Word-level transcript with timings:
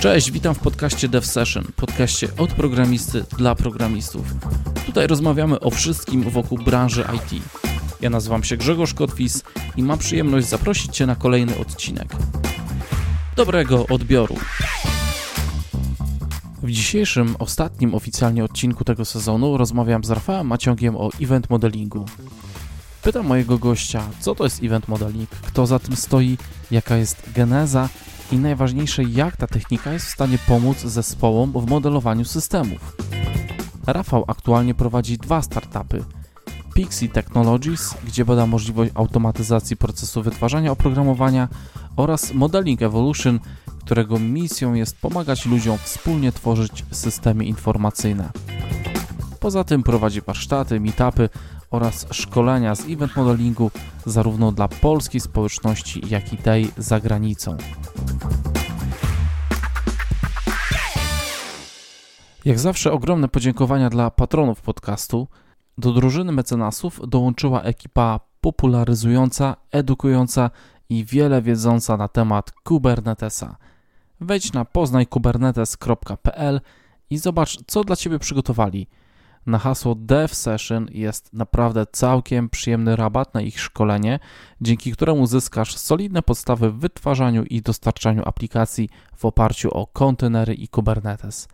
Cześć, 0.00 0.30
witam 0.30 0.54
w 0.54 0.58
podcaście 0.58 1.08
Dev 1.08 1.26
Session, 1.26 1.64
podcaście 1.76 2.28
od 2.38 2.52
programisty 2.52 3.24
dla 3.38 3.54
programistów. 3.54 4.26
Tutaj 4.86 5.06
rozmawiamy 5.06 5.60
o 5.60 5.70
wszystkim 5.70 6.30
wokół 6.30 6.58
branży 6.58 7.04
IT. 7.16 7.42
Ja 8.00 8.10
nazywam 8.10 8.44
się 8.44 8.56
Grzegorz 8.56 8.94
Kotwis 8.94 9.42
i 9.76 9.82
mam 9.82 9.98
przyjemność 9.98 10.46
zaprosić 10.46 10.96
Cię 10.96 11.06
na 11.06 11.16
kolejny 11.16 11.58
odcinek. 11.58 12.08
Dobrego 13.36 13.86
odbioru! 13.86 14.36
W 16.62 16.70
dzisiejszym, 16.70 17.36
ostatnim 17.38 17.94
oficjalnie 17.94 18.44
odcinku 18.44 18.84
tego 18.84 19.04
sezonu 19.04 19.56
rozmawiam 19.56 20.04
z 20.04 20.10
Rafałem 20.10 20.46
Maciągiem 20.46 20.96
o 20.96 21.10
event 21.20 21.50
modelingu. 21.50 22.06
Pytam 23.02 23.26
mojego 23.26 23.58
gościa, 23.58 24.02
co 24.20 24.34
to 24.34 24.44
jest 24.44 24.62
event 24.62 24.88
modeling, 24.88 25.30
kto 25.30 25.66
za 25.66 25.78
tym 25.78 25.96
stoi, 25.96 26.38
jaka 26.70 26.96
jest 26.96 27.32
geneza 27.34 27.88
i 28.32 28.36
najważniejsze, 28.36 29.02
jak 29.02 29.36
ta 29.36 29.46
technika 29.46 29.92
jest 29.92 30.06
w 30.06 30.10
stanie 30.10 30.38
pomóc 30.48 30.78
zespołom 30.78 31.52
w 31.52 31.70
modelowaniu 31.70 32.24
systemów. 32.24 32.96
Rafał 33.86 34.24
aktualnie 34.28 34.74
prowadzi 34.74 35.18
dwa 35.18 35.42
startupy. 35.42 36.04
Pixie 36.74 37.08
Technologies, 37.08 37.94
gdzie 38.04 38.24
bada 38.24 38.46
możliwość 38.46 38.92
automatyzacji 38.94 39.76
procesu 39.76 40.22
wytwarzania 40.22 40.72
oprogramowania 40.72 41.48
oraz 41.96 42.34
Modeling 42.34 42.82
Evolution, 42.82 43.40
którego 43.84 44.18
misją 44.18 44.74
jest 44.74 45.00
pomagać 45.00 45.46
ludziom 45.46 45.78
wspólnie 45.78 46.32
tworzyć 46.32 46.84
systemy 46.90 47.44
informacyjne. 47.44 48.30
Poza 49.40 49.64
tym 49.64 49.82
prowadzi 49.82 50.20
warsztaty, 50.20 50.80
meetupy 50.80 51.28
oraz 51.70 52.06
szkolenia 52.10 52.74
z 52.74 52.84
event 52.88 53.16
modelingu 53.16 53.70
zarówno 54.06 54.52
dla 54.52 54.68
polskiej 54.68 55.20
społeczności, 55.20 56.02
jak 56.08 56.32
i 56.32 56.36
tej 56.36 56.70
za 56.78 57.00
granicą. 57.00 57.56
Jak 62.44 62.58
zawsze 62.58 62.92
ogromne 62.92 63.28
podziękowania 63.28 63.90
dla 63.90 64.10
patronów 64.10 64.62
podcastu. 64.62 65.28
Do 65.78 65.92
drużyny 65.92 66.32
mecenasów 66.32 67.00
dołączyła 67.08 67.62
ekipa 67.62 68.20
popularyzująca, 68.40 69.56
edukująca 69.72 70.50
i 70.88 71.04
wiele 71.04 71.42
wiedząca 71.42 71.96
na 71.96 72.08
temat 72.08 72.52
Kubernetesa. 72.64 73.56
Wejdź 74.20 74.52
na 74.52 74.64
poznajkubernetes.pl 74.64 76.60
i 77.10 77.18
zobacz, 77.18 77.58
co 77.66 77.84
dla 77.84 77.96
Ciebie 77.96 78.18
przygotowali– 78.18 78.86
na 79.46 79.58
hasło 79.58 79.94
Dev 79.94 80.34
Session 80.34 80.86
jest 80.90 81.32
naprawdę 81.32 81.86
całkiem 81.92 82.48
przyjemny 82.48 82.96
rabat 82.96 83.34
na 83.34 83.40
ich 83.40 83.60
szkolenie, 83.60 84.18
dzięki 84.60 84.92
któremu 84.92 85.26
zyskasz 85.26 85.76
solidne 85.76 86.22
podstawy 86.22 86.70
w 86.70 86.78
wytwarzaniu 86.78 87.44
i 87.44 87.62
dostarczaniu 87.62 88.22
aplikacji 88.26 88.88
w 89.16 89.24
oparciu 89.24 89.70
o 89.70 89.86
kontenery 89.86 90.54
i 90.54 90.68
Kubernetes. 90.68 91.48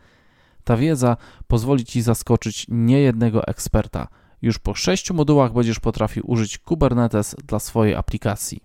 Ta 0.65 0.77
wiedza 0.77 1.17
pozwoli 1.47 1.85
Ci 1.85 2.03
zaskoczyć 2.03 2.67
niejednego 2.69 3.47
eksperta. 3.47 4.09
Już 4.43 4.59
po 4.59 4.75
sześciu 4.75 5.15
modułach 5.15 5.53
będziesz 5.53 5.81
potrafił 5.81 6.23
użyć 6.27 6.59
Kubernetes 6.59 7.37
dla 7.47 7.59
swojej 7.59 7.95
aplikacji. 7.95 8.61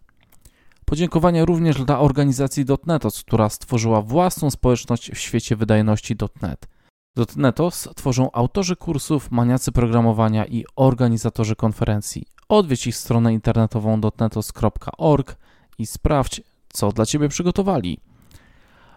Podziękowania 0.86 1.46
również 1.46 1.84
dla 1.84 2.00
organizacji 2.00 2.66
.NETOS, 2.86 3.24
która 3.24 3.50
stworzyła 3.50 4.02
własną 4.02 4.52
społeczność 4.52 5.12
w 5.12 5.18
świecie 5.18 5.56
wydajności 5.56 6.16
.NET. 6.42 6.68
Dotnetos 7.16 7.90
tworzą 7.96 8.32
autorzy 8.32 8.76
kursów, 8.76 9.32
maniacy 9.32 9.72
programowania 9.72 10.46
i 10.46 10.66
organizatorzy 10.76 11.56
konferencji. 11.56 12.26
Odwiedź 12.50 12.88
ich 12.88 12.96
stronę 12.96 13.34
internetową 13.34 14.02
dotnetos.org 14.02 15.36
i 15.78 15.86
sprawdź, 15.86 16.42
co 16.74 16.92
dla 16.92 17.06
Ciebie 17.06 17.30
przygotowali. 17.30 18.00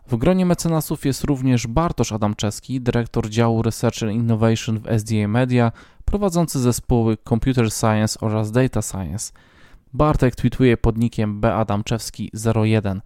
W 0.07 0.17
gronie 0.17 0.47
mecenasów 0.47 1.05
jest 1.05 1.25
również 1.25 1.67
Bartosz 1.67 2.13
Adamczewski, 2.13 2.81
dyrektor 2.81 3.29
działu 3.29 3.63
Research 3.63 4.03
and 4.03 4.13
Innovation 4.13 4.79
w 4.79 4.87
SDA 4.87 5.29
Media, 5.29 5.73
prowadzący 6.05 6.61
zespoły 6.61 7.17
Computer 7.29 7.71
Science 7.71 8.21
oraz 8.21 8.51
Data 8.51 8.83
Science. 8.83 9.33
Bartek 9.93 10.37
tweetuje 10.37 10.77
pod 10.77 10.99
nickiem 10.99 11.41
badamczewski01. 11.41 13.01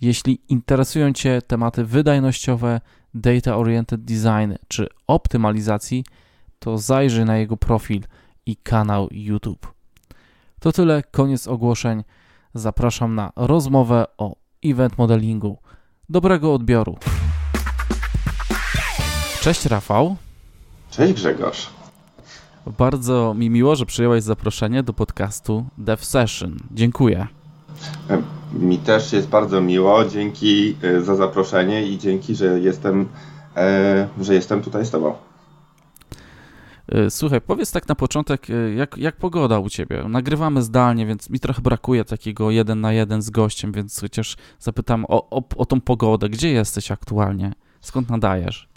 Jeśli 0.00 0.40
interesują 0.48 1.12
Cię 1.12 1.42
tematy 1.42 1.84
wydajnościowe, 1.84 2.80
data 3.14 3.56
oriented 3.56 4.04
design 4.04 4.54
czy 4.68 4.88
optymalizacji, 5.06 6.04
to 6.58 6.78
zajrzyj 6.78 7.24
na 7.24 7.36
jego 7.36 7.56
profil 7.56 8.02
i 8.46 8.56
kanał 8.56 9.08
YouTube. 9.10 9.72
To 10.60 10.72
tyle, 10.72 11.02
koniec 11.10 11.48
ogłoszeń. 11.48 12.04
Zapraszam 12.54 13.14
na 13.14 13.32
rozmowę 13.36 14.04
o 14.18 14.36
event 14.64 14.98
modelingu. 14.98 15.58
Dobrego 16.08 16.54
odbioru. 16.54 16.98
Cześć 19.40 19.66
Rafał. 19.66 20.16
Cześć 20.90 21.12
Grzegorz. 21.12 21.70
Bardzo 22.78 23.34
mi 23.34 23.50
miło, 23.50 23.76
że 23.76 23.86
przyjąłeś 23.86 24.22
zaproszenie 24.22 24.82
do 24.82 24.92
podcastu 24.92 25.66
Dev 25.78 26.04
Session. 26.04 26.56
Dziękuję. 26.70 27.37
Mi 28.52 28.78
też 28.78 29.12
jest 29.12 29.28
bardzo 29.28 29.60
miło. 29.60 30.04
Dzięki 30.04 30.76
e, 30.82 31.00
za 31.00 31.16
zaproszenie 31.16 31.86
i 31.86 31.98
dzięki, 31.98 32.34
że 32.34 32.60
jestem, 32.60 33.08
e, 33.56 34.08
że 34.20 34.34
jestem 34.34 34.62
tutaj 34.62 34.86
z 34.86 34.90
Tobą. 34.90 35.14
E, 36.88 37.10
słuchaj, 37.10 37.40
powiedz 37.40 37.72
tak 37.72 37.88
na 37.88 37.94
początek, 37.94 38.46
jak, 38.76 38.98
jak 38.98 39.16
pogoda 39.16 39.58
u 39.58 39.68
Ciebie? 39.68 40.04
Nagrywamy 40.08 40.62
zdalnie, 40.62 41.06
więc 41.06 41.30
mi 41.30 41.40
trochę 41.40 41.62
brakuje 41.62 42.04
takiego 42.04 42.50
jeden 42.50 42.80
na 42.80 42.92
jeden 42.92 43.22
z 43.22 43.30
gościem, 43.30 43.72
więc 43.72 44.00
chociaż 44.00 44.36
zapytam 44.58 45.04
o, 45.08 45.30
o, 45.30 45.42
o 45.56 45.66
tą 45.66 45.80
pogodę. 45.80 46.28
Gdzie 46.28 46.52
jesteś 46.52 46.90
aktualnie? 46.90 47.52
Skąd 47.80 48.10
nadajesz? 48.10 48.68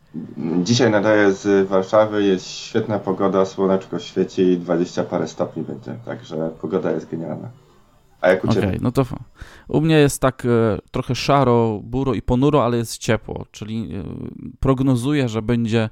Dzisiaj 0.63 0.91
nadaję 0.91 1.33
z 1.33 1.67
Warszawy, 1.67 2.23
jest 2.23 2.47
świetna 2.47 2.99
pogoda, 2.99 3.45
słoneczko 3.45 3.99
świeci, 3.99 4.57
20 4.57 5.03
parę 5.03 5.27
stopni 5.27 5.63
będzie, 5.63 5.95
także 6.05 6.49
pogoda 6.61 6.91
jest 6.91 7.09
genialna. 7.11 7.49
A 8.21 8.29
jak 8.29 8.43
u 8.43 8.47
Ciebie? 8.47 8.67
Okay, 8.67 8.79
no 8.81 8.91
to 8.91 9.05
u 9.67 9.81
mnie 9.81 9.95
jest 9.95 10.21
tak 10.21 10.45
e, 10.45 10.77
trochę 10.91 11.15
szaro, 11.15 11.79
buro 11.83 12.13
i 12.13 12.21
ponuro, 12.21 12.65
ale 12.65 12.77
jest 12.77 12.97
ciepło, 12.97 13.45
czyli 13.51 13.95
e, 13.95 14.03
prognozuję, 14.59 15.29
że 15.29 15.41
będzie 15.41 15.89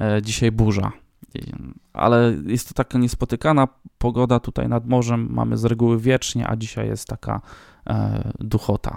e, 0.00 0.22
dzisiaj 0.22 0.52
burza. 0.52 0.92
Ale 1.92 2.36
jest 2.46 2.68
to 2.68 2.74
taka 2.74 2.98
niespotykana 2.98 3.68
pogoda 3.98 4.40
tutaj 4.40 4.68
nad 4.68 4.86
morzem. 4.86 5.28
Mamy 5.30 5.56
z 5.56 5.64
reguły 5.64 5.98
wiecznie, 5.98 6.48
a 6.48 6.56
dzisiaj 6.56 6.88
jest 6.88 7.08
taka 7.08 7.40
duchota. 8.38 8.96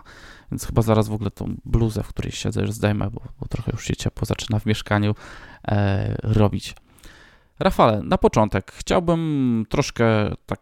Więc 0.51 0.65
chyba 0.65 0.81
zaraz 0.81 1.07
w 1.07 1.13
ogóle 1.13 1.31
tą 1.31 1.55
bluzę, 1.65 2.03
w 2.03 2.07
której 2.07 2.31
siedzę, 2.31 2.61
już 2.61 2.71
zdejmę, 2.71 3.09
bo, 3.09 3.21
bo 3.39 3.47
trochę 3.47 3.71
już 3.71 3.85
się 3.85 3.95
ciepło 3.95 4.25
zaczyna 4.25 4.59
w 4.59 4.65
mieszkaniu 4.65 5.15
robić. 6.23 6.75
Rafale, 7.59 8.01
na 8.03 8.17
początek 8.17 8.71
chciałbym 8.71 9.65
troszkę 9.69 10.05
tak 10.45 10.61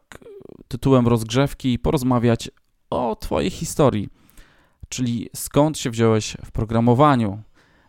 tytułem 0.73 1.07
rozgrzewki 1.07 1.79
porozmawiać 1.79 2.51
o 2.89 3.15
Twojej 3.15 3.49
historii, 3.49 4.09
czyli 4.89 5.29
skąd 5.35 5.77
się 5.77 5.89
wziąłeś 5.89 6.37
w 6.45 6.51
programowaniu, 6.51 7.41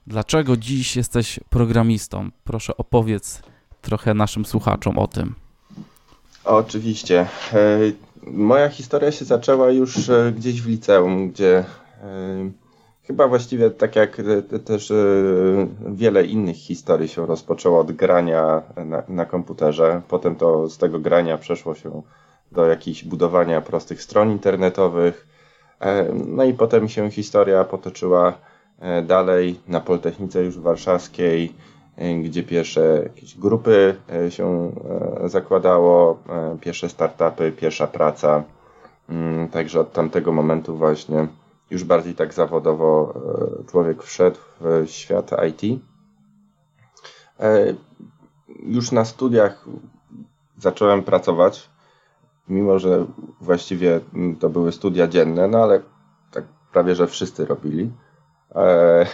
dlaczego 0.06 0.56
dziś 0.56 0.96
jesteś 0.96 1.40
programistą. 1.50 2.30
Proszę 2.44 2.76
opowiedz 2.76 3.42
trochę 3.82 4.14
naszym 4.14 4.44
słuchaczom 4.44 4.98
o 4.98 5.06
tym. 5.06 5.34
Oczywiście. 6.44 7.26
E, 7.52 7.78
moja 8.26 8.68
historia 8.68 9.12
się 9.12 9.24
zaczęła 9.24 9.70
już 9.70 10.08
e, 10.08 10.32
gdzieś 10.36 10.62
w 10.62 10.68
liceum, 10.68 11.28
gdzie 11.28 11.58
e, 11.58 11.64
chyba 13.02 13.28
właściwie 13.28 13.70
tak 13.70 13.96
jak 13.96 14.22
też 14.64 14.92
wiele 15.86 16.24
innych 16.24 16.56
historii 16.56 17.08
się 17.08 17.26
rozpoczęło 17.26 17.80
od 17.80 17.92
grania 17.92 18.62
na, 18.86 19.02
na 19.08 19.24
komputerze. 19.24 20.02
Potem 20.08 20.36
to 20.36 20.68
z 20.68 20.78
tego 20.78 20.98
grania 20.98 21.38
przeszło 21.38 21.74
się 21.74 22.02
do 22.54 22.66
jakichś 22.66 23.04
budowania 23.04 23.60
prostych 23.60 24.02
stron 24.02 24.30
internetowych. 24.30 25.26
E, 25.80 26.12
no 26.12 26.44
i 26.44 26.54
potem 26.54 26.88
się 26.88 27.10
historia 27.10 27.64
potoczyła 27.64 28.32
e, 28.80 29.02
dalej 29.02 29.60
na 29.68 29.80
Politechnice 29.80 30.44
już 30.44 30.58
warszawskiej, 30.58 31.52
e, 31.96 32.14
gdzie 32.14 32.42
pierwsze 32.42 33.00
jakieś 33.02 33.38
grupy 33.38 33.94
się 34.28 34.72
zakładało, 35.24 36.18
pierwsze 36.60 36.88
startupy, 36.88 37.52
pierwsza 37.52 37.86
praca. 37.86 38.44
Mm, 39.08 39.48
także 39.48 39.80
od 39.80 39.92
tamtego 39.92 40.32
momentu 40.32 40.76
właśnie 40.76 41.28
już 41.70 41.84
bardziej 41.84 42.14
tak 42.14 42.34
zawodowo 42.34 43.14
człowiek 43.70 44.02
wszedł 44.02 44.38
w 44.60 44.90
świat 44.90 45.30
IT. 45.48 45.80
Już 48.66 48.92
na 48.92 49.04
studiach 49.04 49.66
zacząłem 50.58 51.02
pracować 51.02 51.73
mimo 52.48 52.78
że 52.78 53.06
właściwie 53.40 54.00
to 54.40 54.50
były 54.50 54.72
studia 54.72 55.08
dzienne, 55.08 55.48
no 55.48 55.62
ale 55.62 55.80
tak 56.30 56.44
prawie, 56.72 56.94
że 56.94 57.06
wszyscy 57.06 57.46
robili. 57.46 57.92
E, 58.54 59.06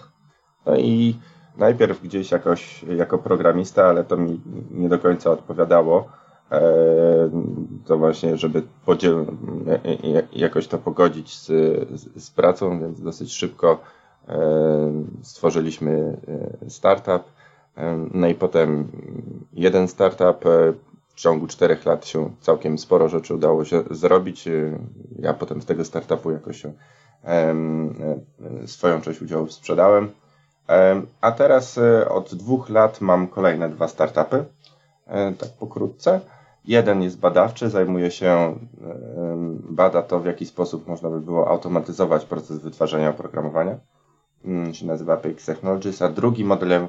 no 0.66 0.76
i 0.76 1.16
najpierw 1.56 2.02
gdzieś 2.02 2.30
jakoś 2.30 2.82
jako 2.82 3.18
programista, 3.18 3.84
ale 3.84 4.04
to 4.04 4.16
mi 4.16 4.40
nie 4.70 4.88
do 4.88 4.98
końca 4.98 5.30
odpowiadało. 5.30 6.08
E, 6.50 6.60
to 7.86 7.98
właśnie, 7.98 8.36
żeby 8.36 8.62
podziel, 8.84 9.26
jakoś 10.32 10.68
to 10.68 10.78
pogodzić 10.78 11.38
z, 11.38 11.46
z, 12.00 12.24
z 12.24 12.30
pracą, 12.30 12.80
więc 12.80 13.02
dosyć 13.02 13.32
szybko 13.32 13.78
stworzyliśmy 15.22 16.20
startup. 16.68 17.22
No 18.14 18.28
i 18.28 18.34
potem 18.34 18.88
jeden 19.52 19.88
startup. 19.88 20.44
W 21.18 21.20
ciągu 21.20 21.46
czterech 21.46 21.86
lat 21.86 22.06
się 22.06 22.30
całkiem 22.40 22.78
sporo 22.78 23.08
rzeczy 23.08 23.34
udało 23.34 23.64
się 23.64 23.84
zrobić. 23.90 24.48
Ja 25.18 25.34
potem 25.34 25.62
z 25.62 25.66
tego 25.66 25.84
startupu 25.84 26.30
jakoś 26.30 26.62
się 26.62 26.72
swoją 28.66 29.00
część 29.00 29.22
udziałów 29.22 29.52
sprzedałem. 29.52 30.10
A 31.20 31.32
teraz 31.32 31.78
od 32.08 32.34
dwóch 32.34 32.68
lat 32.68 33.00
mam 33.00 33.28
kolejne 33.28 33.68
dwa 33.68 33.88
startupy. 33.88 34.44
Tak 35.38 35.48
pokrótce. 35.58 36.20
Jeden 36.64 37.02
jest 37.02 37.18
badawczy, 37.18 37.70
zajmuje 37.70 38.10
się, 38.10 38.58
bada 39.70 40.02
to, 40.02 40.20
w 40.20 40.26
jaki 40.26 40.46
sposób 40.46 40.86
można 40.86 41.10
by 41.10 41.20
było 41.20 41.48
automatyzować 41.48 42.24
proces 42.24 42.58
wytwarzania 42.58 43.10
oprogramowania. 43.10 43.78
Mm, 44.44 44.74
się 44.74 44.86
nazywa 44.86 45.16
PX 45.16 45.46
Technologies, 45.46 46.02
a 46.02 46.08
drugi 46.08 46.44
model 46.44 46.88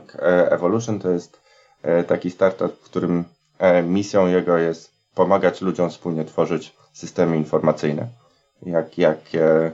Evolution 0.49 0.99
to 0.99 1.09
jest 1.09 1.41
e, 1.81 2.03
taki 2.03 2.31
startup, 2.31 2.73
w 2.73 2.83
którym 2.83 3.19
e, 3.19 3.38
misją 3.83 4.27
jego 4.27 4.57
jest 4.57 4.93
pomagać 5.15 5.61
ludziom 5.61 5.89
wspólnie 5.89 6.25
tworzyć 6.25 6.75
systemy 6.93 7.37
informacyjne. 7.37 8.07
Jak, 8.65 8.97
jak 8.97 9.19
e, 9.35 9.71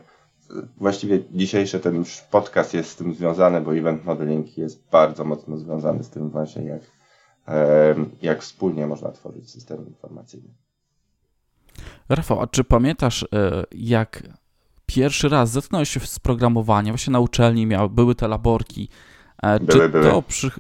właściwie 0.77 1.19
dzisiejszy 1.31 1.79
ten 1.79 2.03
podcast 2.31 2.73
jest 2.73 2.89
z 2.89 2.95
tym 2.95 3.13
związany, 3.13 3.61
bo 3.61 3.75
event 3.75 4.05
modeling 4.05 4.57
jest 4.57 4.89
bardzo 4.91 5.25
mocno 5.25 5.57
związany 5.57 6.03
z 6.03 6.09
tym 6.09 6.29
właśnie, 6.29 6.63
jak 6.63 6.81
jak 8.21 8.41
wspólnie 8.41 8.87
można 8.87 9.11
tworzyć 9.11 9.51
system 9.51 9.87
informacyjny. 9.87 10.49
Rafał, 12.09 12.41
a 12.41 12.47
czy 12.47 12.63
pamiętasz, 12.63 13.23
e, 13.23 13.63
jak 13.71 14.23
pierwszy 14.85 15.29
raz 15.29 15.51
zetknąłeś 15.51 15.89
się 15.89 15.99
z 15.99 16.19
programowaniem, 16.19 16.93
właśnie 16.93 17.13
na 17.13 17.19
uczelni 17.19 17.65
miał, 17.65 17.89
były 17.89 18.15
te 18.15 18.27
laborki, 18.27 18.89
e, 19.43 19.59
były, 19.59 19.79
czy 19.79 19.89
były. 19.89 20.09
to 20.09 20.21
przy, 20.21 20.51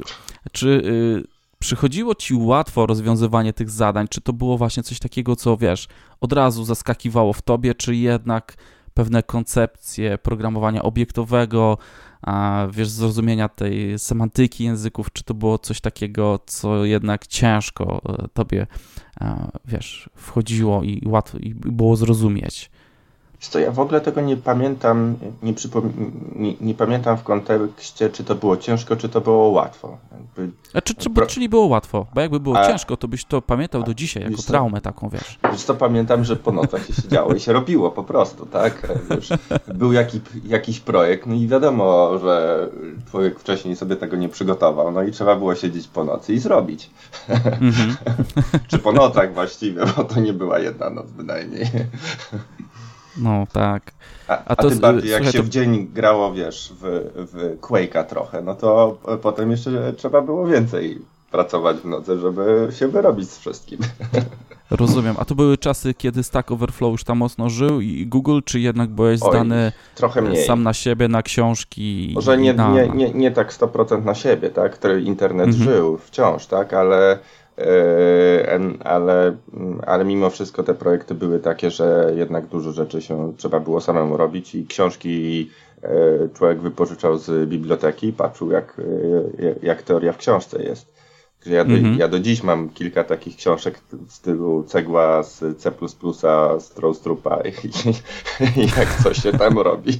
czy 0.51 0.67
y, 0.67 1.34
przychodziło 1.65 2.15
ci 2.15 2.33
łatwo 2.33 2.85
rozwiązywanie 2.85 3.53
tych 3.53 3.69
zadań, 3.69 4.07
czy 4.07 4.21
to 4.21 4.33
było 4.33 4.57
właśnie 4.57 4.83
coś 4.83 4.99
takiego, 4.99 5.35
co 5.35 5.57
wiesz, 5.57 5.87
od 6.21 6.33
razu 6.33 6.65
zaskakiwało 6.65 7.33
w 7.33 7.41
tobie, 7.41 7.75
czy 7.75 7.95
jednak 7.95 8.57
pewne 8.93 9.23
koncepcje 9.23 10.17
programowania 10.17 10.83
obiektowego, 10.83 11.77
a 12.21 12.67
wiesz, 12.71 12.89
zrozumienia 12.89 13.49
tej 13.49 13.99
semantyki 13.99 14.63
języków, 14.63 15.11
czy 15.13 15.23
to 15.23 15.33
było 15.33 15.57
coś 15.57 15.81
takiego, 15.81 16.39
co 16.45 16.85
jednak 16.85 17.27
ciężko 17.27 18.01
e, 18.09 18.27
tobie, 18.27 18.67
e, 19.21 19.51
wiesz, 19.65 20.09
wchodziło 20.15 20.83
i 20.83 21.01
łatwo 21.05 21.37
i 21.37 21.55
było 21.55 21.95
zrozumieć. 21.95 22.71
To 23.51 23.59
ja 23.59 23.71
w 23.71 23.79
ogóle 23.79 24.01
tego 24.01 24.21
nie 24.21 24.37
pamiętam, 24.37 25.15
nie, 25.43 25.53
nie, 26.35 26.53
nie, 26.61 26.73
pamiętam 26.73 27.17
w 27.17 27.23
kontekście, 27.23 28.09
czy 28.09 28.23
to 28.23 28.35
było 28.35 28.57
ciężko, 28.57 28.95
czy 28.95 29.09
to 29.09 29.21
było 29.21 29.47
łatwo. 29.47 29.97
Jakby... 30.11 30.55
A 30.73 30.81
czy, 30.81 30.95
czy, 30.95 31.09
Pro... 31.09 31.25
Czyli 31.25 31.49
było 31.49 31.65
łatwo, 31.65 32.05
bo 32.13 32.21
jakby 32.21 32.39
było 32.39 32.57
a... 32.59 32.67
ciężko, 32.67 32.97
to 32.97 33.07
byś 33.07 33.25
to 33.25 33.41
pamiętał 33.41 33.83
do 33.83 33.93
dzisiaj, 33.93 34.23
jako 34.23 34.35
wiesz 34.35 34.45
traumę 34.45 34.81
taką, 34.81 35.09
wiesz. 35.09 35.39
Wiesz 35.51 35.63
to 35.63 35.75
pamiętam, 35.75 36.23
że 36.23 36.35
po 36.35 36.51
nocach 36.51 36.87
się 36.87 36.93
siedziało 36.93 37.33
i 37.33 37.39
się 37.39 37.53
robiło 37.53 37.91
po 37.91 38.03
prostu, 38.03 38.45
tak? 38.45 38.87
Już 39.15 39.29
był 39.75 39.93
jaki, 39.93 40.21
jakiś 40.45 40.79
projekt, 40.79 41.25
no 41.25 41.35
i 41.35 41.47
wiadomo, 41.47 42.19
że 42.19 42.67
człowiek 43.11 43.39
wcześniej 43.39 43.75
sobie 43.75 43.95
tego 43.95 44.15
nie 44.15 44.29
przygotował, 44.29 44.91
no 44.91 45.03
i 45.03 45.11
trzeba 45.11 45.35
było 45.35 45.55
siedzieć 45.55 45.87
po 45.87 46.03
nocy 46.03 46.33
i 46.33 46.39
zrobić. 46.39 46.89
Mm 47.45 47.71
-hmm. 47.71 47.95
czy 48.69 48.79
po 48.79 48.91
nocach 48.91 49.33
właściwie, 49.33 49.81
bo 49.97 50.03
to 50.03 50.19
nie 50.19 50.33
była 50.33 50.59
jedna 50.59 50.89
noc 50.89 51.11
bynajmniej. 51.11 51.65
No 53.17 53.47
tak. 53.53 53.91
A, 54.27 54.45
a, 54.45 54.55
to, 54.55 54.69
tym 54.69 54.79
bardziej 54.79 55.11
jak 55.11 55.25
się 55.25 55.37
to... 55.37 55.43
w 55.43 55.49
dzień 55.49 55.87
grało, 55.87 56.33
wiesz, 56.33 56.73
w, 56.81 57.11
w 57.15 57.59
Quake'a 57.61 58.03
trochę, 58.03 58.41
no 58.41 58.55
to 58.55 58.97
potem 59.21 59.51
jeszcze 59.51 59.93
trzeba 59.93 60.21
było 60.21 60.47
więcej 60.47 61.01
pracować 61.31 61.77
w 61.77 61.85
nocy, 61.85 62.19
żeby 62.19 62.67
się 62.71 62.87
wyrobić 62.87 63.29
z 63.29 63.39
wszystkim. 63.39 63.79
Rozumiem. 64.71 65.15
A 65.19 65.25
to 65.25 65.35
były 65.35 65.57
czasy, 65.57 65.93
kiedy 65.93 66.23
Stack 66.23 66.51
Overflow 66.51 66.91
już 66.91 67.03
tam 67.03 67.17
mocno 67.17 67.49
żył 67.49 67.81
i 67.81 68.07
Google, 68.07 68.39
czy 68.45 68.59
jednak 68.59 68.89
byłeś 68.89 69.19
Oj, 69.23 69.29
zdany 69.29 69.71
trochę 69.95 70.21
mniej. 70.21 70.45
sam 70.45 70.63
na 70.63 70.73
siebie, 70.73 71.07
na 71.07 71.23
książki? 71.23 72.11
Może 72.15 72.37
nie, 72.37 72.53
na... 72.53 72.69
nie, 72.69 72.89
nie, 72.89 73.13
nie 73.13 73.31
tak 73.31 73.53
100% 73.53 74.05
na 74.05 74.15
siebie, 74.15 74.49
tak? 74.49 74.73
Który 74.73 75.01
internet 75.01 75.47
mhm. 75.47 75.63
żył 75.63 75.97
wciąż, 75.97 76.45
tak? 76.45 76.73
Ale 76.73 77.19
ale, 78.83 79.37
ale 79.87 80.05
mimo 80.05 80.29
wszystko 80.29 80.63
te 80.63 80.73
projekty 80.73 81.15
były 81.15 81.39
takie, 81.39 81.71
że 81.71 82.13
jednak 82.15 82.47
dużo 82.47 82.71
rzeczy 82.71 83.01
się 83.01 83.33
trzeba 83.37 83.59
było 83.59 83.81
samemu 83.81 84.17
robić 84.17 84.55
i 84.55 84.67
książki 84.67 85.37
yy, 85.83 86.29
człowiek 86.33 86.59
wypożyczał 86.59 87.17
z 87.17 87.49
biblioteki, 87.49 88.13
patrzył 88.13 88.51
jak, 88.51 88.81
yy, 89.39 89.55
jak 89.61 89.81
teoria 89.81 90.13
w 90.13 90.17
książce 90.17 90.63
jest. 90.63 90.95
Ja 91.45 91.65
do, 91.65 91.73
mhm. 91.73 91.97
ja 91.99 92.07
do 92.07 92.19
dziś 92.19 92.43
mam 92.43 92.69
kilka 92.69 93.03
takich 93.03 93.35
książek 93.35 93.79
w 94.07 94.13
stylu 94.13 94.63
cegła 94.63 95.23
z 95.23 95.57
C++, 95.57 95.71
z 96.59 96.69
Troustrupa 96.69 97.41
i, 97.41 97.67
i 98.61 98.67
jak 98.77 99.03
coś 99.03 99.17
się 99.17 99.31
tam 99.31 99.59
robi. 99.59 99.99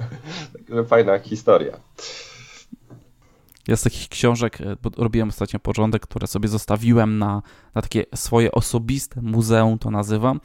Także 0.52 0.84
fajna 0.84 1.18
historia. 1.18 1.80
Ja 3.68 3.76
z 3.76 3.82
takich 3.82 4.08
książek, 4.08 4.60
e, 4.60 4.76
bo 4.82 4.90
robiłem 4.96 5.28
ostatnio 5.28 5.58
porządek, 5.58 6.02
które 6.02 6.26
sobie 6.26 6.48
zostawiłem 6.48 7.18
na, 7.18 7.42
na 7.74 7.82
takie 7.82 8.04
swoje 8.14 8.52
osobiste 8.52 9.22
muzeum, 9.22 9.78
to 9.78 9.90
nazywam. 9.90 10.40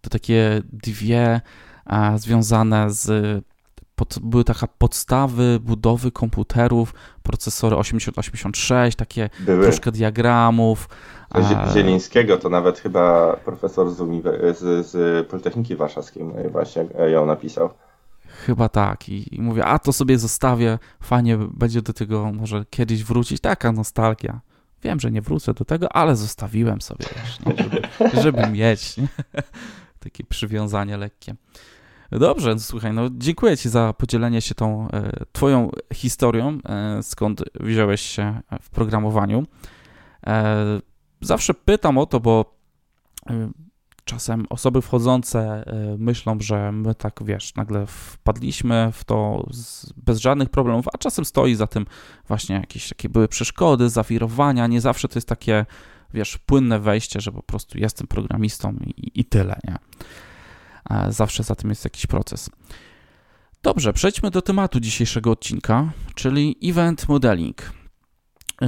To 0.00 0.10
takie 0.10 0.62
dwie 0.72 1.40
a, 1.84 2.14
e, 2.14 2.18
związane 2.18 2.90
z 2.90 3.44
pod, 3.96 4.18
były 4.22 4.44
takie 4.44 4.66
podstawy 4.78 5.60
budowy 5.60 6.10
komputerów, 6.10 6.94
procesory 7.22 7.76
8086, 7.76 8.96
takie 8.96 9.30
były. 9.40 9.62
troszkę 9.62 9.92
diagramów. 9.92 10.88
Zielińskiego 11.74 12.36
to 12.36 12.48
nawet 12.48 12.78
chyba 12.78 13.36
profesor 13.44 13.90
z, 13.90 13.96
z, 14.58 14.86
z 14.86 15.26
Politechniki 15.28 15.76
Warszawskiej 15.76 16.24
właśnie 16.50 16.86
ją 17.06 17.26
napisał. 17.26 17.70
Chyba 18.36 18.68
tak. 18.68 19.08
I, 19.08 19.34
I, 19.34 19.42
mówię, 19.42 19.64
a 19.64 19.78
to 19.78 19.92
sobie 19.92 20.18
zostawię, 20.18 20.78
fajnie 21.00 21.38
będzie 21.38 21.82
do 21.82 21.92
tego 21.92 22.32
może 22.32 22.64
kiedyś 22.70 23.04
wrócić. 23.04 23.40
Taka 23.40 23.72
nostalgia. 23.72 24.40
Wiem, 24.82 25.00
że 25.00 25.10
nie 25.10 25.22
wrócę 25.22 25.54
do 25.54 25.64
tego, 25.64 25.92
ale 25.92 26.16
zostawiłem 26.16 26.80
sobie, 26.80 27.06
wiesz, 27.16 27.40
nie, 27.40 27.62
żeby, 27.62 27.82
żeby 28.22 28.50
mieć 28.50 28.96
nie? 28.96 29.08
takie 30.04 30.24
przywiązanie 30.24 30.96
lekkie. 30.96 31.34
Dobrze, 32.10 32.54
no 32.54 32.60
słuchaj, 32.60 32.92
no 32.92 33.08
dziękuję 33.12 33.56
Ci 33.56 33.68
za 33.68 33.92
podzielenie 33.92 34.40
się 34.40 34.54
tą 34.54 34.88
e, 34.90 35.12
Twoją 35.32 35.70
historią, 35.94 36.58
e, 36.64 37.02
skąd 37.02 37.42
wziąłeś 37.60 38.00
się 38.00 38.40
w 38.62 38.70
programowaniu. 38.70 39.46
E, 40.26 40.56
zawsze 41.20 41.54
pytam 41.54 41.98
o 41.98 42.06
to, 42.06 42.20
bo 42.20 42.56
e, 43.30 43.50
czasem 44.06 44.46
osoby 44.50 44.82
wchodzące 44.82 45.40
e, 45.40 45.96
myślą, 45.98 46.38
że 46.40 46.72
my 46.72 46.94
tak, 46.94 47.20
wiesz, 47.24 47.54
nagle 47.54 47.86
wpadliśmy 47.86 48.90
w 48.92 49.04
to 49.04 49.48
bez 49.96 50.18
żadnych 50.18 50.48
problemów, 50.48 50.86
a 50.94 50.98
czasem 50.98 51.24
stoi 51.24 51.54
za 51.54 51.66
tym 51.66 51.86
właśnie 52.28 52.54
jakieś 52.56 52.88
takie 52.88 53.08
były 53.08 53.28
przeszkody, 53.28 53.90
zawirowania, 53.90 54.66
nie 54.66 54.80
zawsze 54.80 55.08
to 55.08 55.18
jest 55.18 55.28
takie, 55.28 55.66
wiesz, 56.14 56.38
płynne 56.38 56.80
wejście, 56.80 57.20
że 57.20 57.32
po 57.32 57.42
prostu 57.42 57.78
jestem 57.78 58.06
programistą 58.06 58.76
i, 58.86 59.20
i 59.20 59.24
tyle, 59.24 59.58
nie? 59.64 59.76
Zawsze 61.12 61.42
za 61.42 61.54
tym 61.54 61.70
jest 61.70 61.84
jakiś 61.84 62.06
proces. 62.06 62.50
Dobrze, 63.62 63.92
przejdźmy 63.92 64.30
do 64.30 64.42
tematu 64.42 64.80
dzisiejszego 64.80 65.30
odcinka, 65.30 65.92
czyli 66.14 66.56
event 66.62 67.08
modeling. 67.08 67.72
E, 68.62 68.66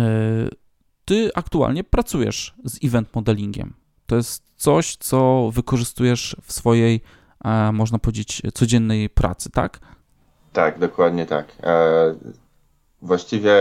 ty 1.04 1.30
aktualnie 1.35 1.85
pracujesz 1.85 2.54
z 2.64 2.85
event 2.85 3.14
modelingiem. 3.14 3.75
To 4.09 4.17
jest 4.17 4.43
coś, 4.57 4.97
co 4.97 5.50
wykorzystujesz 5.53 6.37
w 6.43 6.53
swojej, 6.53 7.00
e, 7.45 7.73
można 7.73 7.99
powiedzieć, 7.99 8.43
codziennej 8.55 9.11
pracy, 9.11 9.50
tak? 9.50 9.81
Tak, 10.53 10.79
dokładnie 10.79 11.27
tak. 11.27 11.47
E, 11.62 12.15
właściwie 13.03 13.53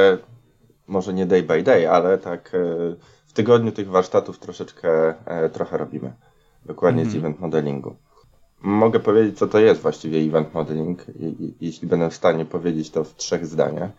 może 0.88 1.14
nie 1.14 1.26
day 1.26 1.44
by 1.44 1.64
day, 1.64 1.92
ale 1.92 2.18
tak 2.18 2.56
e, 2.56 2.58
w 3.28 3.34
tygodniu 3.34 3.72
tych 3.72 3.90
warsztatów 3.90 4.40
troszeczkę 4.40 5.14
trochę 5.54 5.78
robimy. 5.78 6.14
Dokładnie 6.66 7.04
z 7.04 7.08
mhm. 7.08 7.26
event 7.26 7.40
modelingu. 7.40 7.96
Mogę 8.62 9.00
powiedzieć, 9.00 9.38
co 9.38 9.48
to 9.48 9.60
jest 9.60 9.82
właściwie 9.82 10.20
event 10.20 10.54
modeling, 10.54 11.06
jeśli 11.62 11.88
będę 11.88 12.10
w 12.10 12.16
stanie 12.16 12.46
powiedzieć 12.46 12.90
to 12.90 13.04
w 13.04 13.16
trzech 13.16 13.46
zdaniach. 13.46 13.90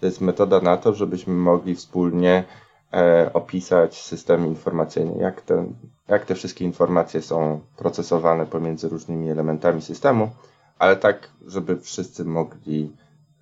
To 0.00 0.06
jest 0.06 0.20
metoda 0.20 0.60
na 0.60 0.76
to, 0.76 0.94
żebyśmy 0.94 1.34
mogli 1.34 1.74
wspólnie 1.74 2.44
opisać 3.32 4.02
system 4.02 4.46
informacyjny, 4.46 5.22
jak 5.22 5.40
ten 5.40 5.74
jak 6.08 6.24
te 6.24 6.34
wszystkie 6.34 6.64
informacje 6.64 7.22
są 7.22 7.60
procesowane 7.76 8.46
pomiędzy 8.46 8.88
różnymi 8.88 9.30
elementami 9.30 9.82
systemu, 9.82 10.30
ale 10.78 10.96
tak, 10.96 11.30
żeby 11.46 11.80
wszyscy 11.80 12.24
mogli 12.24 12.92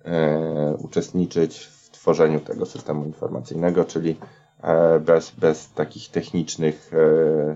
e, 0.05 0.75
uczestniczyć 0.77 1.59
w 1.59 1.89
tworzeniu 1.89 2.39
tego 2.39 2.65
systemu 2.65 3.05
informacyjnego, 3.05 3.85
czyli 3.85 4.15
e, 4.61 4.99
bez, 4.99 5.31
bez 5.31 5.71
takich 5.71 6.09
technicznych 6.09 6.91
e, 6.93 7.55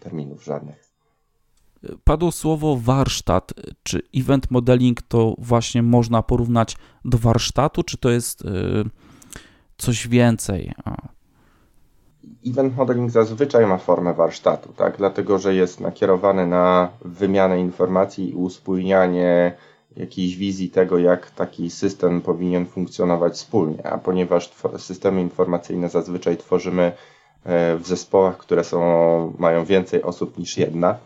terminów 0.00 0.44
żadnych. 0.44 0.86
padło 2.04 2.32
słowo 2.32 2.76
warsztat. 2.76 3.52
Czy 3.82 4.02
event 4.14 4.50
modeling 4.50 5.02
to 5.02 5.34
właśnie 5.38 5.82
można 5.82 6.22
porównać 6.22 6.76
do 7.04 7.18
warsztatu, 7.18 7.82
czy 7.82 7.98
to 7.98 8.10
jest 8.10 8.44
coś 9.76 10.08
więcej? 10.08 10.74
Event 12.46 12.76
modeling 12.76 13.10
zazwyczaj 13.10 13.66
ma 13.66 13.78
formę 13.78 14.14
warsztatu, 14.14 14.72
tak? 14.72 14.96
dlatego 14.96 15.38
że 15.38 15.54
jest 15.54 15.80
nakierowany 15.80 16.46
na 16.46 16.88
wymianę 17.04 17.60
informacji 17.60 18.30
i 18.30 18.34
uspójnianie 18.34 19.54
jakiejś 19.96 20.36
wizji 20.36 20.70
tego, 20.70 20.98
jak 20.98 21.30
taki 21.30 21.70
system 21.70 22.20
powinien 22.20 22.66
funkcjonować 22.66 23.32
wspólnie. 23.34 23.86
A 23.86 23.98
ponieważ 23.98 24.50
systemy 24.78 25.20
informacyjne 25.20 25.88
zazwyczaj 25.88 26.36
tworzymy 26.36 26.92
e, 27.44 27.76
w 27.76 27.86
zespołach, 27.86 28.36
które 28.36 28.64
są, 28.64 29.32
mają 29.38 29.64
więcej 29.64 30.02
osób 30.02 30.38
niż 30.38 30.58
jedna, 30.58 30.98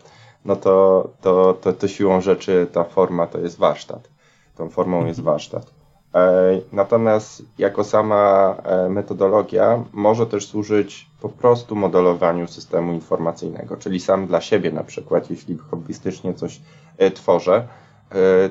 no 0.45 0.55
to, 0.55 1.09
to, 1.21 1.53
to, 1.53 1.73
to 1.73 1.87
siłą 1.87 2.21
rzeczy 2.21 2.67
ta 2.73 2.83
forma 2.83 3.27
to 3.27 3.39
jest 3.39 3.57
warsztat. 3.57 4.09
Tą 4.55 4.69
formą 4.69 5.05
jest 5.05 5.19
mhm. 5.19 5.33
warsztat. 5.33 5.80
E, 6.15 6.61
natomiast 6.71 7.43
jako 7.57 7.83
sama 7.83 8.55
e, 8.63 8.89
metodologia 8.89 9.83
może 9.93 10.27
też 10.27 10.47
służyć 10.47 11.07
po 11.21 11.29
prostu 11.29 11.75
modelowaniu 11.75 12.47
systemu 12.47 12.93
informacyjnego, 12.93 13.77
czyli 13.77 13.99
sam 13.99 14.27
dla 14.27 14.41
siebie 14.41 14.71
na 14.71 14.83
przykład, 14.83 15.29
jeśli 15.29 15.57
hobbystycznie 15.57 16.33
coś 16.33 16.61
e, 16.97 17.11
tworzę, 17.11 17.67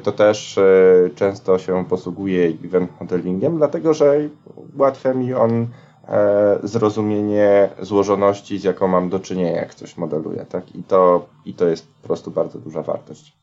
to 0.03 0.13
też 0.13 0.61
często 1.15 1.59
się 1.59 1.85
posługuje 1.85 2.53
event 2.65 3.01
modelingiem, 3.01 3.57
dlatego 3.57 3.95
że 3.95 4.19
ułatwia 4.77 5.15
mi 5.15 5.35
on 5.35 5.67
zrozumienie 6.63 7.69
złożoności, 7.81 8.59
z 8.59 8.65
jaką 8.65 8.89
mam 8.89 9.09
do 9.09 9.21
czynienia, 9.21 9.53
jak 9.53 9.75
coś 9.75 9.97
modeluję. 9.97 10.47
Tak? 10.49 10.75
I, 10.77 10.83
to, 10.83 11.27
I 11.45 11.55
to 11.55 11.69
jest 11.69 11.89
po 12.03 12.07
prostu 12.07 12.31
bardzo 12.31 12.59
duża 12.59 12.83
wartość. 12.83 13.37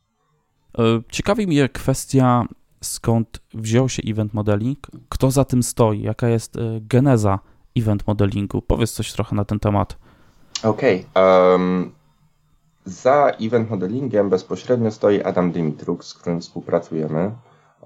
Ciekawi 1.09 1.47
mnie 1.47 1.69
kwestia 1.69 2.45
skąd 2.81 3.39
wziął 3.53 3.89
się 3.89 4.03
event 4.07 4.33
modeling, 4.33 4.87
kto 5.09 5.31
za 5.31 5.45
tym 5.45 5.63
stoi, 5.63 6.01
jaka 6.01 6.29
jest 6.29 6.55
e, 6.55 6.59
geneza 6.81 7.39
event 7.77 8.07
modelingu. 8.07 8.61
Powiedz 8.61 8.91
coś 8.91 9.13
trochę 9.13 9.35
na 9.35 9.45
ten 9.45 9.59
temat. 9.59 9.97
Okej. 10.63 11.05
Okay. 11.13 11.51
Um, 11.51 11.91
za 12.85 13.31
event 13.41 13.69
modelingiem 13.69 14.29
bezpośrednio 14.29 14.91
stoi 14.91 15.21
Adam 15.21 15.51
Dimitruk, 15.51 16.03
z 16.03 16.13
którym 16.13 16.41
współpracujemy. 16.41 17.31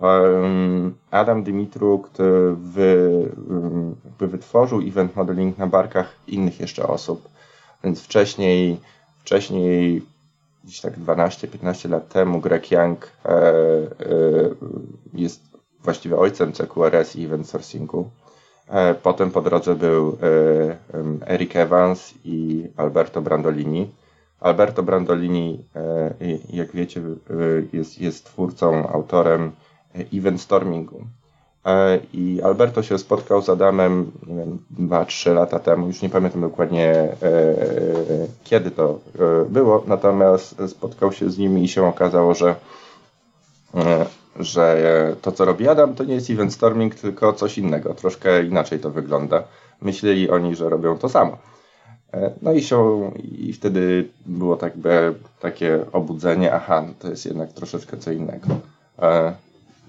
Um, 0.02 0.96
Adam 1.12 1.44
Dimitruk 1.44 2.10
wy, 2.54 3.30
wy 4.20 4.28
wytworzył 4.28 4.80
event 4.80 5.16
modeling 5.16 5.58
na 5.58 5.68
barkach 5.68 6.16
innych 6.28 6.60
jeszcze 6.60 6.88
osób. 6.88 7.30
Więc 7.84 8.04
wcześniej, 8.04 8.80
wcześniej 9.20 10.02
gdzieś 10.64 10.82
tak 10.82 11.00
12-15 11.00 11.90
lat 11.90 12.10
temu 12.10 12.40
Greg 12.42 12.72
Young 12.72 13.12
e, 13.26 13.30
e, 13.30 13.40
jest 15.14 15.42
właściwie 15.80 16.18
ojcem 16.18 16.54
CQRS 16.54 17.16
i 17.16 17.26
event 17.26 17.50
sourcingu. 17.50 18.10
E, 18.68 18.94
potem 18.94 19.32
po 19.32 19.42
drodze 19.42 19.76
był 19.76 20.18
e, 21.22 21.34
Eric 21.34 21.56
Evans 21.56 22.14
i 22.26 22.68
Alberto 22.78 23.22
Brandolini. 23.22 23.92
Alberto 24.40 24.84
Brandolini, 24.84 25.66
e, 25.76 26.14
jak 26.50 26.72
wiecie, 26.72 27.02
e, 27.02 27.04
jest, 27.78 28.02
jest 28.02 28.26
twórcą, 28.26 28.90
autorem 28.90 29.52
event 30.14 30.42
stormingu. 30.42 31.06
E, 31.66 32.00
I 32.14 32.42
Alberto 32.42 32.84
się 32.84 32.98
spotkał 32.98 33.42
z 33.42 33.50
Adamem, 33.50 34.12
nie 34.28 34.36
wiem, 34.36 34.58
2-3 34.80 35.34
lata 35.34 35.60
temu, 35.60 35.88
już 35.88 36.02
nie 36.02 36.10
pamiętam 36.10 36.42
dokładnie 36.42 36.92
e, 36.92 37.18
kiedy 38.44 38.72
to 38.72 39.00
e, 39.20 39.46
było, 39.50 39.84
natomiast 39.88 40.56
spotkał 40.68 41.12
się 41.12 41.30
z 41.30 41.38
nimi 41.38 41.64
i 41.64 41.68
się 41.68 41.88
okazało, 41.88 42.34
że, 42.34 42.56
że 44.40 45.16
to, 45.22 45.32
co 45.32 45.46
robi 45.46 45.68
Adam, 45.68 45.96
to 45.96 46.04
nie 46.04 46.14
jest 46.14 46.30
event 46.30 46.54
storming, 46.54 46.96
tylko 46.96 47.34
coś 47.34 47.58
innego, 47.58 47.94
troszkę 47.94 48.44
inaczej 48.44 48.80
to 48.80 48.90
wygląda. 48.90 49.44
Myśleli 49.82 50.30
oni, 50.30 50.56
że 50.56 50.70
robią 50.70 50.98
to 50.98 51.10
samo. 51.10 51.38
No 52.42 52.54
i 52.54 52.62
się, 52.62 53.12
i 53.24 53.54
wtedy 53.54 54.10
było 54.26 54.58
tak 54.58 54.74
takie 55.40 55.86
obudzenie, 55.92 56.54
aha, 56.54 56.84
no 56.88 56.94
to 57.00 57.10
jest 57.10 57.26
jednak 57.26 57.54
troszeczkę 57.54 57.98
co 57.98 58.12
innego. 58.12 58.48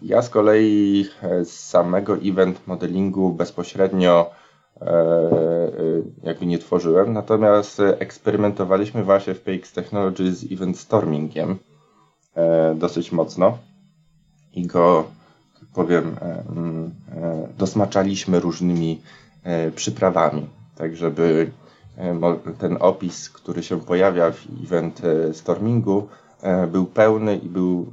Ja 0.03 0.23
z 0.23 0.29
kolei 0.29 1.07
e, 1.23 1.45
z 1.45 1.69
samego 1.69 2.17
event 2.17 2.67
modelingu 2.67 3.33
bezpośrednio 3.33 4.31
e, 4.81 4.87
e, 4.87 5.33
jakby 6.23 6.47
nie 6.47 6.59
tworzyłem, 6.59 7.13
natomiast 7.13 7.83
eksperymentowaliśmy 7.99 9.05
właśnie 9.05 9.35
w 9.35 9.41
PX 9.41 9.73
Technology 9.73 10.35
z 10.35 10.53
event 10.53 10.79
stormingiem 10.79 11.59
dosyć 12.75 13.13
mocno. 13.13 13.59
I 14.55 14.67
go, 14.67 15.05
powiem, 15.75 16.17
mm, 16.49 16.91
dosmaczaliśmy 17.59 18.41
różnymi 18.41 19.01
przyprawami, 19.75 20.47
tak 20.77 20.97
żeby 20.97 21.51
ten 22.59 22.77
opis, 22.81 23.31
który 23.31 23.63
się 23.63 23.81
pojawia 23.81 24.31
w 24.31 24.65
event 24.65 25.03
stormingu, 25.33 26.09
był 26.69 26.87
pełny 26.87 27.37
i 27.37 27.49
był 27.49 27.93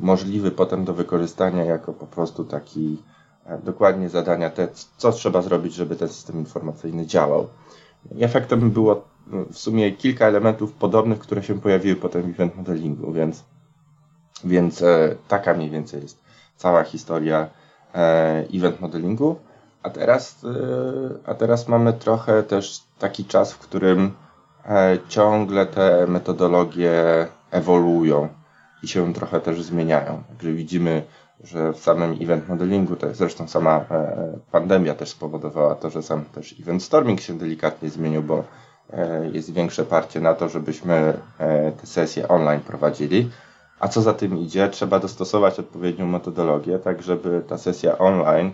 możliwy 0.00 0.50
potem 0.50 0.84
do 0.84 0.94
wykorzystania 0.94 1.64
jako 1.64 1.92
po 1.92 2.06
prostu 2.06 2.44
taki 2.44 3.02
e, 3.46 3.58
dokładnie 3.58 4.08
zadania 4.08 4.50
te, 4.50 4.68
co 4.96 5.12
trzeba 5.12 5.42
zrobić, 5.42 5.74
żeby 5.74 5.96
ten 5.96 6.08
system 6.08 6.36
informacyjny 6.38 7.06
działał. 7.06 7.46
Efektem 8.20 8.70
było 8.70 9.04
w 9.52 9.58
sumie 9.58 9.92
kilka 9.92 10.26
elementów 10.26 10.72
podobnych, 10.72 11.18
które 11.18 11.42
się 11.42 11.60
pojawiły 11.60 11.96
potem 11.96 12.22
w 12.22 12.26
event 12.26 12.56
modelingu, 12.56 13.12
więc, 13.12 13.44
więc 14.44 14.82
e, 14.82 15.16
taka 15.28 15.54
mniej 15.54 15.70
więcej 15.70 16.02
jest 16.02 16.18
cała 16.56 16.84
historia 16.84 17.50
event 18.54 18.80
modelingu. 18.80 19.36
A 19.82 19.90
teraz, 19.90 20.46
a 21.26 21.34
teraz 21.34 21.68
mamy 21.68 21.92
trochę 21.92 22.42
też 22.42 22.80
taki 22.98 23.24
czas, 23.24 23.52
w 23.52 23.58
którym 23.58 24.12
ciągle 25.08 25.66
te 25.66 26.06
metodologie 26.06 26.92
ewoluują 27.50 28.28
i 28.82 28.88
się 28.88 29.12
trochę 29.12 29.40
też 29.40 29.62
zmieniają. 29.62 30.22
Także 30.28 30.52
widzimy, 30.52 31.02
że 31.44 31.72
w 31.72 31.78
samym 31.78 32.16
event 32.20 32.48
modelingu, 32.48 32.96
to 32.96 33.06
jest 33.06 33.18
zresztą 33.18 33.48
sama 33.48 33.84
e, 33.90 34.38
pandemia 34.52 34.94
też 34.94 35.08
spowodowała 35.08 35.74
to, 35.74 35.90
że 35.90 36.02
sam 36.02 36.24
też 36.24 36.54
event 36.60 36.82
storming 36.82 37.20
się 37.20 37.38
delikatnie 37.38 37.90
zmienił, 37.90 38.22
bo 38.22 38.44
e, 38.92 39.28
jest 39.28 39.52
większe 39.52 39.84
parcie 39.84 40.20
na 40.20 40.34
to, 40.34 40.48
żebyśmy 40.48 40.94
e, 41.38 41.72
te 41.72 41.86
sesje 41.86 42.28
online 42.28 42.60
prowadzili. 42.60 43.30
A 43.80 43.88
co 43.88 44.02
za 44.02 44.12
tym 44.14 44.38
idzie, 44.38 44.68
trzeba 44.68 44.98
dostosować 44.98 45.58
odpowiednią 45.58 46.06
metodologię, 46.06 46.78
tak 46.78 47.02
żeby 47.02 47.42
ta 47.48 47.58
sesja 47.58 47.98
online, 47.98 48.52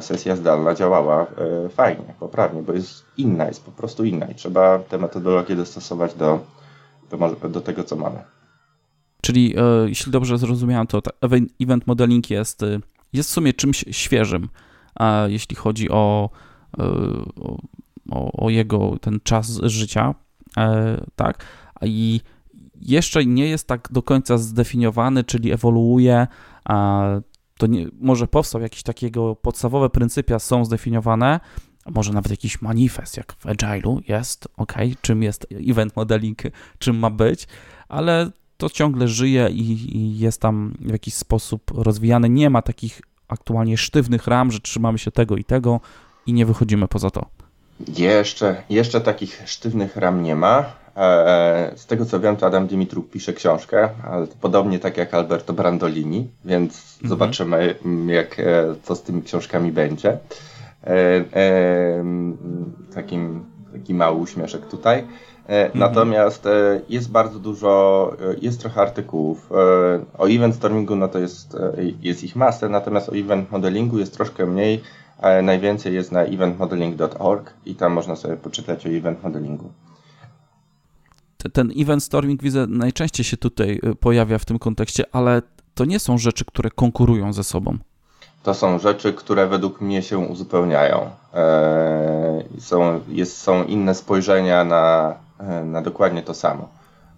sesja 0.00 0.36
zdalna 0.36 0.74
działała 0.74 1.26
fajnie, 1.70 2.14
poprawnie, 2.20 2.62
bo 2.62 2.72
jest 2.72 3.04
inna, 3.16 3.46
jest 3.46 3.64
po 3.64 3.70
prostu 3.70 4.04
inna 4.04 4.26
i 4.26 4.34
trzeba 4.34 4.78
tę 4.78 4.98
metodologię 4.98 5.56
dostosować 5.56 6.14
do, 6.14 6.38
do, 7.18 7.48
do 7.48 7.60
tego, 7.60 7.84
co 7.84 7.96
mamy. 7.96 8.24
Czyli 9.22 9.54
e, 9.56 9.88
jeśli 9.88 10.12
dobrze 10.12 10.38
zrozumiałem, 10.38 10.86
to 10.86 11.02
event 11.60 11.86
modeling 11.86 12.30
jest, 12.30 12.62
e, 12.62 12.80
jest 13.12 13.30
w 13.30 13.32
sumie 13.32 13.52
czymś 13.52 13.84
świeżym, 13.90 14.48
a 14.94 15.24
jeśli 15.28 15.56
chodzi 15.56 15.90
o, 15.90 16.30
e, 16.78 16.84
o, 18.10 18.44
o 18.44 18.50
jego 18.50 18.98
ten 19.00 19.20
czas 19.22 19.60
życia, 19.62 20.14
tak, 21.16 21.44
i 21.82 22.20
jeszcze 22.80 23.26
nie 23.26 23.48
jest 23.48 23.68
tak 23.68 23.88
do 23.92 24.02
końca 24.02 24.38
zdefiniowany, 24.38 25.24
czyli 25.24 25.52
ewoluuje, 25.52 26.26
to 27.58 27.66
nie, 27.66 27.86
może 28.00 28.26
powstał 28.26 28.60
jakieś 28.62 28.82
takiego 28.82 29.36
podstawowe 29.36 29.90
pryncypia 29.90 30.38
są 30.38 30.64
zdefiniowane, 30.64 31.40
może 31.90 32.12
nawet 32.12 32.30
jakiś 32.30 32.62
manifest, 32.62 33.16
jak 33.16 33.32
w 33.32 33.44
Agile'u 33.44 34.00
jest, 34.08 34.48
ok, 34.56 34.72
czym 35.00 35.22
jest 35.22 35.46
event 35.68 35.96
modeling, 35.96 36.42
czym 36.78 36.98
ma 36.98 37.10
być, 37.10 37.46
ale 37.88 38.30
to 38.56 38.70
ciągle 38.70 39.08
żyje 39.08 39.48
i, 39.50 39.96
i 39.96 40.18
jest 40.18 40.40
tam 40.40 40.74
w 40.80 40.92
jakiś 40.92 41.14
sposób 41.14 41.62
rozwijane. 41.74 42.28
Nie 42.28 42.50
ma 42.50 42.62
takich 42.62 43.00
aktualnie 43.28 43.76
sztywnych 43.76 44.26
ram, 44.26 44.52
że 44.52 44.60
trzymamy 44.60 44.98
się 44.98 45.10
tego 45.10 45.36
i 45.36 45.44
tego 45.44 45.80
i 46.26 46.32
nie 46.32 46.46
wychodzimy 46.46 46.88
poza 46.88 47.10
to. 47.10 47.26
Jeszcze, 47.98 48.62
jeszcze 48.70 49.00
takich 49.00 49.42
sztywnych 49.46 49.96
ram 49.96 50.22
nie 50.22 50.36
ma. 50.36 50.64
E, 50.96 51.72
z 51.76 51.86
tego 51.86 52.06
co 52.06 52.20
wiem, 52.20 52.36
to 52.36 52.46
Adam 52.46 52.66
Dimitruk 52.66 53.10
pisze 53.10 53.32
książkę, 53.32 53.88
ale 54.04 54.26
podobnie 54.40 54.78
tak 54.78 54.96
jak 54.96 55.14
Alberto 55.14 55.52
Brandolini, 55.52 56.28
więc 56.44 56.74
mhm. 56.94 57.08
zobaczymy, 57.08 57.74
jak, 58.06 58.40
e, 58.40 58.74
co 58.82 58.96
z 58.96 59.02
tymi 59.02 59.22
książkami 59.22 59.72
będzie. 59.72 60.18
E, 60.84 61.24
e, 61.32 62.04
takim, 62.94 63.44
taki 63.72 63.94
mały 63.94 64.18
uśmieszek 64.18 64.66
tutaj. 64.66 64.98
E, 64.98 65.64
mhm. 65.64 65.78
Natomiast 65.78 66.48
jest 66.88 67.10
bardzo 67.10 67.38
dużo, 67.38 68.12
jest 68.42 68.60
trochę 68.60 68.80
artykułów. 68.80 69.50
O 70.18 70.26
event 70.28 70.54
stormingu 70.54 70.96
no 70.96 71.08
to 71.08 71.18
jest, 71.18 71.56
jest 72.02 72.24
ich 72.24 72.36
masę, 72.36 72.68
natomiast 72.68 73.08
o 73.08 73.16
event 73.16 73.50
modelingu 73.50 73.98
jest 73.98 74.14
troszkę 74.14 74.46
mniej. 74.46 74.82
Najwięcej 75.42 75.94
jest 75.94 76.12
na 76.12 76.22
eventmodeling.org 76.22 77.54
i 77.66 77.74
tam 77.74 77.92
można 77.92 78.16
sobie 78.16 78.36
poczytać 78.36 78.86
o 78.86 78.88
event 78.88 79.22
modelingu. 79.22 79.72
ten 81.52 81.72
event 81.76 82.02
storming 82.02 82.42
widzę 82.42 82.66
najczęściej 82.66 83.24
się 83.24 83.36
tutaj 83.36 83.80
pojawia 84.00 84.38
w 84.38 84.44
tym 84.44 84.58
kontekście, 84.58 85.04
ale 85.12 85.42
to 85.74 85.84
nie 85.84 85.98
są 85.98 86.18
rzeczy, 86.18 86.44
które 86.44 86.70
konkurują 86.70 87.32
ze 87.32 87.44
sobą. 87.44 87.78
To 88.42 88.54
są 88.54 88.78
rzeczy, 88.78 89.12
które 89.12 89.46
według 89.46 89.80
mnie 89.80 90.02
się 90.02 90.18
uzupełniają. 90.18 91.10
E, 91.34 92.42
są, 92.58 93.00
jest, 93.08 93.36
są 93.38 93.64
inne 93.64 93.94
spojrzenia 93.94 94.64
na, 94.64 95.14
e, 95.38 95.64
na 95.64 95.82
dokładnie 95.82 96.22
to 96.22 96.34
samo. 96.34 96.68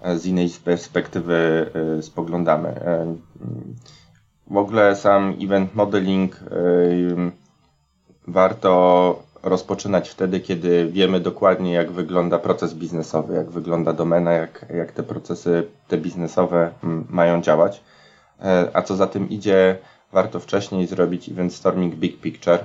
E, 0.00 0.18
z 0.18 0.26
innej 0.26 0.50
perspektywy 0.64 1.70
spoglądamy. 2.00 2.80
W 4.50 4.56
ogóle 4.56 4.96
sam 4.96 5.36
event 5.40 5.74
modeling 5.74 6.40
warto 8.28 9.22
rozpoczynać 9.42 10.08
wtedy, 10.08 10.40
kiedy 10.40 10.86
wiemy 10.92 11.20
dokładnie, 11.20 11.72
jak 11.72 11.92
wygląda 11.92 12.38
proces 12.38 12.74
biznesowy, 12.74 13.34
jak 13.34 13.50
wygląda 13.50 13.92
domena, 13.92 14.32
jak, 14.32 14.66
jak 14.74 14.92
te 14.92 15.02
procesy 15.02 15.66
te 15.88 15.98
biznesowe 15.98 16.70
mają 17.10 17.42
działać. 17.42 17.82
A 18.72 18.82
co 18.82 18.96
za 18.96 19.06
tym 19.06 19.28
idzie, 19.30 19.78
warto 20.12 20.40
wcześniej 20.40 20.86
zrobić 20.86 21.28
event 21.28 21.54
storming 21.54 21.94
big 21.94 22.20
picture, 22.20 22.58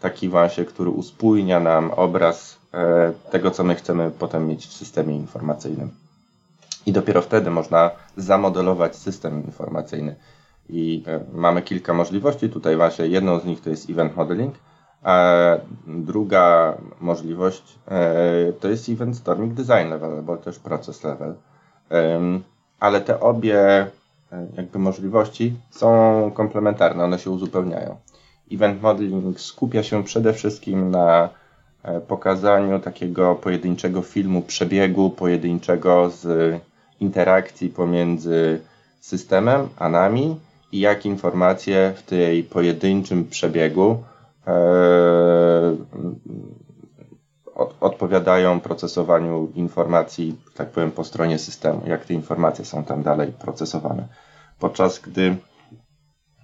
taki 0.00 0.28
właśnie, 0.28 0.64
który 0.64 0.90
uspójnia 0.90 1.60
nam 1.60 1.90
obraz 1.90 2.58
e, 2.74 3.12
tego, 3.30 3.50
co 3.50 3.64
my 3.64 3.74
chcemy 3.74 4.10
potem 4.18 4.46
mieć 4.46 4.66
w 4.66 4.72
systemie 4.72 5.16
informacyjnym. 5.16 5.90
I 6.86 6.92
dopiero 6.92 7.22
wtedy 7.22 7.50
można 7.50 7.90
zamodelować 8.16 8.96
system 8.96 9.44
informacyjny. 9.44 10.16
I 10.68 11.04
e, 11.06 11.20
mamy 11.32 11.62
kilka 11.62 11.94
możliwości. 11.94 12.50
Tutaj 12.50 12.76
właśnie 12.76 13.06
jedną 13.06 13.40
z 13.40 13.44
nich 13.44 13.60
to 13.60 13.70
jest 13.70 13.90
event 13.90 14.16
modeling, 14.16 14.54
a 15.02 15.32
druga 15.86 16.74
możliwość 17.00 17.78
e, 17.88 18.52
to 18.60 18.68
jest 18.68 18.88
event 18.88 19.16
storming 19.16 19.54
design 19.54 19.88
level, 19.90 20.12
albo 20.12 20.36
też 20.36 20.58
process 20.58 21.04
level. 21.04 21.34
Ale 22.80 23.00
te 23.00 23.20
obie 23.20 23.86
E, 23.86 24.03
jakby 24.56 24.78
możliwości 24.78 25.54
są 25.70 26.30
komplementarne, 26.34 27.04
one 27.04 27.18
się 27.18 27.30
uzupełniają. 27.30 27.96
Event 28.52 28.82
modeling 28.82 29.40
skupia 29.40 29.82
się 29.82 30.04
przede 30.04 30.32
wszystkim 30.32 30.90
na 30.90 31.28
e, 31.82 32.00
pokazaniu 32.00 32.78
takiego 32.80 33.34
pojedynczego 33.34 34.02
filmu 34.02 34.42
przebiegu, 34.42 35.10
pojedynczego 35.10 36.10
z 36.10 36.54
interakcji 37.00 37.68
pomiędzy 37.68 38.60
systemem 39.00 39.68
a 39.78 39.88
nami 39.88 40.36
i 40.72 40.80
jak 40.80 41.06
informacje 41.06 41.92
w 41.96 42.02
tej 42.02 42.42
pojedynczym 42.42 43.24
przebiegu 43.24 44.02
e, 44.46 45.76
odpowiadają 47.80 48.60
procesowaniu 48.60 49.48
informacji, 49.54 50.36
tak 50.54 50.70
powiem, 50.70 50.90
po 50.90 51.04
stronie 51.04 51.38
systemu, 51.38 51.82
jak 51.86 52.04
te 52.04 52.14
informacje 52.14 52.64
są 52.64 52.84
tam 52.84 53.02
dalej 53.02 53.32
procesowane. 53.32 54.08
Podczas 54.58 54.98
gdy 54.98 55.36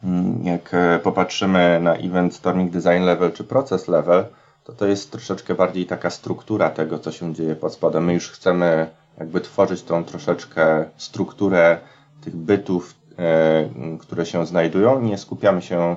mm, 0.05 0.45
jak 0.45 0.75
e, 0.75 0.99
popatrzymy 0.99 1.81
na 1.83 1.95
event 1.95 2.35
storming 2.35 2.71
design 2.73 3.03
level 3.05 3.33
czy 3.33 3.45
process 3.45 3.89
level, 3.89 4.25
to 4.65 4.73
to 4.73 4.87
jest 4.87 5.11
troszeczkę 5.11 5.55
bardziej 5.55 5.87
taka 5.87 6.11
struktura 6.11 6.71
tego, 6.71 6.99
co 6.99 7.13
się 7.13 7.35
dzieje 7.35 7.57
pod 7.57 7.73
spodem. 7.73 8.05
My 8.05 8.15
już 8.15 8.31
chcemy 8.31 8.91
jakby 9.19 9.41
tworzyć 9.41 9.83
tą 9.83 10.05
troszeczkę 10.05 10.85
strukturę 10.97 11.79
tych 12.21 12.37
bytów, 12.37 12.95
e, 13.19 13.99
które 13.99 14.27
się 14.27 14.47
znajdują. 14.47 15.01
Nie 15.01 15.19
skupiamy 15.19 15.63
się 15.63 15.97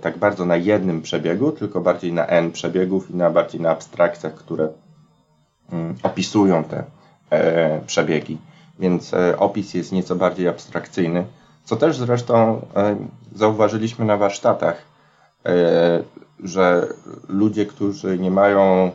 tak 0.00 0.18
bardzo 0.18 0.44
na 0.44 0.56
jednym 0.56 1.02
przebiegu, 1.02 1.52
tylko 1.52 1.80
bardziej 1.80 2.12
na 2.12 2.26
N 2.26 2.52
przebiegów 2.52 3.10
i 3.10 3.14
na 3.14 3.30
bardziej 3.30 3.60
na 3.60 3.70
abstrakcjach, 3.70 4.34
które 4.34 4.68
mm, 5.72 5.94
opisują 6.02 6.64
te 6.64 6.84
e, 7.30 7.80
przebiegi. 7.86 8.38
Więc 8.78 9.14
e, 9.14 9.38
opis 9.38 9.74
jest 9.74 9.92
nieco 9.92 10.16
bardziej 10.16 10.48
abstrakcyjny, 10.48 11.24
co 11.64 11.76
też 11.76 11.96
zresztą 11.96 12.66
zauważyliśmy 13.34 14.04
na 14.04 14.16
warsztatach, 14.16 14.82
że 16.44 16.86
ludzie, 17.28 17.66
którzy 17.66 18.18
nie 18.18 18.30
mają 18.30 18.90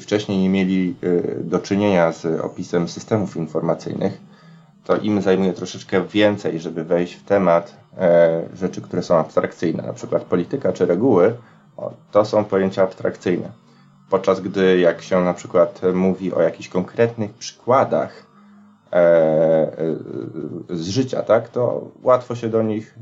wcześniej 0.00 0.38
nie 0.38 0.48
mieli 0.48 0.94
do 1.40 1.58
czynienia 1.58 2.12
z 2.12 2.40
opisem 2.40 2.88
systemów 2.88 3.36
informacyjnych, 3.36 4.20
to 4.90 4.96
im 4.96 5.22
zajmuje 5.22 5.52
troszeczkę 5.52 6.06
więcej, 6.06 6.60
żeby 6.60 6.84
wejść 6.84 7.14
w 7.14 7.24
temat 7.24 7.76
e, 7.98 8.42
rzeczy, 8.54 8.80
które 8.80 9.02
są 9.02 9.16
abstrakcyjne, 9.16 9.82
na 9.82 9.92
przykład 9.92 10.24
polityka 10.24 10.72
czy 10.72 10.86
reguły, 10.86 11.36
to 12.10 12.24
są 12.24 12.44
pojęcia 12.44 12.82
abstrakcyjne. 12.82 13.50
Podczas 14.10 14.40
gdy 14.40 14.78
jak 14.78 15.02
się 15.02 15.24
na 15.24 15.34
przykład 15.34 15.80
mówi 15.94 16.32
o 16.32 16.42
jakichś 16.42 16.68
konkretnych 16.68 17.34
przykładach 17.34 18.26
e, 18.92 18.96
e, 18.96 19.96
z 20.70 20.88
życia, 20.88 21.22
tak, 21.22 21.48
to 21.48 21.90
łatwo 22.02 22.34
się 22.34 22.48
do 22.48 22.62
nich 22.62 22.98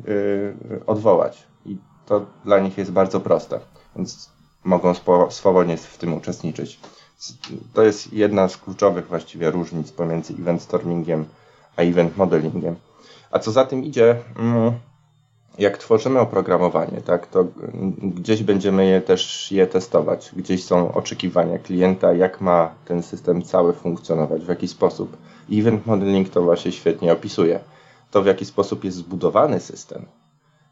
odwołać 0.86 1.46
i 1.66 1.76
to 2.06 2.26
dla 2.44 2.58
nich 2.58 2.78
jest 2.78 2.92
bardzo 2.92 3.20
proste, 3.20 3.60
więc 3.96 4.30
mogą 4.64 4.92
swobodnie 5.30 5.76
w 5.76 5.98
tym 5.98 6.14
uczestniczyć. 6.14 6.80
To 7.74 7.82
jest 7.82 8.12
jedna 8.12 8.48
z 8.48 8.56
kluczowych 8.56 9.06
właściwie 9.06 9.50
różnic 9.50 9.92
pomiędzy 9.92 10.32
event 10.32 10.62
stormingiem 10.62 11.24
a 11.78 11.82
event 11.82 12.16
modelingiem. 12.16 12.76
A 13.30 13.38
co 13.38 13.52
za 13.52 13.64
tym 13.64 13.84
idzie, 13.84 14.16
mm, 14.38 14.72
jak 15.58 15.78
tworzymy 15.78 16.20
oprogramowanie, 16.20 17.00
tak, 17.00 17.26
to 17.26 17.44
gdzieś 18.02 18.42
będziemy 18.42 18.86
je 18.86 19.00
też 19.00 19.52
je 19.52 19.66
testować. 19.66 20.30
Gdzieś 20.36 20.64
są 20.64 20.94
oczekiwania 20.94 21.58
klienta, 21.58 22.12
jak 22.12 22.40
ma 22.40 22.74
ten 22.84 23.02
system 23.02 23.42
cały 23.42 23.72
funkcjonować, 23.72 24.44
w 24.44 24.48
jaki 24.48 24.68
sposób. 24.68 25.16
Event 25.52 25.86
modeling 25.86 26.28
to 26.28 26.42
właśnie 26.42 26.72
świetnie 26.72 27.12
opisuje. 27.12 27.60
To, 28.10 28.22
w 28.22 28.26
jaki 28.26 28.44
sposób 28.44 28.84
jest 28.84 28.96
zbudowany 28.96 29.60
system, 29.60 30.06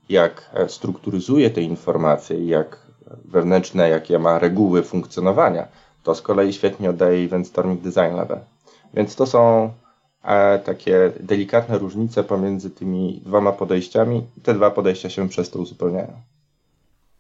jak 0.09 0.51
strukturyzuje 0.69 1.51
te 1.51 1.63
informacje, 1.63 2.47
jak 2.47 2.87
wewnętrzne, 3.25 3.89
jakie 3.89 4.19
ma 4.19 4.39
reguły 4.39 4.83
funkcjonowania, 4.83 5.69
to 6.03 6.15
z 6.15 6.23
kolei 6.23 6.53
świetnie 6.53 6.91
oddaje 6.91 7.25
Event 7.25 7.47
Storming 7.47 7.81
Design 7.81 8.17
Level. 8.17 8.39
Więc 8.95 9.17
to 9.17 9.27
są 9.27 9.71
takie 10.65 11.13
delikatne 11.21 11.79
różnice 11.79 12.25
pomiędzy 12.25 12.71
tymi 12.71 13.23
dwoma 13.25 13.53
podejściami. 13.53 14.27
Te 14.43 14.55
dwa 14.55 14.71
podejścia 14.71 15.11
się 15.11 15.29
przez 15.29 15.51
to 15.51 15.59
uzupełniają. 15.59 16.13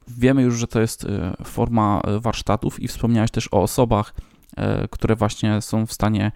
Wiemy 0.09 0.42
już, 0.42 0.55
że 0.55 0.66
to 0.66 0.81
jest 0.81 1.05
e, 1.05 1.35
forma 1.45 2.01
e, 2.05 2.21
warsztatów 2.21 2.81
i 2.81 2.88
wspomniałeś 2.88 3.31
też 3.31 3.49
o 3.53 3.62
osobach, 3.62 4.14
e, 4.57 4.88
które 4.88 5.16
właśnie 5.16 5.62
są 5.62 5.87
w 5.87 5.92
stanie 5.92 6.33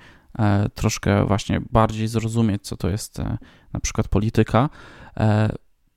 troszkę 0.74 1.26
właśnie 1.26 1.60
bardziej 1.70 2.08
zrozumieć, 2.08 2.62
co 2.62 2.76
to 2.76 2.88
jest 2.88 3.18
na 3.72 3.80
przykład 3.80 4.08
polityka. 4.08 4.68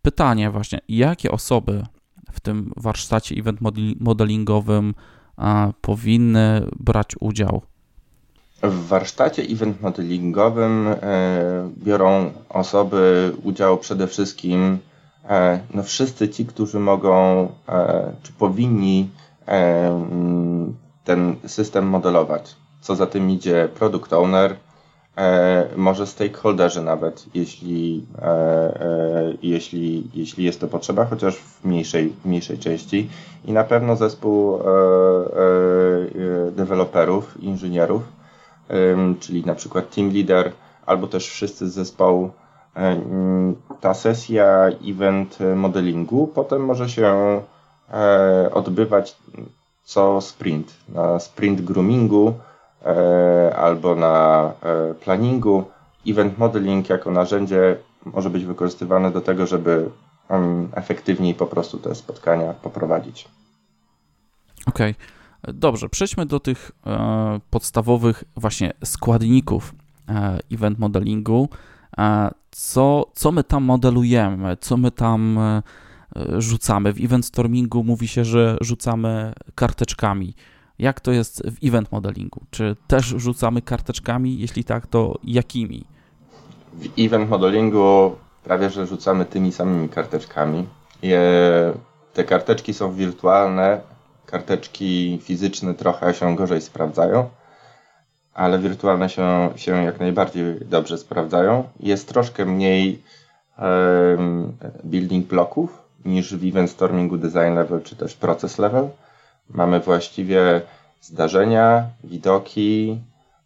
Pytanie 0.02 0.52
właśnie, 0.52 0.80
jakie 0.88 1.32
osoby 1.32 1.84
w 2.32 2.40
tym 2.40 2.72
warsztacie 2.78 3.36
event 3.36 3.60
modelingowym 4.00 4.94
powinny 5.82 6.68
brać 6.80 7.16
udział? 7.20 7.62
W 8.64 8.88
warsztacie 8.88 9.44
event 9.44 9.82
modelingowym 9.82 10.88
e, 10.88 10.96
biorą 11.78 12.32
osoby 12.50 13.32
udział 13.44 13.78
przede 13.78 14.08
wszystkim 14.08 14.78
e, 15.30 15.60
no 15.74 15.84
wszyscy 15.84 16.30
ci, 16.30 16.46
którzy 16.46 16.80
mogą 16.80 17.48
e, 17.70 18.14
czy 18.24 18.34
powinni 18.34 19.10
ten 21.04 21.36
system 21.48 21.88
modelować. 21.88 22.56
Co 22.82 22.96
za 22.96 23.06
tym 23.06 23.30
idzie 23.30 23.70
product 23.76 24.14
owner, 24.14 24.56
może 25.76 26.08
stakeholderzy 26.08 26.82
nawet, 26.82 27.26
jeśli, 27.34 28.06
jeśli, 29.42 30.10
jeśli 30.14 30.44
jest 30.44 30.60
to 30.60 30.68
potrzeba, 30.68 31.06
chociaż 31.06 31.36
w 31.36 31.66
mniejszej, 31.66 32.10
w 32.10 32.26
mniejszej 32.26 32.58
części. 32.58 33.10
I 33.46 33.52
na 33.52 33.64
pewno 33.64 33.96
zespół 33.96 34.60
deweloperów, 36.52 37.44
inżynierów, 37.44 38.04
czyli 39.20 39.46
na 39.46 39.56
przykład 39.56 39.96
team 39.96 40.14
leader, 40.14 40.52
albo 40.86 41.08
też 41.08 41.30
wszyscy 41.30 41.70
z 41.70 41.74
zespołu. 41.74 42.32
Ta 43.82 43.94
sesja 43.94 44.70
event 44.88 45.38
modelingu 45.56 46.28
potem 46.28 46.66
może 46.66 46.90
się 46.90 47.42
e, 47.94 48.50
odbywać 48.54 49.18
co 49.84 50.22
sprint. 50.22 50.74
Na 50.90 51.20
sprint 51.20 51.62
groomingu 51.62 52.34
e, 52.86 53.56
albo 53.56 53.96
na 53.96 54.52
e, 54.62 54.94
planningu. 54.94 55.64
Event 56.08 56.38
modeling 56.38 56.90
jako 56.90 57.12
narzędzie 57.12 57.78
może 58.06 58.30
być 58.30 58.46
wykorzystywane 58.46 59.12
do 59.12 59.22
tego, 59.22 59.48
żeby 59.48 59.90
efektywniej 60.74 61.34
po 61.34 61.46
prostu 61.46 61.78
te 61.78 61.96
spotkania 61.96 62.54
poprowadzić. 62.54 63.28
Okej. 64.68 64.92
Okay. 64.92 65.23
Dobrze, 65.48 65.90
przejdźmy 65.90 66.26
do 66.26 66.40
tych 66.40 66.72
e, 66.86 67.40
podstawowych 67.50 68.24
właśnie 68.38 68.74
składników 68.84 69.76
e, 70.10 70.40
event 70.52 70.80
modelingu. 70.80 71.50
E, 71.98 72.32
co, 72.52 73.06
co 73.14 73.32
my 73.32 73.44
tam 73.44 73.64
modelujemy, 73.64 74.58
co 74.58 74.78
my 74.78 74.92
tam 74.92 75.40
rzucamy? 76.38 76.94
W 76.94 77.04
event 77.04 77.26
stormingu 77.26 77.84
mówi 77.84 78.08
się, 78.08 78.26
że 78.26 78.58
rzucamy 78.62 79.34
karteczkami. 79.56 80.34
Jak 80.80 81.02
to 81.02 81.12
jest 81.12 81.44
w 81.50 81.68
event 81.68 81.92
modelingu? 81.92 82.42
Czy 82.52 82.76
też 82.88 83.06
rzucamy 83.06 83.62
karteczkami? 83.62 84.40
Jeśli 84.40 84.64
tak, 84.64 84.88
to 84.88 85.16
jakimi? 85.24 85.86
W 86.74 87.00
event 87.00 87.30
modelingu 87.30 88.16
prawie 88.44 88.70
że 88.70 88.88
rzucamy 88.88 89.26
tymi 89.26 89.52
samymi 89.52 89.90
karteczkami. 89.90 90.68
te 92.14 92.24
karteczki 92.24 92.74
są 92.74 92.94
wirtualne, 92.94 93.82
karteczki 94.26 95.20
fizyczne 95.24 95.74
trochę 95.74 96.14
się 96.14 96.36
gorzej 96.36 96.62
sprawdzają, 96.62 97.30
ale 98.34 98.60
wirtualne 98.60 99.10
się, 99.10 99.50
się 99.56 99.84
jak 99.84 100.00
najbardziej 100.00 100.66
dobrze 100.66 100.98
sprawdzają. 100.98 101.64
Jest 101.80 102.10
troszkę 102.10 102.46
mniej 102.46 103.02
um, 103.60 104.58
building 104.86 105.28
bloków 105.28 105.84
niż 106.06 106.36
w 106.36 106.48
event 106.48 106.70
stormingu 106.70 107.18
design 107.18 107.54
level 107.56 107.82
czy 107.82 107.96
też 107.96 108.16
proces 108.16 108.58
level. 108.58 108.90
Mamy 109.50 109.80
właściwie 109.80 110.62
zdarzenia, 111.02 111.88
widoki 112.04 113.00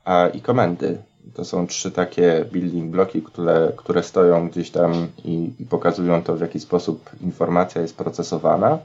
a, 0.06 0.28
i 0.28 0.42
komendy. 0.42 0.98
To 1.34 1.46
są 1.46 1.68
trzy 1.68 1.92
takie 1.92 2.46
building 2.52 2.92
bloki, 2.92 3.22
które, 3.22 3.72
które 3.78 4.04
stoją 4.04 4.50
gdzieś 4.50 4.72
tam 4.72 5.08
i, 5.26 5.54
i 5.60 5.66
pokazują 5.66 6.24
to, 6.24 6.36
w 6.36 6.42
jaki 6.42 6.60
sposób 6.60 7.10
informacja 7.22 7.82
jest 7.82 7.98
procesowana. 7.98 8.78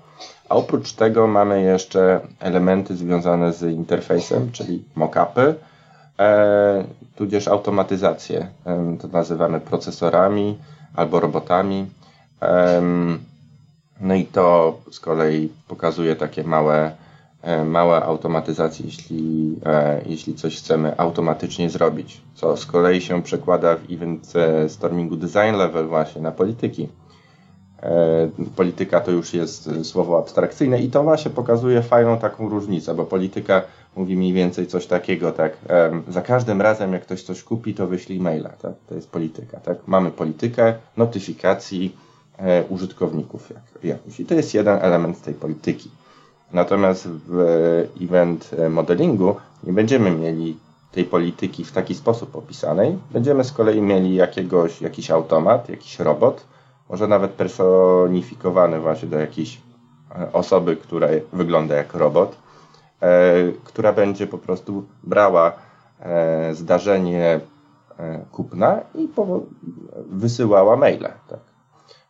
A 0.49 0.55
oprócz 0.55 0.93
tego 0.93 1.27
mamy 1.27 1.63
jeszcze 1.63 2.21
elementy 2.41 2.97
związane 2.97 3.53
z 3.53 3.63
interfejsem, 3.63 4.53
czyli 4.53 4.85
mockupy, 4.95 5.55
e, 6.19 6.85
tudzież 7.17 7.49
automatyzację. 7.49 8.49
E, 8.67 8.97
to 9.01 9.09
nazywamy 9.09 9.61
procesorami 9.61 10.59
albo 10.95 11.21
robotami. 11.21 11.87
E, 12.43 12.83
no 14.01 14.15
i 14.15 14.25
to 14.25 14.79
z 14.91 15.01
kolei 15.01 15.53
pokazuje 15.69 16.17
takie 16.17 16.45
małe 16.45 17.02
E, 17.43 17.65
małe 17.65 18.03
automatyzacje, 18.05 18.87
jeśli, 18.87 19.57
e, 19.67 20.01
jeśli 20.07 20.35
coś 20.35 20.59
chcemy 20.59 20.99
automatycznie 20.99 21.71
zrobić, 21.71 22.21
co 22.35 22.57
z 22.57 22.67
kolei 22.67 23.01
się 23.01 23.23
przekłada 23.23 23.77
w 23.77 23.93
event 23.93 24.33
e, 24.37 24.69
stormingu 24.69 25.17
design 25.17 25.57
level 25.57 25.89
właśnie 25.89 26.23
na 26.23 26.33
polityki. 26.33 26.89
Polityka 28.57 29.01
to 29.01 29.11
już 29.11 29.35
jest 29.35 29.71
słowo 29.83 30.19
abstrakcyjne 30.19 30.81
i 30.81 30.91
to 30.91 31.03
właśnie 31.03 31.31
pokazuje 31.31 31.83
fajną 31.83 32.19
taką 32.19 32.49
różnicę, 32.49 32.95
bo 32.95 33.05
polityka 33.05 33.63
mówi 33.97 34.17
mniej 34.17 34.33
więcej 34.33 34.67
coś 34.67 34.87
takiego, 34.87 35.33
tak, 35.33 35.57
za 36.09 36.23
każdym 36.23 36.61
razem 36.61 36.93
jak 36.93 37.03
ktoś 37.03 37.23
coś 37.23 37.43
kupi, 37.43 37.75
to 37.75 37.87
wyślij 37.87 38.21
maila, 38.21 38.49
tak, 38.49 38.73
to 38.89 38.95
jest 38.95 39.11
polityka, 39.11 39.61
tak, 39.61 39.79
mamy 39.87 40.11
politykę 40.11 40.75
notyfikacji 40.97 41.97
użytkowników 42.69 43.53
jak, 43.83 43.99
i 44.19 44.25
to 44.25 44.35
jest 44.35 44.55
jeden 44.55 44.79
element 44.83 45.23
tej 45.23 45.35
polityki. 45.35 45.91
Natomiast 46.53 47.09
w 47.09 47.38
event 48.01 48.51
modelingu 48.71 49.37
nie 49.65 49.73
będziemy 49.73 50.11
mieli 50.11 50.59
tej 50.93 51.05
polityki 51.05 51.65
w 51.65 51.73
taki 51.73 51.95
sposób 51.95 52.37
opisanej. 52.37 52.99
Będziemy 53.11 53.45
z 53.45 53.53
kolei 53.53 53.83
mieli 53.83 54.15
jakiegoś, 54.15 54.81
jakiś 54.81 55.11
automat, 55.11 55.69
jakiś 55.69 55.99
robot, 55.99 56.45
może 56.88 57.09
nawet 57.09 57.31
personifikowany 57.31 58.81
właśnie 58.81 59.09
do 59.09 59.19
jakiejś 59.19 59.61
e, 60.19 60.33
osoby, 60.33 60.77
która 60.77 61.09
wygląda 61.33 61.75
jak 61.75 61.95
robot, 61.95 62.37
e, 63.01 63.33
która 63.65 63.93
będzie 63.93 64.27
po 64.27 64.38
prostu 64.38 64.85
brała 65.03 65.53
e, 66.01 66.55
zdarzenie 66.55 67.41
kupna 68.33 68.81
i 68.95 69.09
wysyłała 70.11 70.77
maile. 70.77 71.12
Tak. 71.29 71.41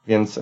Więc 0.07 0.41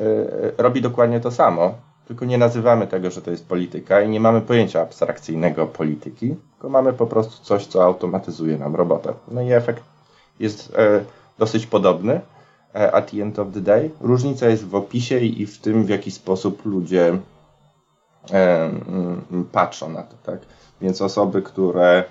robi 0.59 0.83
dokładnie 0.83 1.21
to 1.21 1.31
samo, 1.31 1.75
tylko 2.11 2.25
nie 2.25 2.39
nazywamy 2.39 2.87
tego, 2.87 3.11
że 3.11 3.23
to 3.23 3.31
jest 3.31 3.49
polityka 3.49 4.01
i 4.01 4.09
nie 4.09 4.21
mamy 4.21 4.41
pojęcia 4.41 4.81
abstrakcyjnego 4.81 5.67
polityki, 5.67 6.37
tylko 6.53 6.69
mamy 6.69 6.93
po 6.93 7.07
prostu 7.07 7.45
coś, 7.45 7.67
co 7.67 7.85
automatyzuje 7.85 8.59
nam 8.59 8.77
robotę. 8.77 9.15
No 9.29 9.43
i 9.43 9.53
efekt 9.53 9.85
jest 10.41 10.75
e, 10.77 11.05
dosyć 11.39 11.67
podobny 11.67 12.21
e, 12.75 12.93
at 12.93 13.11
the 13.11 13.23
end 13.23 13.39
of 13.39 13.49
the 13.55 13.61
day. 13.61 13.91
Różnica 14.01 14.49
jest 14.49 14.65
w 14.67 14.75
opisie 14.75 15.19
i 15.19 15.47
w 15.47 15.59
tym, 15.59 15.85
w 15.85 15.89
jaki 15.89 16.11
sposób 16.11 16.67
ludzie 16.67 17.19
e, 18.33 18.65
m, 18.65 19.47
patrzą 19.53 19.89
na 19.89 20.03
to. 20.03 20.17
Tak? 20.23 20.41
Więc 20.81 21.03
osoby, 21.03 21.43
które 21.43 22.05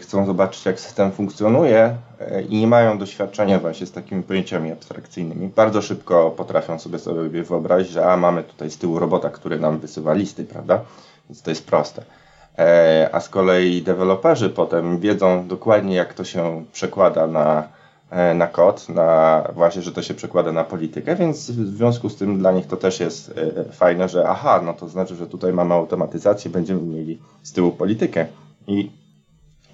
chcą 0.00 0.26
zobaczyć, 0.26 0.66
jak 0.66 0.80
system 0.80 1.12
funkcjonuje 1.12 1.96
e, 2.20 2.42
i 2.42 2.60
nie 2.60 2.66
mają 2.66 2.98
doświadczenia 2.98 3.58
właśnie 3.58 3.86
z 3.86 3.92
takimi 3.92 4.22
pojęciami 4.22 4.72
abstrakcyjnymi, 4.72 5.48
bardzo 5.48 5.82
szybko 5.82 6.30
potrafią 6.30 6.78
sobie 6.78 6.98
sobie 6.98 7.42
wyobrazić, 7.42 7.92
że 7.92 8.12
a 8.12 8.16
mamy 8.16 8.42
tutaj 8.42 8.70
z 8.70 8.78
tyłu 8.78 8.98
robota, 8.98 9.30
który 9.30 9.58
nam 9.58 9.78
wysyła 9.78 10.14
listy, 10.14 10.44
prawda? 10.44 10.80
Więc 11.28 11.42
to 11.42 11.50
jest 11.50 11.66
proste. 11.66 12.02
E, 12.58 13.08
a 13.12 13.20
z 13.20 13.28
kolei 13.28 13.82
deweloperzy 13.82 14.50
potem 14.50 14.98
wiedzą 14.98 15.48
dokładnie, 15.48 15.96
jak 15.96 16.14
to 16.14 16.24
się 16.24 16.64
przekłada 16.72 17.26
na, 17.26 17.68
na 18.34 18.46
kod, 18.46 18.88
na 18.88 19.42
właśnie, 19.54 19.82
że 19.82 19.92
to 19.92 20.02
się 20.02 20.14
przekłada 20.14 20.52
na 20.52 20.64
politykę, 20.64 21.16
więc 21.16 21.50
w 21.50 21.76
związku 21.76 22.08
z 22.08 22.16
tym 22.16 22.38
dla 22.38 22.52
nich 22.52 22.66
to 22.66 22.76
też 22.76 23.00
jest 23.00 23.40
fajne, 23.72 24.08
że 24.08 24.28
aha, 24.28 24.60
no 24.64 24.74
to 24.74 24.88
znaczy, 24.88 25.14
że 25.14 25.26
tutaj 25.26 25.52
mamy 25.52 25.74
automatyzację, 25.74 26.50
będziemy 26.50 26.82
mieli 26.82 27.18
z 27.42 27.52
tyłu 27.52 27.72
politykę. 27.72 28.26
I 28.66 28.90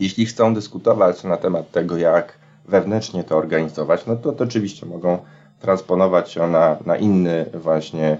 jeśli 0.02 0.26
chcą 0.26 0.54
dyskutować 0.54 1.24
na 1.24 1.36
temat 1.36 1.70
tego, 1.70 1.96
jak 1.96 2.38
wewnętrznie 2.68 3.24
to 3.24 3.36
organizować, 3.36 4.06
no 4.06 4.16
to, 4.16 4.32
to 4.32 4.44
oczywiście 4.44 4.86
mogą 4.86 5.18
transponować 5.60 6.30
się 6.30 6.46
na, 6.46 6.76
na 6.86 6.96
inny 6.96 7.46
właśnie 7.54 8.18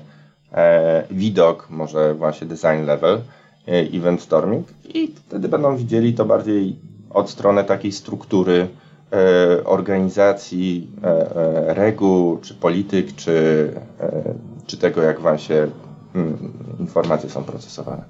e, 0.53 1.05
widok, 1.11 1.71
może 1.71 2.15
właśnie 2.15 2.47
design 2.47 2.85
level, 2.87 3.21
e, 3.69 3.73
event 3.73 4.23
storming 4.23 4.67
i 4.95 5.15
wtedy 5.27 5.49
będą 5.49 5.77
widzieli 5.77 6.15
to 6.15 6.25
bardziej 6.25 6.77
od 7.11 7.31
strony 7.31 7.65
takiej 7.65 7.93
struktury 7.93 8.69
e, 9.13 9.65
organizacji, 9.65 10.91
e, 11.03 11.37
e, 11.37 11.75
reguł, 11.75 12.39
czy 12.39 12.55
polityk, 12.55 13.15
czy, 13.15 13.71
e, 14.01 14.35
czy 14.67 14.77
tego, 14.77 15.03
jak 15.03 15.21
właśnie 15.21 15.67
hmm, 16.13 16.53
informacje 16.81 17.31
są 17.31 17.45
procesowane. 17.45 18.05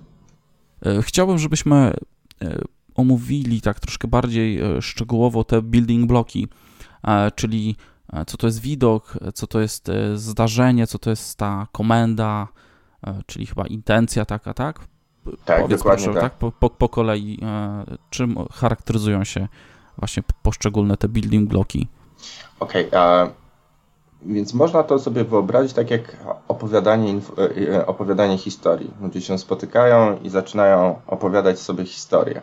Chciałbym, 1.03 1.39
żebyśmy 1.39 1.93
omówili 2.95 3.61
tak 3.61 3.81
troszkę 3.81 4.09
bardziej 4.09 4.61
e, 4.61 4.83
szczegółowo 4.83 5.45
te 5.45 5.63
building 5.63 6.09
bloki, 6.09 6.49
e, 7.05 7.31
czyli 7.31 7.77
e, 8.13 8.25
co 8.25 8.37
to 8.37 8.47
jest 8.47 8.61
widok, 8.61 9.19
co 9.35 9.47
to 9.47 9.61
jest 9.61 9.91
zdarzenie, 10.15 10.87
co 10.87 10.99
to 10.99 11.11
jest 11.11 11.39
ta 11.39 11.67
komenda, 11.73 12.49
czyli 13.27 13.47
chyba 13.47 13.67
intencja 13.67 14.25
taka, 14.25 14.55
tak? 14.55 14.81
Tak, 15.45 15.63
Powiedz 15.63 15.83
proszę, 15.83 16.15
tak. 16.15 16.33
Po, 16.33 16.53
po, 16.53 16.71
po 16.71 16.89
kolei, 16.89 17.39
czym 18.11 18.37
charakteryzują 18.53 19.25
się 19.25 19.49
właśnie 19.99 20.23
poszczególne 20.43 20.97
te 20.97 21.09
building 21.09 21.49
bloki? 21.49 21.89
Okej, 22.61 22.89
okay, 22.89 23.31
więc 24.27 24.55
można 24.55 24.83
to 24.83 24.99
sobie 24.99 25.25
wyobrazić 25.25 25.73
tak 25.73 25.91
jak 25.91 26.17
opowiadanie, 26.49 27.21
opowiadanie 27.87 28.39
historii. 28.39 28.91
Ludzie 29.01 29.21
się 29.21 29.39
spotykają 29.39 30.19
i 30.23 30.29
zaczynają 30.29 31.01
opowiadać 31.07 31.59
sobie 31.59 31.85
historię. 31.85 32.41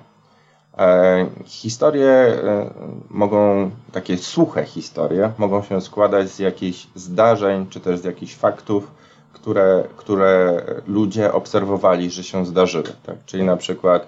E, 0.77 1.25
historie 1.45 2.10
e, 2.10 2.73
mogą, 3.10 3.71
takie 3.91 4.17
suche 4.17 4.63
historie, 4.63 5.32
mogą 5.38 5.63
się 5.63 5.82
składać 5.82 6.29
z 6.29 6.39
jakichś 6.39 6.88
zdarzeń, 6.95 7.67
czy 7.69 7.79
też 7.79 7.99
z 7.99 8.03
jakichś 8.03 8.36
faktów, 8.36 8.91
które, 9.34 9.84
które 9.97 10.62
ludzie 10.88 11.34
obserwowali, 11.34 12.10
że 12.10 12.23
się 12.23 12.45
zdarzyły. 12.45 12.84
Tak? 13.05 13.15
Czyli 13.25 13.43
na 13.43 13.58
przykład 13.58 14.08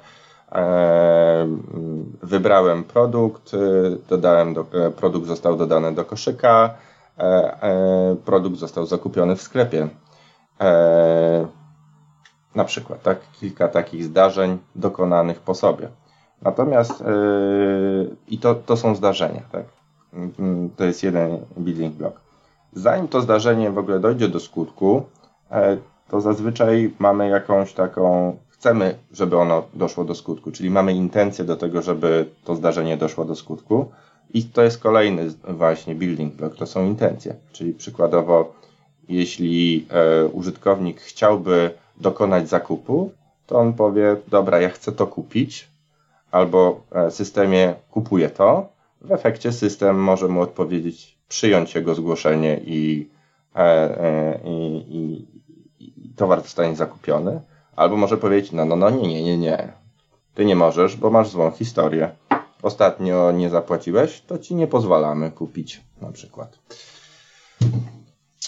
e, 0.51 1.47
wybrałem 2.23 2.83
produkt, 2.83 3.51
dodałem 4.09 4.53
do, 4.53 4.65
produkt 4.95 5.27
został 5.27 5.57
dodany 5.57 5.93
do 5.95 6.05
koszyka, 6.05 6.73
produkt 8.25 8.57
został 8.57 8.85
zakupiony 8.85 9.35
w 9.35 9.41
sklepie. 9.41 9.87
Na 12.55 12.65
przykład, 12.65 13.03
tak? 13.03 13.19
Kilka 13.39 13.67
takich 13.67 14.03
zdarzeń 14.03 14.57
dokonanych 14.75 15.39
po 15.39 15.55
sobie. 15.55 15.89
Natomiast 16.41 17.01
yy, 17.01 18.15
i 18.27 18.37
to, 18.37 18.55
to 18.55 18.77
są 18.77 18.95
zdarzenia, 18.95 19.41
tak? 19.51 19.65
To 20.77 20.83
jest 20.83 21.03
jeden 21.03 21.37
building 21.57 21.95
block. 21.95 22.21
Zanim 22.73 23.07
to 23.07 23.21
zdarzenie 23.21 23.71
w 23.71 23.77
ogóle 23.77 23.99
dojdzie 23.99 24.27
do 24.27 24.39
skutku, 24.39 25.03
e, 25.51 25.77
to 26.09 26.21
zazwyczaj 26.21 26.93
mamy 26.99 27.29
jakąś 27.29 27.73
taką, 27.73 28.37
chcemy, 28.49 28.97
żeby 29.11 29.37
ono 29.37 29.63
doszło 29.73 30.03
do 30.03 30.15
skutku, 30.15 30.51
czyli 30.51 30.69
mamy 30.69 30.93
intencję 30.93 31.45
do 31.45 31.55
tego, 31.55 31.81
żeby 31.81 32.29
to 32.43 32.55
zdarzenie 32.55 32.97
doszło 32.97 33.25
do 33.25 33.35
skutku. 33.35 33.91
I 34.33 34.43
to 34.43 34.63
jest 34.63 34.79
kolejny 34.79 35.29
właśnie 35.47 35.95
building 35.95 36.33
block, 36.33 36.55
to 36.55 36.65
są 36.65 36.85
intencje. 36.85 37.35
Czyli 37.51 37.73
przykładowo, 37.73 38.53
jeśli 39.09 39.87
e, 39.89 40.25
użytkownik 40.25 41.01
chciałby 41.01 41.71
dokonać 41.97 42.49
zakupu, 42.49 43.11
to 43.47 43.55
on 43.59 43.73
powie, 43.73 44.15
dobra, 44.27 44.61
ja 44.61 44.69
chcę 44.69 44.91
to 44.91 45.07
kupić, 45.07 45.70
albo 46.31 46.83
e, 46.91 47.11
systemie 47.11 47.75
kupuje 47.91 48.29
to, 48.29 48.69
w 49.01 49.11
efekcie 49.11 49.51
system 49.51 50.03
może 50.03 50.27
mu 50.27 50.41
odpowiedzieć, 50.41 51.17
przyjąć 51.27 51.75
jego 51.75 51.95
zgłoszenie 51.95 52.59
i, 52.65 53.09
e, 53.55 53.59
e, 53.59 54.39
i, 54.43 54.77
i, 54.89 55.27
i 55.79 56.13
towar 56.15 56.41
zostanie 56.41 56.75
zakupiony, 56.75 57.41
albo 57.75 57.97
może 57.97 58.17
powiedzieć, 58.17 58.51
no, 58.51 58.65
no, 58.65 58.75
no, 58.75 58.89
nie, 58.89 59.07
nie, 59.07 59.23
nie, 59.23 59.37
nie, 59.37 59.73
ty 60.33 60.45
nie 60.45 60.55
możesz, 60.55 60.95
bo 60.95 61.09
masz 61.09 61.29
złą 61.29 61.51
historię. 61.51 62.11
Ostatnio 62.61 63.31
nie 63.31 63.49
zapłaciłeś, 63.49 64.21
to 64.21 64.37
ci 64.37 64.55
nie 64.55 64.67
pozwalamy 64.67 65.31
kupić 65.31 65.81
na 66.01 66.11
przykład. 66.11 66.59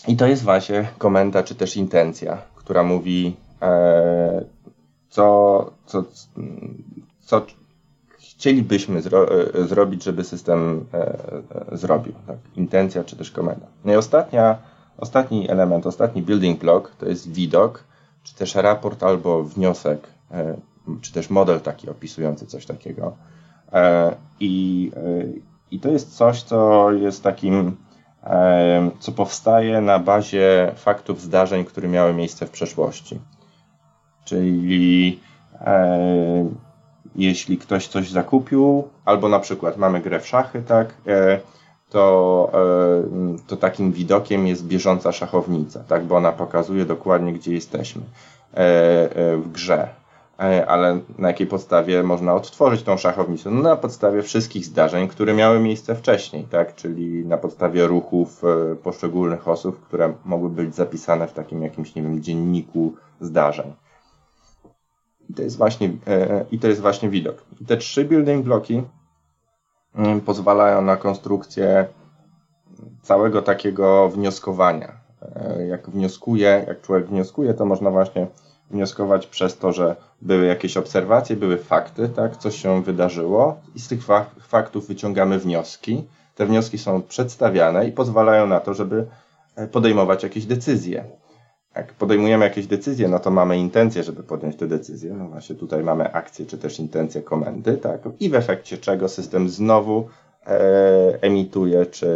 I 0.08 0.18
to 0.18 0.28
jest 0.28 0.44
właśnie 0.44 0.88
komenda, 0.98 1.44
czy 1.44 1.56
też 1.56 1.78
intencja, 1.78 2.38
która 2.56 2.84
mówi, 2.84 3.36
e, 3.62 4.46
co, 5.10 5.72
co, 5.86 6.04
co 7.20 7.46
chcielibyśmy 8.44 9.02
zro, 9.02 9.28
e, 9.32 9.68
zrobić, 9.68 10.04
żeby 10.04 10.24
system 10.24 10.86
e, 10.94 10.98
e, 11.72 11.78
zrobił. 11.78 12.14
Tak? 12.28 12.38
Intencja, 12.56 13.04
czy 13.04 13.16
też 13.16 13.32
komenda. 13.32 13.66
No 13.86 13.94
i 13.94 13.96
ostatnia, 13.96 14.58
ostatni 14.98 15.50
element, 15.52 15.88
ostatni 15.88 16.22
building 16.22 16.60
block 16.60 16.96
to 16.96 17.06
jest 17.06 17.34
widok, 17.34 17.84
czy 18.24 18.36
też 18.36 18.56
raport 18.56 19.04
albo 19.04 19.44
wniosek, 19.44 20.08
czy 21.02 21.14
też 21.14 21.30
model 21.30 21.62
taki 21.62 21.90
opisujący 21.90 22.46
coś 22.46 22.66
takiego. 22.66 23.16
I, 24.40 24.92
I 25.72 25.80
to 25.80 25.90
jest 25.90 26.16
coś, 26.16 26.44
co 26.44 26.92
jest 26.92 27.24
takim 27.24 27.78
co 29.00 29.12
powstaje 29.12 29.82
na 29.82 30.00
bazie 30.00 30.72
faktów 30.76 31.22
zdarzeń, 31.22 31.66
które 31.66 31.88
miały 31.88 32.14
miejsce 32.14 32.46
w 32.46 32.52
przeszłości. 32.52 33.20
Czyli 34.26 35.20
jeśli 37.16 37.58
ktoś 37.58 37.88
coś 37.88 38.10
zakupił, 38.10 38.88
albo 39.06 39.30
na 39.30 39.40
przykład 39.40 39.78
mamy 39.78 40.02
grę 40.02 40.20
w 40.20 40.28
szachy, 40.28 40.62
tak, 40.62 40.94
e, 41.08 41.40
to, 41.90 42.52
e, 42.54 43.38
to 43.48 43.58
takim 43.58 43.92
widokiem 43.92 44.48
jest 44.48 44.66
bieżąca 44.66 45.12
szachownica, 45.12 45.84
tak, 45.88 46.04
bo 46.04 46.16
ona 46.16 46.32
pokazuje 46.32 46.86
dokładnie, 46.86 47.34
gdzie 47.34 47.54
jesteśmy 47.54 48.02
e, 48.02 48.08
w 49.38 49.52
grze. 49.52 49.88
Ale 50.68 51.00
na 51.18 51.28
jakiej 51.28 51.48
podstawie 51.48 52.04
można 52.04 52.36
odtworzyć 52.36 52.84
tą 52.84 52.98
szachownicę? 52.98 53.52
No 53.52 53.62
na 53.62 53.76
podstawie 53.76 54.22
wszystkich 54.22 54.66
zdarzeń, 54.66 55.08
które 55.08 55.34
miały 55.34 55.60
miejsce 55.60 55.96
wcześniej, 55.96 56.44
tak? 56.44 56.76
Czyli 56.76 57.26
na 57.26 57.38
podstawie 57.38 57.88
ruchów 57.88 58.42
poszczególnych 58.84 59.48
osób, 59.48 59.80
które 59.88 60.14
mogły 60.26 60.50
być 60.50 60.76
zapisane 60.76 61.28
w 61.28 61.34
takim 61.34 61.64
jakimś, 61.64 61.96
nie 61.96 62.02
wiem, 62.02 62.24
dzienniku 62.24 62.94
zdarzeń. 63.22 63.74
I 65.34 65.36
to 65.36 65.42
jest 65.42 65.58
właśnie, 65.58 65.90
e, 66.08 66.46
i 66.52 66.60
to 66.60 66.68
jest 66.68 66.82
właśnie 66.82 67.10
widok. 67.10 67.46
Te 67.68 67.78
trzy 67.78 68.06
building 68.06 68.46
bloki 68.46 68.84
mm, 69.96 70.22
pozwalają 70.22 70.82
na 70.82 70.98
konstrukcję 70.98 71.86
całego 73.02 73.42
takiego 73.42 74.10
wnioskowania. 74.10 74.92
Jak 75.70 75.90
wnioskuje, 75.90 76.66
jak 76.68 76.82
człowiek 76.82 77.08
wnioskuje, 77.08 77.54
to 77.54 77.66
można 77.66 77.92
właśnie 77.92 78.28
wnioskować 78.72 79.28
przez 79.28 79.58
to, 79.58 79.72
że 79.72 79.96
były 80.22 80.46
jakieś 80.46 80.78
obserwacje, 80.78 81.36
były 81.36 81.58
fakty, 81.58 82.10
tak, 82.10 82.38
coś 82.38 82.62
się 82.62 82.84
wydarzyło 82.84 83.58
i 83.76 83.80
z 83.80 83.88
tych 83.88 84.00
faktów 84.40 84.88
wyciągamy 84.88 85.40
wnioski. 85.40 86.04
Te 86.36 86.46
wnioski 86.46 86.78
są 86.78 87.02
przedstawiane 87.02 87.88
i 87.88 87.92
pozwalają 87.92 88.48
na 88.48 88.60
to, 88.60 88.74
żeby 88.74 89.08
e, 89.56 89.68
podejmować 89.68 90.24
jakieś 90.24 90.46
decyzje. 90.46 91.06
Jak 91.76 91.94
podejmujemy 91.94 92.46
jakieś 92.46 92.68
decyzje, 92.68 93.08
no 93.08 93.20
to 93.20 93.32
mamy 93.32 93.58
intencję, 93.58 94.04
żeby 94.04 94.24
podjąć 94.24 94.56
te 94.56 94.68
decyzje. 94.68 95.14
No 95.14 95.28
właśnie 95.28 95.56
tutaj 95.56 95.84
mamy 95.84 96.14
akcję, 96.14 96.46
czy 96.46 96.58
też 96.58 96.80
intencję 96.80 97.22
komendy, 97.22 97.78
tak? 97.78 98.02
I 98.20 98.30
w 98.30 98.36
efekcie 98.36 98.78
czego 98.78 99.10
system 99.10 99.50
znowu 99.50 100.10
e, 100.46 101.22
emituje, 101.22 101.86
czy, 101.86 102.08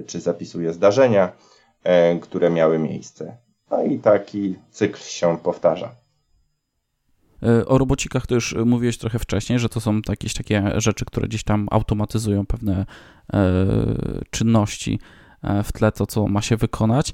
e, 0.00 0.02
czy 0.02 0.20
zapisuje 0.20 0.72
zdarzenia, 0.72 1.32
e, 1.84 2.18
które 2.18 2.50
miały 2.50 2.78
miejsce. 2.78 3.36
No 3.70 3.82
i 3.82 3.98
taki 3.98 4.56
cykl 4.70 5.00
się 5.00 5.38
powtarza. 5.38 5.94
E, 7.42 7.66
o 7.66 7.78
robocikach 7.78 8.26
to 8.26 8.34
już 8.34 8.54
mówiłeś 8.64 8.98
trochę 8.98 9.18
wcześniej, 9.18 9.58
że 9.58 9.68
to 9.68 9.80
są 9.80 10.00
jakieś 10.08 10.34
takie 10.34 10.72
rzeczy, 10.76 11.04
które 11.04 11.28
gdzieś 11.28 11.44
tam 11.44 11.68
automatyzują 11.70 12.46
pewne 12.46 12.86
e, 13.32 13.46
czynności 14.30 14.98
e, 15.42 15.62
w 15.62 15.72
tle, 15.72 15.92
to 15.92 16.06
co 16.06 16.26
ma 16.26 16.42
się 16.42 16.56
wykonać, 16.56 17.12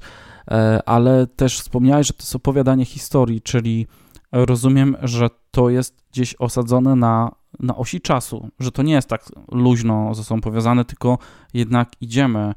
ale 0.85 1.27
też 1.27 1.59
wspomniałeś, 1.59 2.07
że 2.07 2.13
to 2.13 2.19
jest 2.19 2.35
opowiadanie 2.35 2.85
historii, 2.85 3.41
czyli 3.41 3.87
rozumiem, 4.31 4.97
że 5.01 5.29
to 5.51 5.69
jest 5.69 5.95
gdzieś 6.11 6.35
osadzone 6.35 6.95
na, 6.95 7.31
na 7.59 7.75
osi 7.75 8.01
czasu, 8.01 8.49
że 8.59 8.71
to 8.71 8.83
nie 8.83 8.93
jest 8.93 9.07
tak 9.09 9.21
luźno 9.51 10.15
ze 10.15 10.23
sobą 10.23 10.41
powiązane, 10.41 10.85
tylko 10.85 11.17
jednak 11.53 11.89
idziemy 12.01 12.53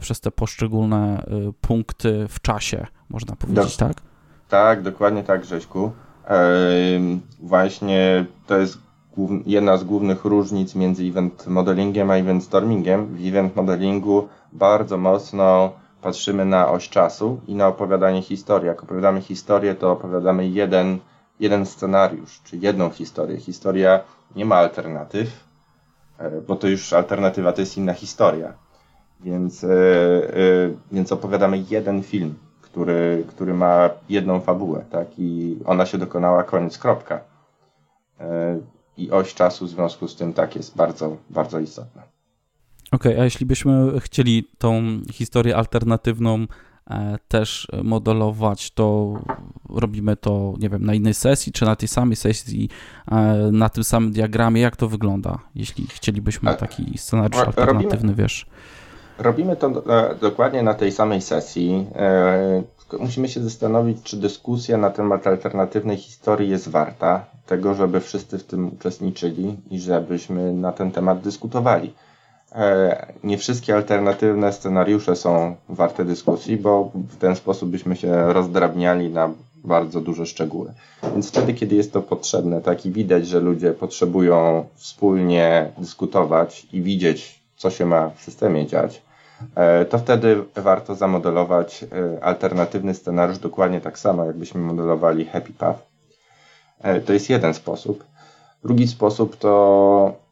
przez 0.00 0.20
te 0.20 0.30
poszczególne 0.30 1.26
punkty 1.60 2.26
w 2.28 2.40
czasie, 2.40 2.86
można 3.08 3.36
powiedzieć, 3.36 3.76
Do, 3.76 3.86
tak? 3.86 4.02
Tak, 4.48 4.82
dokładnie 4.82 5.22
tak, 5.22 5.42
Grześku. 5.42 5.92
Właśnie 7.40 8.26
to 8.46 8.58
jest 8.58 8.78
jedna 9.46 9.76
z 9.76 9.84
głównych 9.84 10.24
różnic 10.24 10.74
między 10.74 11.04
event 11.04 11.46
modelingiem 11.46 12.10
a 12.10 12.16
event 12.16 12.44
stormingiem. 12.44 13.06
W 13.06 13.26
event 13.26 13.56
modelingu 13.56 14.28
bardzo 14.52 14.96
mocno 14.96 15.72
patrzymy 16.04 16.44
na 16.44 16.70
oś 16.70 16.88
czasu 16.88 17.40
i 17.46 17.54
na 17.54 17.68
opowiadanie 17.68 18.22
historii. 18.22 18.68
Jak 18.68 18.82
opowiadamy 18.82 19.20
historię, 19.20 19.74
to 19.74 19.92
opowiadamy 19.92 20.48
jeden, 20.48 20.98
jeden 21.40 21.66
scenariusz, 21.66 22.40
czy 22.44 22.56
jedną 22.56 22.90
historię. 22.90 23.36
Historia 23.36 24.00
nie 24.36 24.44
ma 24.44 24.56
alternatyw, 24.56 25.44
e, 26.18 26.40
bo 26.40 26.56
to 26.56 26.68
już 26.68 26.92
alternatywa 26.92 27.52
to 27.52 27.60
jest 27.60 27.76
inna 27.76 27.92
historia. 27.92 28.52
Więc, 29.20 29.64
e, 29.64 29.68
e, 29.68 29.74
więc 30.92 31.12
opowiadamy 31.12 31.64
jeden 31.70 32.02
film 32.02 32.34
który, 32.74 33.24
który 33.28 33.54
ma 33.54 33.90
jedną 34.08 34.40
fabułę, 34.40 34.84
tak? 34.90 35.18
I 35.18 35.58
ona 35.64 35.86
się 35.86 35.98
dokonała, 35.98 36.44
koniec, 36.44 36.78
kropka. 36.78 37.20
E, 38.20 38.58
I 38.96 39.10
oś 39.10 39.34
czasu 39.34 39.66
w 39.66 39.68
związku 39.68 40.08
z 40.08 40.16
tym 40.16 40.32
tak 40.32 40.56
jest 40.56 40.76
bardzo, 40.76 41.16
bardzo 41.30 41.58
istotna. 41.60 42.02
Okej, 42.94 43.12
okay, 43.12 43.22
a 43.22 43.24
jeśli 43.24 43.46
byśmy 43.46 44.00
chcieli 44.00 44.48
tą 44.58 45.00
historię 45.12 45.56
alternatywną 45.56 46.46
e, 46.90 47.18
też 47.28 47.68
modelować, 47.84 48.70
to 48.70 49.14
robimy 49.68 50.16
to, 50.16 50.54
nie 50.58 50.68
wiem, 50.68 50.84
na 50.84 50.94
innej 50.94 51.14
sesji, 51.14 51.52
czy 51.52 51.64
na 51.64 51.76
tej 51.76 51.88
samej 51.88 52.16
sesji, 52.16 52.68
e, 53.10 53.14
na 53.52 53.68
tym 53.68 53.84
samym 53.84 54.12
diagramie, 54.12 54.60
jak 54.60 54.76
to 54.76 54.88
wygląda, 54.88 55.38
jeśli 55.54 55.86
chcielibyśmy 55.86 56.54
taki 56.54 56.98
scenariusz 56.98 57.42
alternatywny, 57.42 57.90
robimy, 57.90 58.14
wiesz? 58.14 58.46
Robimy 59.18 59.56
to 59.56 59.66
e, 59.66 60.14
dokładnie 60.14 60.62
na 60.62 60.74
tej 60.74 60.92
samej 60.92 61.20
sesji. 61.20 61.86
Musimy 63.00 63.28
się 63.28 63.40
zastanowić, 63.40 64.02
czy 64.02 64.16
dyskusja 64.16 64.78
na 64.78 64.90
temat 64.90 65.26
alternatywnej 65.26 65.96
historii 65.96 66.50
jest 66.50 66.68
warta 66.68 67.24
tego, 67.46 67.74
żeby 67.74 68.00
wszyscy 68.00 68.38
w 68.38 68.44
tym 68.44 68.68
uczestniczyli 68.68 69.56
i 69.70 69.80
żebyśmy 69.80 70.52
na 70.52 70.72
ten 70.72 70.92
temat 70.92 71.20
dyskutowali. 71.20 71.92
E, 72.54 73.06
nie 73.24 73.38
wszystkie 73.38 73.74
alternatywne 73.74 74.52
scenariusze 74.52 75.16
są 75.16 75.56
warte 75.68 76.04
dyskusji, 76.04 76.56
bo 76.56 76.90
w 76.94 77.16
ten 77.16 77.36
sposób 77.36 77.70
byśmy 77.70 77.96
się 77.96 78.32
rozdrabniali 78.32 79.10
na 79.10 79.30
bardzo 79.64 80.00
duże 80.00 80.26
szczegóły. 80.26 80.72
Więc 81.12 81.28
wtedy, 81.28 81.54
kiedy 81.54 81.74
jest 81.76 81.92
to 81.92 82.02
potrzebne, 82.02 82.60
tak 82.60 82.86
i 82.86 82.90
widać, 82.90 83.26
że 83.26 83.40
ludzie 83.40 83.72
potrzebują 83.72 84.64
wspólnie 84.74 85.72
dyskutować 85.78 86.66
i 86.72 86.82
widzieć, 86.82 87.40
co 87.56 87.70
się 87.70 87.86
ma 87.86 88.10
w 88.10 88.22
systemie 88.22 88.66
dziać, 88.66 89.02
e, 89.54 89.84
to 89.84 89.98
wtedy 89.98 90.44
warto 90.56 90.94
zamodelować 90.94 91.84
e, 91.84 92.24
alternatywny 92.24 92.94
scenariusz 92.94 93.38
dokładnie 93.38 93.80
tak 93.80 93.98
samo, 93.98 94.24
jakbyśmy 94.24 94.60
modelowali 94.60 95.24
Happy 95.24 95.52
Path. 95.52 95.94
To 97.06 97.12
jest 97.12 97.30
jeden 97.30 97.54
sposób. 97.54 98.04
Drugi 98.64 98.88
sposób 98.88 99.36
to 99.36 100.23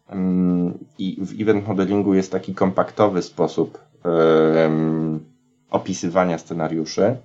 i 0.98 1.18
w 1.20 1.40
event 1.40 1.68
modelingu 1.68 2.14
jest 2.14 2.32
taki 2.32 2.54
kompaktowy 2.54 3.22
sposób 3.22 3.78
opisywania 5.70 6.38
scenariuszy. 6.38 7.16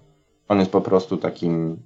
On 0.50 0.60
jest 0.60 0.72
po 0.72 0.82
prostu 0.82 1.18
takim 1.18 1.78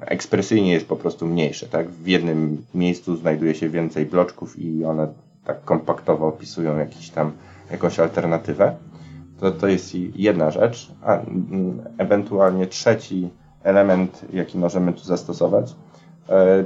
ekspresyjnie 0.00 0.72
jest 0.72 0.86
po 0.86 0.96
prostu 0.96 1.26
mniejszy. 1.26 1.68
Tak? 1.68 1.90
W 1.90 2.06
jednym 2.06 2.64
miejscu 2.74 3.16
znajduje 3.16 3.54
się 3.54 3.68
więcej 3.68 4.06
bloczków 4.06 4.58
i 4.58 4.84
one 4.84 5.08
tak 5.44 5.64
kompaktowo 5.64 6.26
opisują 6.26 6.78
jakiś 6.78 7.10
tam, 7.10 7.32
jakąś 7.70 8.00
alternatywę. 8.00 8.76
To, 9.40 9.50
to 9.52 9.68
jest 9.68 9.94
jedna 9.94 10.50
rzecz, 10.50 10.92
a 11.02 11.18
ewentualnie 11.98 12.66
trzeci 12.66 13.28
element, 13.62 14.24
jaki 14.32 14.58
możemy 14.58 14.92
tu 14.92 15.04
zastosować, 15.04 15.74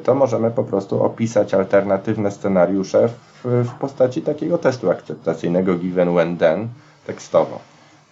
to 0.05 0.15
możemy 0.15 0.51
po 0.51 0.65
prostu 0.65 1.03
opisać 1.03 1.55
alternatywne 1.55 2.31
scenariusze 2.31 3.09
w, 3.09 3.65
w 3.65 3.75
postaci 3.75 4.23
takiego 4.23 4.59
testu 4.59 4.91
akceptacyjnego 4.91 5.75
given 5.75 6.15
when 6.15 6.37
then 6.37 6.69
tekstowo. 7.07 7.59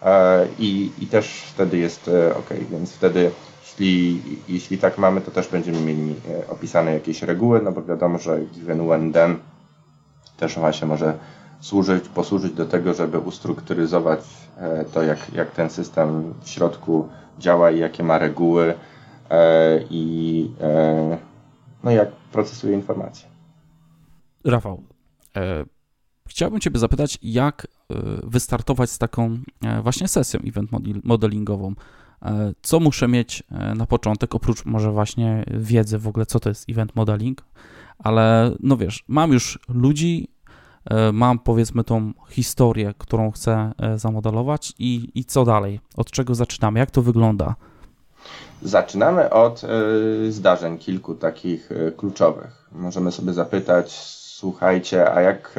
E, 0.02 0.46
I, 0.58 0.90
I 0.98 1.06
też 1.06 1.42
wtedy 1.54 1.78
jest 1.78 2.08
e, 2.08 2.36
ok, 2.36 2.50
więc 2.70 2.92
wtedy 2.92 3.30
jeśli, 3.62 4.22
jeśli 4.48 4.78
tak 4.78 4.98
mamy, 4.98 5.20
to 5.20 5.30
też 5.30 5.48
będziemy 5.48 5.80
mieli 5.80 6.14
opisane 6.48 6.94
jakieś 6.94 7.22
reguły, 7.22 7.62
no 7.62 7.72
bo 7.72 7.82
wiadomo, 7.82 8.18
że 8.18 8.40
given 8.40 8.86
when 8.86 9.12
then 9.12 9.36
też 10.36 10.58
właśnie 10.58 10.88
może 10.88 11.14
służyć, 11.60 12.08
posłużyć 12.08 12.52
do 12.52 12.66
tego, 12.66 12.94
żeby 12.94 13.18
ustrukturyzować 13.18 14.20
e, 14.58 14.84
to, 14.84 15.02
jak, 15.02 15.34
jak 15.34 15.50
ten 15.50 15.70
system 15.70 16.34
w 16.42 16.48
środku 16.48 17.08
działa 17.38 17.70
i 17.70 17.78
jakie 17.78 18.02
ma 18.02 18.18
reguły 18.18 18.74
e, 19.30 19.80
i, 19.90 20.50
e, 20.60 21.18
no 21.84 21.90
jak 21.90 22.12
procesuje 22.12 22.74
informacje. 22.74 23.28
Rafał, 24.44 24.82
e, 25.36 25.64
chciałbym 26.28 26.60
Ciebie 26.60 26.78
zapytać, 26.78 27.18
jak 27.22 27.66
e, 27.66 27.94
wystartować 28.24 28.90
z 28.90 28.98
taką 28.98 29.38
e, 29.64 29.82
właśnie 29.82 30.08
sesją 30.08 30.40
event 30.40 30.70
modelingową. 31.04 31.74
E, 32.22 32.52
co 32.62 32.80
muszę 32.80 33.08
mieć 33.08 33.42
na 33.76 33.86
początek, 33.86 34.34
oprócz 34.34 34.64
może 34.64 34.90
właśnie 34.90 35.44
wiedzy 35.50 35.98
w 35.98 36.08
ogóle, 36.08 36.26
co 36.26 36.40
to 36.40 36.48
jest 36.48 36.70
event 36.70 36.96
modeling, 36.96 37.44
ale 37.98 38.52
no 38.60 38.76
wiesz, 38.76 39.04
mam 39.08 39.32
już 39.32 39.58
ludzi, 39.68 40.28
mam 41.12 41.38
powiedzmy 41.38 41.84
tą 41.84 42.12
historię, 42.30 42.94
którą 42.98 43.30
chcę 43.30 43.72
zamodelować 43.96 44.72
i, 44.78 45.10
i 45.14 45.24
co 45.24 45.44
dalej? 45.44 45.80
Od 45.96 46.10
czego 46.10 46.34
zaczynamy? 46.34 46.78
Jak 46.78 46.90
to 46.90 47.02
wygląda? 47.02 47.54
Zaczynamy 48.62 49.30
od 49.30 49.62
zdarzeń 50.28 50.78
kilku 50.78 51.14
takich 51.14 51.70
kluczowych. 51.96 52.68
Możemy 52.72 53.12
sobie 53.12 53.32
zapytać, 53.32 53.92
słuchajcie, 54.16 55.12
a 55.12 55.20
jak 55.20 55.54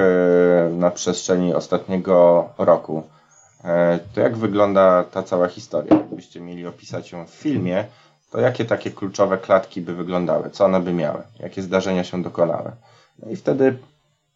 na 0.72 0.92
przestrzeni 0.92 1.54
ostatniego 1.54 2.50
roku 2.58 3.04
E, 3.66 4.00
to 4.14 4.22
jak 4.22 4.38
wygląda 4.38 5.04
ta 5.04 5.24
cała 5.24 5.48
historia? 5.48 5.98
Gdybyście 6.08 6.42
mieli 6.42 6.68
opisać 6.68 7.12
ją 7.12 7.26
w 7.26 7.30
filmie, 7.30 7.86
to 8.32 8.40
jakie 8.40 8.66
takie 8.66 8.92
kluczowe 8.92 9.38
klatki 9.38 9.82
by 9.82 9.96
wyglądały? 9.96 10.50
Co 10.50 10.66
one 10.66 10.80
by 10.80 10.94
miały? 10.94 11.22
Jakie 11.40 11.62
zdarzenia 11.62 12.04
się 12.04 12.24
dokonały? 12.24 12.72
No 13.20 13.32
i 13.32 13.36
wtedy 13.36 13.78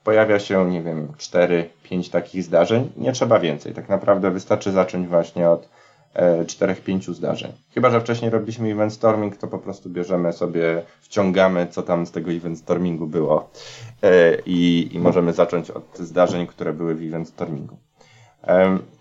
pojawia 0.04 0.39
się, 0.39 0.72
nie 0.72 0.82
wiem, 0.82 1.08
4-5 1.17 2.12
takich 2.12 2.43
zdarzeń. 2.43 2.91
Nie 2.98 3.12
trzeba 3.12 3.39
więcej. 3.39 3.74
Tak 3.74 3.89
naprawdę 3.89 4.32
wystarczy 4.32 4.72
zacząć 4.72 5.08
właśnie 5.08 5.50
od 5.50 5.69
4-5 6.15 7.10
e, 7.10 7.13
zdarzeń. 7.13 7.52
Chyba, 7.74 7.89
że 7.89 8.02
wcześniej 8.02 8.32
robiliśmy 8.32 8.72
event 8.72 8.93
storming, 8.93 9.38
to 9.38 9.48
po 9.48 9.60
prostu 9.60 9.89
bierzemy 9.89 10.34
sobie, 10.34 10.84
wciągamy, 11.02 11.67
co 11.67 11.84
tam 11.84 12.06
z 12.06 12.12
tego 12.12 12.32
event 12.32 12.60
stormingu 12.60 13.08
było 13.08 13.50
e, 14.04 14.36
i, 14.45 14.89
i 14.91 15.00
możemy 15.00 15.34
zacząć 15.34 15.72
od 15.72 15.98
zdarzeń, 15.98 16.48
które 16.48 16.74
były 16.74 16.95
w 16.95 17.08
event 17.08 17.28
stormingu. 17.28 17.78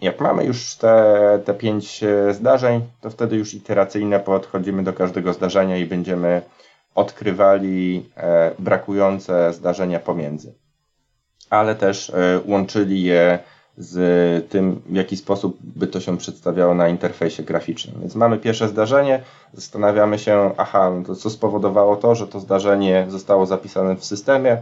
Jak 0.01 0.21
mamy 0.21 0.44
już 0.44 0.75
te, 0.75 1.40
te 1.44 1.55
pięć 1.55 2.03
e, 2.03 2.35
zdarzeń, 2.35 2.81
to 3.01 3.11
wtedy 3.11 3.37
już 3.37 3.55
iteracyjnie 3.55 4.18
podchodzimy 4.18 4.83
do 4.83 4.92
każdego 4.92 5.33
zdarzenia 5.33 5.77
i 5.77 5.87
będziemy 5.87 6.42
odkrywali 6.94 8.11
brakujące 8.59 9.53
zdarzenia 9.53 10.01
pomiędzy. 10.01 10.55
Ale 11.51 11.75
też 11.75 12.12
łączyli 12.47 13.03
je 13.03 13.38
z 13.79 14.51
tym, 14.51 14.81
w 14.87 14.95
jaki 14.95 15.17
sposób 15.17 15.59
by 15.61 15.87
to 15.87 16.01
się 16.01 16.19
przedstawiało 16.19 16.75
na 16.75 16.88
interfejsie 16.88 17.43
graficznym. 17.43 17.97
Więc 18.01 18.14
mamy 18.14 18.38
pierwsze 18.38 18.69
zdarzenie, 18.69 19.23
zastanawiamy 19.55 20.19
się, 20.19 20.51
aha, 20.57 20.91
no 20.91 21.05
to 21.05 21.14
co 21.14 21.31
spowodowało 21.31 21.97
to, 21.97 22.14
że 22.14 22.27
to 22.27 22.41
zdarzenie 22.41 23.07
zostało 23.09 23.47
zapisane 23.47 23.97
w 23.97 24.05
systemie, 24.05 24.57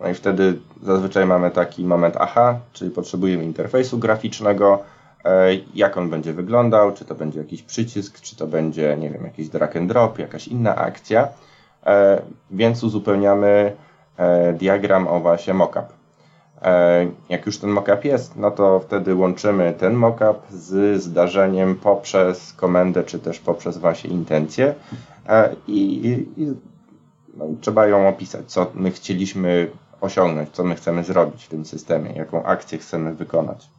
no 0.00 0.08
i 0.08 0.14
wtedy 0.14 0.58
zazwyczaj 0.82 1.26
mamy 1.26 1.50
taki 1.50 1.84
moment 1.84 2.14
aha, 2.18 2.58
czyli 2.72 2.90
potrzebujemy 2.90 3.44
interfejsu 3.44 3.98
graficznego, 3.98 4.78
e, 5.24 5.54
jak 5.74 5.96
on 5.96 6.10
będzie 6.10 6.32
wyglądał, 6.32 6.92
czy 6.92 7.04
to 7.04 7.14
będzie 7.14 7.38
jakiś 7.38 7.62
przycisk, 7.62 8.20
czy 8.20 8.36
to 8.36 8.46
będzie, 8.46 8.96
nie 8.96 9.10
wiem, 9.10 9.24
jakiś 9.24 9.48
drag 9.48 9.76
and 9.76 9.88
drop, 9.88 10.18
jakaś 10.18 10.48
inna 10.48 10.76
akcja, 10.76 11.28
e, 11.86 12.22
więc 12.50 12.84
uzupełniamy 12.84 13.72
e, 14.16 14.52
diagram 14.52 15.08
o 15.08 15.20
właśnie 15.20 15.54
mockup. 15.54 15.99
Jak 17.28 17.46
już 17.46 17.58
ten 17.58 17.70
mockup 17.70 18.04
jest, 18.04 18.36
no 18.36 18.50
to 18.50 18.80
wtedy 18.80 19.14
łączymy 19.14 19.74
ten 19.78 19.94
mockup 19.94 20.46
z 20.50 21.02
zdarzeniem 21.02 21.76
poprzez 21.76 22.52
komendę, 22.52 23.04
czy 23.04 23.18
też 23.18 23.38
poprzez 23.38 23.78
właśnie 23.78 24.10
intencję 24.10 24.74
i, 25.66 26.08
i, 26.36 26.46
no 27.36 27.46
i 27.46 27.56
trzeba 27.56 27.86
ją 27.86 28.08
opisać, 28.08 28.46
co 28.46 28.66
my 28.74 28.90
chcieliśmy 28.90 29.70
osiągnąć, 30.00 30.50
co 30.50 30.64
my 30.64 30.74
chcemy 30.74 31.04
zrobić 31.04 31.44
w 31.44 31.48
tym 31.48 31.64
systemie, 31.64 32.12
jaką 32.12 32.44
akcję 32.44 32.78
chcemy 32.78 33.14
wykonać. 33.14 33.70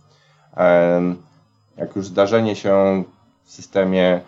Jak 1.77 1.95
już 1.95 2.07
zdarzenie 2.07 2.55
się 2.55 3.03
w 3.43 3.51
systemie 3.51 4.05
e, 4.05 4.21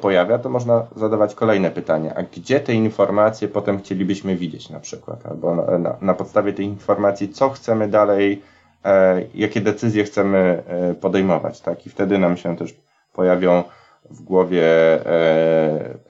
pojawia, 0.00 0.38
to 0.38 0.48
można 0.48 0.86
zadawać 0.96 1.34
kolejne 1.34 1.70
pytanie, 1.70 2.14
a 2.14 2.22
gdzie 2.22 2.60
te 2.60 2.74
informacje 2.74 3.48
potem 3.48 3.78
chcielibyśmy 3.78 4.36
widzieć 4.36 4.70
na 4.70 4.80
przykład, 4.80 5.26
albo 5.26 5.54
na, 5.54 5.78
na, 5.78 5.96
na 6.00 6.14
podstawie 6.14 6.52
tej 6.52 6.66
informacji, 6.66 7.28
co 7.28 7.50
chcemy 7.50 7.88
dalej, 7.88 8.42
e, 8.84 9.22
jakie 9.34 9.60
decyzje 9.60 10.04
chcemy 10.04 10.62
e, 10.66 10.94
podejmować, 10.94 11.60
tak? 11.60 11.86
I 11.86 11.90
wtedy 11.90 12.18
nam 12.18 12.36
się 12.36 12.56
też 12.56 12.74
pojawią 13.12 13.62
w 14.10 14.22
głowie 14.22 14.64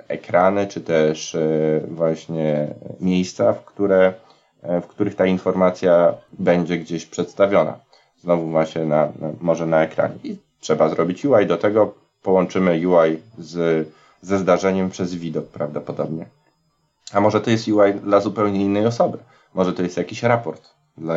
ekrany, 0.08 0.66
czy 0.66 0.80
też 0.80 1.36
właśnie 1.88 2.74
miejsca, 3.00 3.52
w 3.52 3.64
które 3.64 4.12
E, 4.62 4.80
w 4.80 4.86
których 4.86 5.14
ta 5.14 5.26
informacja 5.26 6.14
będzie 6.38 6.78
gdzieś 6.78 7.06
przedstawiona. 7.06 7.78
Znowu 8.20 8.46
właśnie 8.46 8.84
na, 8.84 9.04
na, 9.04 9.30
może 9.40 9.66
na 9.66 9.82
ekranie. 9.82 10.14
I 10.24 10.36
trzeba 10.60 10.88
zrobić 10.88 11.24
UI. 11.24 11.46
Do 11.46 11.56
tego 11.56 11.94
połączymy 12.22 12.88
UI 12.88 13.22
z, 13.38 13.88
ze 14.22 14.38
zdarzeniem 14.38 14.90
przez 14.90 15.14
widok 15.14 15.46
prawdopodobnie. 15.46 16.26
A 17.12 17.20
może 17.20 17.40
to 17.40 17.50
jest 17.50 17.68
UI 17.68 17.94
dla 17.94 18.20
zupełnie 18.20 18.64
innej 18.64 18.86
osoby. 18.86 19.18
Może 19.54 19.72
to 19.72 19.82
jest 19.82 19.96
jakiś 19.96 20.22
raport 20.22 20.78
dla 21.00 21.16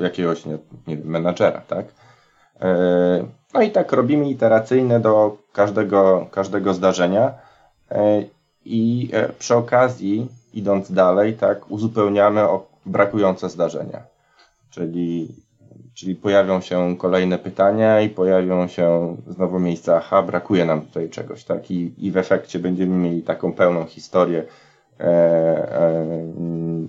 jakiegoś 0.00 0.46
nie, 0.46 0.58
nie 0.86 0.96
wiem, 0.96 1.06
menadżera, 1.06 1.60
tak? 1.60 1.86
E, 2.60 2.68
no 3.54 3.62
i 3.62 3.70
tak 3.70 3.92
robimy 3.92 4.30
iteracyjne 4.30 5.00
do 5.00 5.36
każdego, 5.52 6.26
każdego 6.30 6.74
zdarzenia 6.74 7.34
e, 7.90 8.22
i 8.64 9.10
przy 9.38 9.54
okazji, 9.56 10.28
idąc 10.54 10.92
dalej, 10.92 11.34
tak, 11.34 11.70
uzupełniamy 11.70 12.46
brakujące 12.86 13.48
zdarzenia. 13.48 14.02
Czyli, 14.70 15.28
czyli 15.94 16.14
pojawią 16.14 16.60
się 16.60 16.96
kolejne 16.98 17.38
pytania 17.38 18.00
i 18.00 18.08
pojawią 18.08 18.68
się 18.68 19.16
znowu 19.28 19.58
miejsca, 19.58 19.96
aha, 19.96 20.22
brakuje 20.22 20.64
nam 20.64 20.80
tutaj 20.80 21.10
czegoś, 21.10 21.44
tak? 21.44 21.70
I, 21.70 22.06
i 22.06 22.10
w 22.10 22.16
efekcie 22.16 22.58
będziemy 22.58 22.96
mieli 22.96 23.22
taką 23.22 23.52
pełną 23.52 23.84
historię. 23.84 24.44
E, 25.00 25.04
e, 25.04 26.06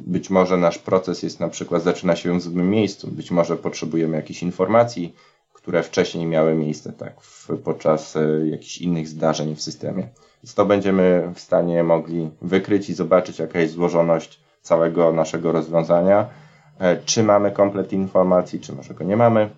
być 0.08 0.30
może 0.30 0.58
nasz 0.58 0.78
proces 0.78 1.24
jest 1.24 1.40
na 1.40 1.50
przykład, 1.50 1.84
zaczyna 1.84 2.16
się 2.16 2.38
w 2.38 2.42
złym 2.42 2.70
miejscu, 2.70 3.08
być 3.08 3.32
może 3.32 3.58
potrzebujemy 3.58 4.18
jakichś 4.18 4.44
informacji, 4.44 5.16
które 5.54 5.84
wcześniej 5.84 6.26
miały 6.26 6.56
miejsce, 6.56 6.94
tak, 6.94 7.22
w, 7.22 7.50
podczas 7.64 8.16
e, 8.16 8.48
jakichś 8.48 8.78
innych 8.78 9.08
zdarzeń 9.08 9.56
w 9.56 9.62
systemie. 9.62 10.08
Więc 10.44 10.54
to 10.54 10.66
będziemy 10.66 11.32
w 11.36 11.40
stanie 11.40 11.84
mogli 11.84 12.30
wykryć 12.42 12.90
i 12.90 12.94
zobaczyć, 12.94 13.40
jaka 13.40 13.60
jest 13.60 13.74
złożoność 13.74 14.40
całego 14.62 15.14
naszego 15.14 15.52
rozwiązania, 15.52 16.30
czy 17.06 17.24
mamy 17.24 17.52
komplet 17.52 17.94
informacji, 17.94 18.60
czy 18.60 18.74
może 18.74 18.94
go 18.94 19.04
nie 19.04 19.18
mamy, 19.18 19.50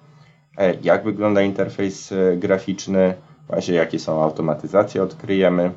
e, 0.57 0.75
jak 0.81 1.03
wygląda 1.03 1.41
interfejs 1.41 2.12
e, 2.12 2.38
graficzny, 2.38 3.13
właśnie 3.47 3.73
jakie 3.73 3.99
są 3.99 4.23
automatyzacje 4.23 5.03
odkryjemy? 5.03 5.71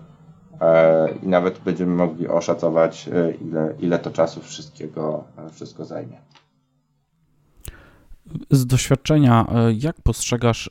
I 1.23 1.29
nawet 1.29 1.59
będziemy 1.59 1.95
mogli 1.95 2.29
oszacować, 2.29 3.09
ile, 3.41 3.75
ile 3.79 3.99
to 3.99 4.11
czasu 4.11 4.41
wszystkiego, 4.41 5.25
wszystko 5.53 5.85
zajmie. 5.85 6.17
Z 8.51 8.67
doświadczenia, 8.67 9.47
jak 9.79 9.97
postrzegasz 10.03 10.71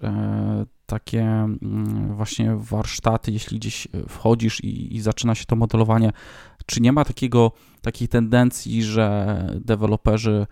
takie 0.86 1.22
mm, 1.22 2.16
właśnie 2.16 2.56
warsztaty, 2.56 3.32
jeśli 3.32 3.60
gdzieś 3.60 3.88
wchodzisz 4.10 4.64
i, 4.64 4.96
i 4.96 5.02
zaczyna 5.02 5.36
się 5.36 5.46
to 5.46 5.56
modelowanie, 5.56 6.12
czy 6.66 6.82
nie 6.82 6.92
ma 6.92 7.06
takiego 7.06 7.52
takiej 7.82 8.08
tendencji, 8.08 8.84
że 8.84 9.38
deweloperzy 9.56 10.48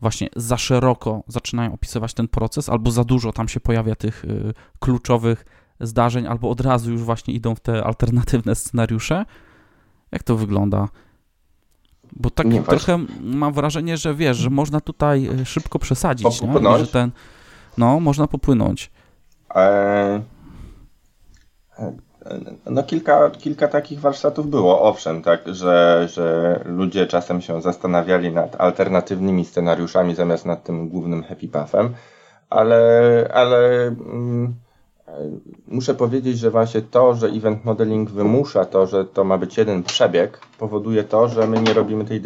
właśnie 0.00 0.28
za 0.36 0.56
szeroko 0.56 1.22
zaczynają 1.26 1.72
opisywać 1.72 2.14
ten 2.14 2.28
proces, 2.28 2.68
albo 2.68 2.90
za 2.90 3.04
dużo 3.04 3.32
tam 3.32 3.48
się 3.48 3.60
pojawia 3.60 3.94
tych 3.94 4.24
y, 4.24 4.54
kluczowych 4.80 5.44
zdarzeń, 5.80 6.26
albo 6.26 6.50
od 6.50 6.60
razu 6.60 6.92
już 6.92 7.02
właśnie 7.02 7.34
idą 7.34 7.54
w 7.54 7.60
te 7.60 7.84
alternatywne 7.84 8.54
scenariusze. 8.54 9.24
Jak 10.12 10.22
to 10.22 10.36
wygląda? 10.36 10.88
Bo 12.12 12.30
tak 12.30 12.46
nie, 12.46 12.62
trochę 12.62 12.98
mam 13.20 13.52
wrażenie, 13.52 13.96
że 13.96 14.14
wiesz, 14.14 14.36
że 14.36 14.50
można 14.50 14.80
tutaj 14.80 15.40
y, 15.40 15.46
szybko 15.46 15.78
przesadzić, 15.78 16.42
nie? 16.42 16.78
że 16.78 16.86
ten, 16.86 17.10
no, 17.78 18.00
można 18.00 18.26
popłynąć. 18.26 18.90
Eee, 19.54 20.20
no 22.66 22.82
kilka, 22.82 23.30
kilka 23.30 23.68
takich 23.68 24.00
warsztatów 24.00 24.50
było, 24.50 24.82
owszem, 24.82 25.22
tak, 25.22 25.40
że, 25.46 26.06
że 26.10 26.60
ludzie 26.64 27.06
czasem 27.06 27.40
się 27.40 27.62
zastanawiali 27.62 28.32
nad 28.32 28.60
alternatywnymi 28.60 29.44
scenariuszami 29.44 30.14
zamiast 30.14 30.46
nad 30.46 30.64
tym 30.64 30.88
głównym 30.88 31.22
happy 31.22 31.48
pathem, 31.48 31.94
ale, 32.50 33.30
ale 33.34 33.86
mm, 33.86 34.54
muszę 35.68 35.94
powiedzieć, 35.94 36.38
że 36.38 36.50
właśnie 36.50 36.82
to, 36.82 37.14
że 37.14 37.26
event 37.26 37.64
modeling 37.64 38.10
wymusza 38.10 38.64
to, 38.64 38.86
że 38.86 39.04
to 39.04 39.24
ma 39.24 39.38
być 39.38 39.56
jeden 39.56 39.82
przebieg, 39.82 40.40
powoduje 40.58 41.04
to, 41.04 41.28
że 41.28 41.46
my 41.46 41.62
nie 41.62 41.72
robimy 41.74 42.04
tej 42.04 42.16
y, 42.16 42.20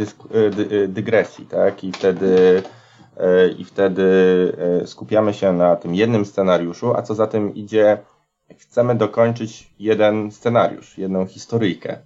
dy, 0.50 0.76
y, 0.76 0.88
dygresji, 0.88 1.46
tak, 1.46 1.84
i 1.84 1.92
wtedy 1.92 2.62
y, 3.16 3.54
i 3.58 3.64
wtedy 3.64 4.02
skupiamy 4.84 5.34
się 5.34 5.52
na 5.52 5.76
tym 5.76 5.94
jednym 5.94 6.24
scenariuszu, 6.24 6.94
a 6.96 7.02
co 7.02 7.14
za 7.14 7.26
tym 7.26 7.54
idzie, 7.54 7.98
chcemy 8.62 8.94
dokończyć 8.94 9.74
jeden 9.78 10.30
scenariusz, 10.30 10.98
jedną 10.98 11.26
historyjkę. 11.26 11.98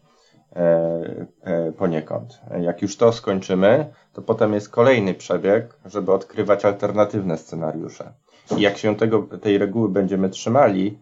poniekąd. 1.78 2.40
Jak 2.60 2.82
już 2.82 2.96
to 2.96 3.12
skończymy, 3.12 3.92
to 4.12 4.22
potem 4.22 4.54
jest 4.54 4.68
kolejny 4.68 5.14
przebieg, 5.14 5.78
żeby 5.84 6.12
odkrywać 6.12 6.64
alternatywne 6.64 7.38
scenariusze. 7.38 8.12
I 8.56 8.60
jak 8.60 8.78
się 8.78 8.96
tego, 8.96 9.22
tej 9.22 9.58
reguły 9.58 9.88
będziemy 9.88 10.28
trzymali, 10.28 10.98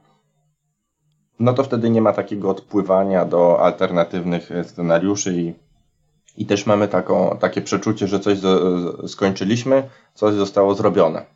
no 1.39 1.55
to 1.55 1.65
wtedy 1.65 1.91
nie 1.91 2.03
ma 2.03 2.13
takiego 2.13 2.51
odpływania 2.51 3.25
do 3.25 3.61
alternatywnych 3.61 4.51
scenariuszy 4.63 5.35
i, 5.35 5.55
i 6.37 6.47
też 6.47 6.67
mamy 6.67 6.89
taką, 6.89 7.37
takie 7.41 7.63
przeczucie, 7.63 8.07
że 8.07 8.21
coś 8.21 8.39
z, 8.39 9.11
skończyliśmy, 9.11 9.89
coś 10.15 10.35
zostało 10.35 10.75
zrobione. 10.75 11.27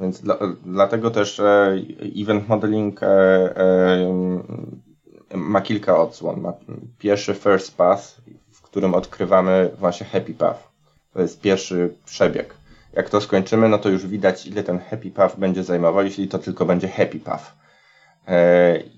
Więc 0.00 0.20
dla, 0.20 0.38
dlatego 0.64 1.10
też 1.10 1.40
e, 1.40 1.76
event 2.16 2.48
modeling 2.48 3.02
e, 3.02 3.06
e, 3.56 4.42
ma 5.34 5.60
kilka 5.60 5.98
odsłon. 5.98 6.40
Ma 6.40 6.52
pierwszy 6.98 7.34
first 7.34 7.76
path, 7.76 8.20
w 8.52 8.62
którym 8.62 8.94
odkrywamy 8.94 9.70
właśnie 9.78 10.06
happy 10.06 10.34
path. 10.34 10.72
To 11.12 11.22
jest 11.22 11.40
pierwszy 11.40 11.94
przebieg. 12.04 12.54
Jak 12.92 13.10
to 13.10 13.20
skończymy, 13.20 13.68
no 13.68 13.78
to 13.78 13.88
już 13.88 14.06
widać, 14.06 14.46
ile 14.46 14.62
ten 14.62 14.78
happy 14.78 15.10
path 15.10 15.38
będzie 15.38 15.64
zajmował, 15.64 16.04
jeśli 16.04 16.28
to 16.28 16.38
tylko 16.38 16.64
będzie 16.64 16.88
happy 16.88 17.20
path. 17.20 17.54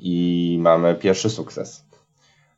I 0.01 0.59
mamy 0.61 0.95
pierwszy 0.95 1.31
sukces. 1.31 1.85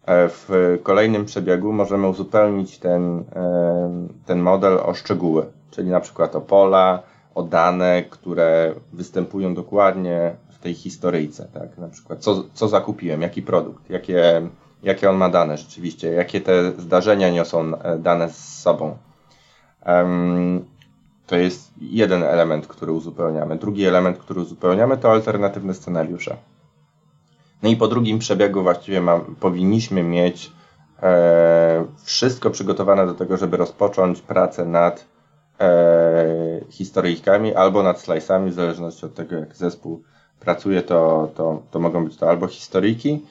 W 0.08 0.78
kolejnym 0.82 1.24
przebiegu 1.24 1.72
możemy 1.72 2.08
uzupełnić 2.08 2.78
ten, 2.78 3.24
ten 4.26 4.40
model 4.40 4.78
o 4.78 4.94
szczegóły, 4.94 5.46
czyli 5.70 5.90
na 5.90 6.00
przykład 6.00 6.36
o 6.36 6.40
pola, 6.40 7.02
o 7.36 7.42
dane, 7.42 8.02
które 8.10 8.74
występują 8.92 9.54
dokładnie 9.54 10.36
w 10.48 10.58
tej 10.58 10.74
historyjce, 10.74 11.48
tak? 11.54 11.78
Na 11.78 11.88
przykład 11.88 12.18
co, 12.18 12.44
co 12.54 12.68
zakupiłem, 12.68 13.22
jaki 13.22 13.42
produkt, 13.42 13.90
jakie, 13.90 14.48
jakie 14.82 15.10
on 15.10 15.16
ma 15.16 15.28
dane 15.28 15.58
rzeczywiście, 15.58 16.12
jakie 16.12 16.40
te 16.40 16.72
zdarzenia 16.72 17.30
niosą 17.30 17.72
dane 17.98 18.30
z 18.30 18.58
sobą. 18.58 18.96
To 21.26 21.36
jest 21.36 21.70
jeden 21.80 22.22
element, 22.22 22.66
który 22.66 22.92
uzupełniamy. 22.92 23.56
Drugi 23.56 23.84
element, 23.84 24.18
który 24.18 24.40
uzupełniamy, 24.40 24.96
to 24.96 25.12
alternatywne 25.12 25.74
scenariusze. 25.74 26.36
No 27.62 27.68
i 27.68 27.76
po 27.76 27.88
drugim 27.88 28.18
przebiegu 28.18 28.62
właściwie 28.62 29.02
powinniśmy 29.40 30.02
mieć 30.02 30.52
e, 31.02 31.84
wszystko 32.04 32.50
przygotowane 32.50 33.06
do 33.06 33.14
tego, 33.14 33.36
żeby 33.36 33.56
rozpocząć 33.56 34.20
pracę 34.20 34.64
nad 34.64 35.15
e, 35.60 36.60
historyjkami 36.70 37.54
albo 37.54 37.82
nad 37.82 38.00
slajdami, 38.00 38.50
w 38.50 38.54
zależności 38.54 39.06
od 39.06 39.14
tego, 39.14 39.36
jak 39.36 39.56
zespół 39.56 40.02
pracuje, 40.40 40.82
to, 40.82 41.30
to, 41.34 41.62
to 41.70 41.78
mogą 41.80 42.04
być 42.04 42.16
to 42.16 42.28
albo 42.28 42.46
historyjki, 42.46 43.24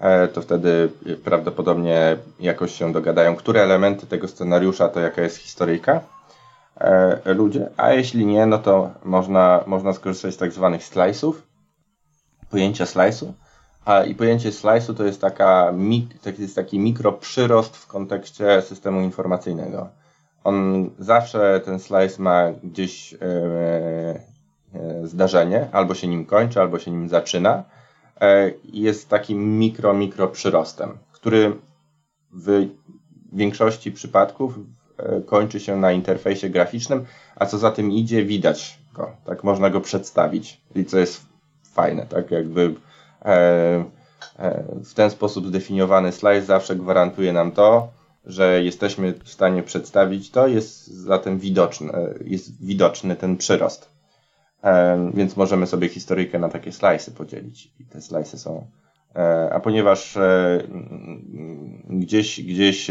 e, 0.00 0.28
to 0.28 0.42
wtedy 0.42 0.88
prawdopodobnie 1.24 2.16
jakoś 2.40 2.74
się 2.74 2.92
dogadają, 2.92 3.36
które 3.36 3.62
elementy 3.62 4.06
tego 4.06 4.28
scenariusza 4.28 4.88
to 4.88 5.00
jaka 5.00 5.22
jest 5.22 5.36
historyjka 5.36 6.00
e, 6.80 7.34
ludzie, 7.34 7.70
a 7.76 7.92
jeśli 7.92 8.26
nie, 8.26 8.46
no 8.46 8.58
to 8.58 8.90
można, 9.04 9.64
można 9.66 9.92
skorzystać 9.92 10.34
z 10.34 10.36
tak 10.36 10.52
zwanych 10.52 10.82
slice'ów, 10.82 11.32
pojęcia 12.50 12.84
slice'u, 12.84 13.32
a 13.84 14.04
i 14.04 14.14
pojęcie 14.14 14.50
slice'u 14.50 14.94
to 14.94 15.04
jest, 15.04 15.20
taka, 15.20 15.72
to 16.22 16.30
jest 16.42 16.56
taki 16.56 16.78
mikroprzyrost 16.78 17.76
w 17.76 17.86
kontekście 17.86 18.62
systemu 18.62 19.00
informacyjnego. 19.00 19.88
On 20.44 20.90
zawsze 20.98 21.60
ten 21.64 21.78
slice 21.78 22.22
ma 22.22 22.52
gdzieś 22.64 23.14
e, 23.14 23.18
e, 24.74 25.06
zdarzenie, 25.06 25.68
albo 25.72 25.94
się 25.94 26.08
nim 26.08 26.26
kończy, 26.26 26.60
albo 26.60 26.78
się 26.78 26.90
nim 26.90 27.08
zaczyna. 27.08 27.64
E, 28.20 28.50
jest 28.64 29.08
takim 29.08 29.58
mikro, 29.58 29.94
mikro 29.94 30.28
przyrostem, 30.28 30.98
który 31.12 31.56
w 32.32 32.68
większości 33.32 33.92
przypadków 33.92 34.58
kończy 35.26 35.60
się 35.60 35.76
na 35.76 35.92
interfejsie 35.92 36.50
graficznym, 36.50 37.04
a 37.36 37.46
co 37.46 37.58
za 37.58 37.70
tym 37.70 37.92
idzie, 37.92 38.24
widać 38.24 38.78
go, 38.94 39.10
tak 39.24 39.44
można 39.44 39.70
go 39.70 39.80
przedstawić. 39.80 40.60
I 40.74 40.84
co 40.84 40.98
jest 40.98 41.26
fajne, 41.72 42.06
tak 42.06 42.30
jakby 42.30 42.74
w 44.84 44.94
ten 44.94 45.10
sposób 45.10 45.46
zdefiniowany 45.46 46.12
slajd 46.12 46.46
zawsze 46.46 46.76
gwarantuje 46.76 47.32
nam 47.32 47.52
to, 47.52 47.88
że 48.24 48.62
jesteśmy 48.62 49.12
w 49.12 49.28
stanie 49.28 49.62
przedstawić 49.62 50.30
to, 50.30 50.48
jest 50.48 50.86
zatem 50.86 51.38
widoczny, 51.38 51.92
jest 52.24 52.64
widoczny 52.64 53.16
ten 53.16 53.36
przyrost. 53.36 53.90
E, 54.64 55.10
więc 55.14 55.36
możemy 55.36 55.66
sobie 55.66 55.88
historyjkę 55.88 56.38
na 56.38 56.48
takie 56.48 56.72
slajsy 56.72 57.10
podzielić 57.10 57.70
i 57.80 57.84
te 57.84 58.00
slajsy 58.00 58.38
są. 58.38 58.66
A 59.52 59.60
ponieważ 59.60 60.18
gdzieś, 61.90 62.42
gdzieś 62.42 62.90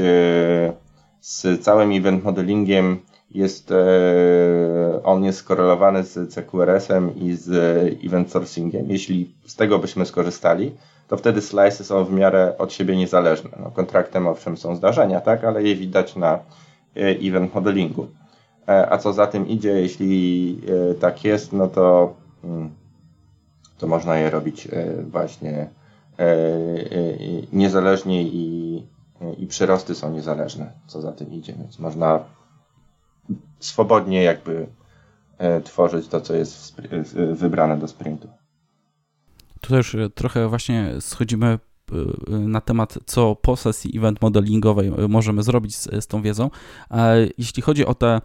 z 1.22 1.64
całym 1.64 1.92
event 1.92 2.24
modelingiem 2.24 3.00
jest, 3.32 3.72
e, 3.72 5.04
on 5.04 5.24
jest 5.24 5.40
skorelowany 5.40 6.04
z 6.04 6.34
CQRS-em 6.34 7.16
i 7.16 7.34
z 7.34 7.50
event 8.06 8.32
sourcingiem. 8.32 8.90
Jeśli 8.90 9.36
z 9.46 9.56
tego 9.56 9.80
byśmy 9.80 10.06
skorzystali, 10.06 10.72
to 11.12 11.18
wtedy 11.18 11.42
slice'y 11.42 11.84
są 11.84 12.06
w 12.06 12.14
miarę 12.14 12.58
od 12.58 12.74
siebie 12.74 12.98
niezależne. 12.98 13.50
No, 13.60 13.72
kontraktem 13.72 14.28
owszem 14.28 14.58
są 14.58 14.76
zdarzenia, 14.76 15.22
tak, 15.22 15.44
ale 15.44 15.64
je 15.64 15.76
widać 15.76 16.16
na 16.16 16.34
e, 16.34 16.40
event 17.22 17.56
modelingu. 17.56 18.08
E, 18.68 18.92
a 18.92 18.98
co 18.98 19.14
za 19.14 19.28
tym 19.28 19.48
idzie, 19.48 19.70
jeśli 19.70 20.62
tak 21.00 21.24
jest, 21.24 21.54
no 21.54 21.68
to, 21.68 22.14
mm, 22.44 22.70
to 23.78 23.88
można 23.88 24.18
je 24.18 24.30
robić 24.30 24.68
właśnie 25.12 25.70
niezależnie 27.54 28.24
i, 28.24 28.88
i 29.38 29.48
przyrosty 29.48 29.96
są 29.96 30.12
niezależne, 30.12 30.72
co 30.88 31.02
za 31.02 31.12
tym 31.12 31.32
idzie, 31.32 31.54
więc 31.54 31.80
można 31.80 32.20
swobodnie 33.60 34.24
jakby 34.24 34.68
e, 35.38 35.62
tworzyć 35.62 36.08
to, 36.08 36.22
co 36.22 36.34
jest 36.36 36.82
wybrane 37.34 37.78
do 37.78 37.88
sprintu. 37.88 38.28
Tutaj 39.62 39.78
już 39.78 39.96
e, 39.96 40.10
trochę 40.10 40.48
właśnie 40.48 40.94
schodzimy 41.00 41.46
e, 41.48 42.34
na 42.34 42.62
temat, 42.62 43.00
co 43.06 43.36
po 43.36 43.56
sesji 43.56 43.98
event 43.98 44.22
modelingowej 44.22 44.92
możemy 45.10 45.44
zrobić 45.44 45.76
z, 45.76 46.04
z 46.04 46.08
tą 46.08 46.22
wiedzą. 46.22 46.50
Jeśli 47.38 47.62
chodzi 47.62 47.86
o 47.86 47.96
te 47.96 48.22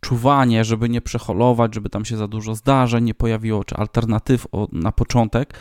czuwanie, 0.00 0.64
żeby 0.64 0.88
nie 0.88 1.00
przeholować, 1.00 1.74
żeby 1.74 1.88
tam 1.88 2.04
się 2.04 2.16
za 2.16 2.28
dużo 2.28 2.54
zdarzeń 2.54 3.04
nie 3.04 3.14
pojawiło, 3.14 3.64
czy 3.64 3.74
alternatyw 3.74 4.46
na 4.72 4.92
początek, 4.92 5.54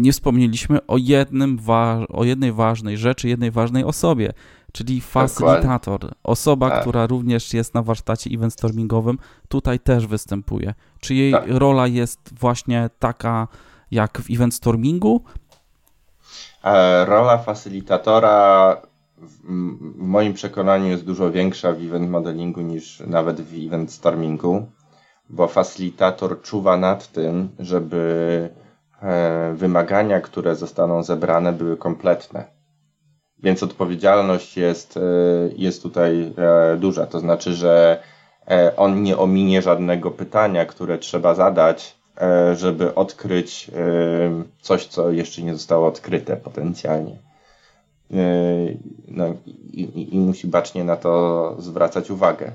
nie 0.00 0.12
wspomnieliśmy 0.12 0.86
o, 0.86 0.96
jednym 0.96 1.58
o 2.08 2.24
jednej 2.24 2.52
ważnej 2.52 2.98
rzeczy, 2.98 3.28
jednej 3.28 3.50
ważnej 3.50 3.84
osobie, 3.84 4.32
czyli 4.72 5.00
facylitator. 5.00 6.14
Osoba, 6.22 6.70
tak. 6.70 6.80
która 6.80 7.06
również 7.06 7.54
jest 7.54 7.74
na 7.74 7.82
warsztacie 7.82 8.30
event 8.30 8.52
stormingowym, 8.52 9.18
tutaj 9.48 9.80
też 9.80 10.06
występuje. 10.06 10.74
Czy 11.00 11.14
jej 11.14 11.32
tak. 11.32 11.44
rola 11.48 11.86
jest 11.86 12.20
właśnie 12.40 12.90
taka 12.98 13.48
jak 13.90 14.20
w 14.20 14.30
event 14.30 14.54
stormingu? 14.54 15.20
E, 16.64 17.04
rola 17.04 17.38
facylitatora 17.38 18.76
w, 19.16 19.38
moim 19.96 20.34
przekonaniu 20.34 20.86
jest 20.86 21.04
dużo 21.04 21.30
większa 21.30 21.72
w 21.72 21.82
event 21.82 22.10
modelingu 22.10 22.60
niż 22.60 23.00
nawet 23.06 23.40
w 23.40 23.66
event 23.66 23.92
stormingu, 23.92 24.66
bo 25.28 25.48
facylitator 25.48 26.42
czuwa 26.42 26.76
nad 26.76 27.12
tym, 27.12 27.48
żeby 27.58 28.50
e, 29.02 29.52
wymagania, 29.54 30.20
które 30.20 30.56
zostaną 30.56 31.02
zebrane, 31.02 31.52
były 31.52 31.76
kompletne 31.76 32.59
więc 33.42 33.62
odpowiedzialność 33.62 34.56
jest, 34.56 34.96
e, 34.96 35.00
jest 35.56 35.82
tutaj 35.82 36.32
e, 36.38 36.76
duża. 36.76 37.06
To 37.06 37.20
znaczy, 37.20 37.52
że 37.52 38.02
e, 38.50 38.76
on 38.76 39.02
nie 39.02 39.18
ominie 39.18 39.62
żadnego 39.62 40.10
pytania, 40.10 40.66
które 40.66 40.98
trzeba 40.98 41.34
zadać, 41.34 42.00
żeby 42.54 42.94
odkryć 42.94 43.70
coś, 44.60 44.86
co 44.86 45.10
jeszcze 45.10 45.42
nie 45.42 45.52
zostało 45.54 45.86
odkryte 45.86 46.36
potencjalnie. 46.36 47.16
No, 49.08 49.34
i, 49.72 50.14
i, 50.14 50.18
musi 50.18 50.46
bacznie 50.46 50.84
na 50.84 50.96
to 50.96 51.54
zwracać 51.58 52.10
uwagę. 52.10 52.52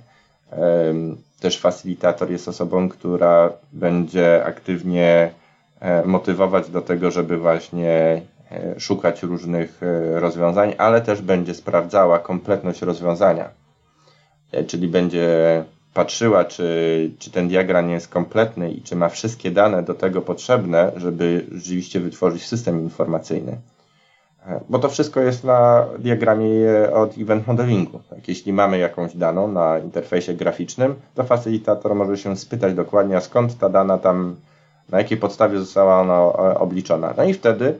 Też 1.39 1.59
facilitator 1.59 2.31
jest 2.31 2.47
osobą, 2.47 2.89
która 2.89 3.53
będzie 3.73 4.45
aktywnie 4.45 5.31
motywować 6.05 6.69
do 6.69 6.81
tego, 6.81 7.11
żeby 7.11 7.37
właśnie 7.37 8.21
szukać 8.77 9.23
różnych 9.23 9.83
e, 9.83 10.19
rozwiązań, 10.19 10.73
ale 10.77 11.01
też 11.01 11.21
będzie 11.21 11.53
sprawdzała 11.53 12.19
kompletność 12.19 12.81
rozwiązania. 12.81 13.49
E, 14.51 14.63
czyli 14.63 14.87
będzie 14.87 15.63
patrzyła, 15.93 16.45
czy, 16.45 17.11
czy 17.19 17.31
ten 17.31 17.47
diagram 17.47 17.89
jest 17.89 18.07
kompletny 18.07 18.71
i 18.71 18.81
czy 18.81 18.95
ma 18.95 19.09
wszystkie 19.09 19.51
dane 19.51 19.83
do 19.83 19.93
tego 19.93 20.21
potrzebne, 20.21 20.91
żeby 20.95 21.45
rzeczywiście 21.51 21.99
wytworzyć 21.99 22.45
system 22.45 22.81
informacyjny. 22.81 23.57
Bo 24.69 24.79
to 24.79 24.89
wszystko 24.89 25.21
jest 25.21 25.43
na 25.43 25.85
diagramie 25.99 26.91
od 26.93 27.17
event 27.17 27.47
modelingu. 27.47 27.99
Tak, 28.09 28.27
jeśli 28.27 28.53
mamy 28.53 28.77
jakąś 28.77 29.15
daną 29.15 29.47
na 29.47 29.79
interfejsie 29.79 30.33
graficznym, 30.33 30.95
to 31.15 31.23
facylitator 31.23 31.95
może 31.95 32.17
się 32.17 32.37
spytać 32.37 32.73
dokładnie, 32.73 33.21
skąd 33.21 33.57
ta 33.57 33.69
dana 33.69 33.97
tam, 33.97 34.35
na 34.89 34.97
jakiej 34.97 35.17
podstawie 35.17 35.59
została 35.59 36.01
ona 36.01 36.21
obliczona. 36.59 37.13
No 37.17 37.23
i 37.23 37.33
wtedy 37.33 37.79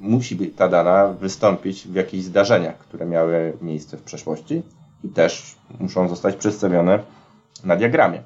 musi 0.00 0.50
ta 0.50 0.68
dana 0.68 1.08
wystąpić 1.08 1.88
w 1.88 1.94
jakichś 1.94 2.24
zdarzeniach, 2.24 2.78
które 2.78 3.06
miały 3.06 3.52
miejsce 3.62 3.96
w 3.96 4.02
przeszłości 4.02 4.62
i 5.04 5.08
też 5.08 5.56
muszą 5.80 6.08
zostać 6.08 6.36
przedstawione 6.36 6.98
na 7.64 7.76
diagramie. 7.76 8.22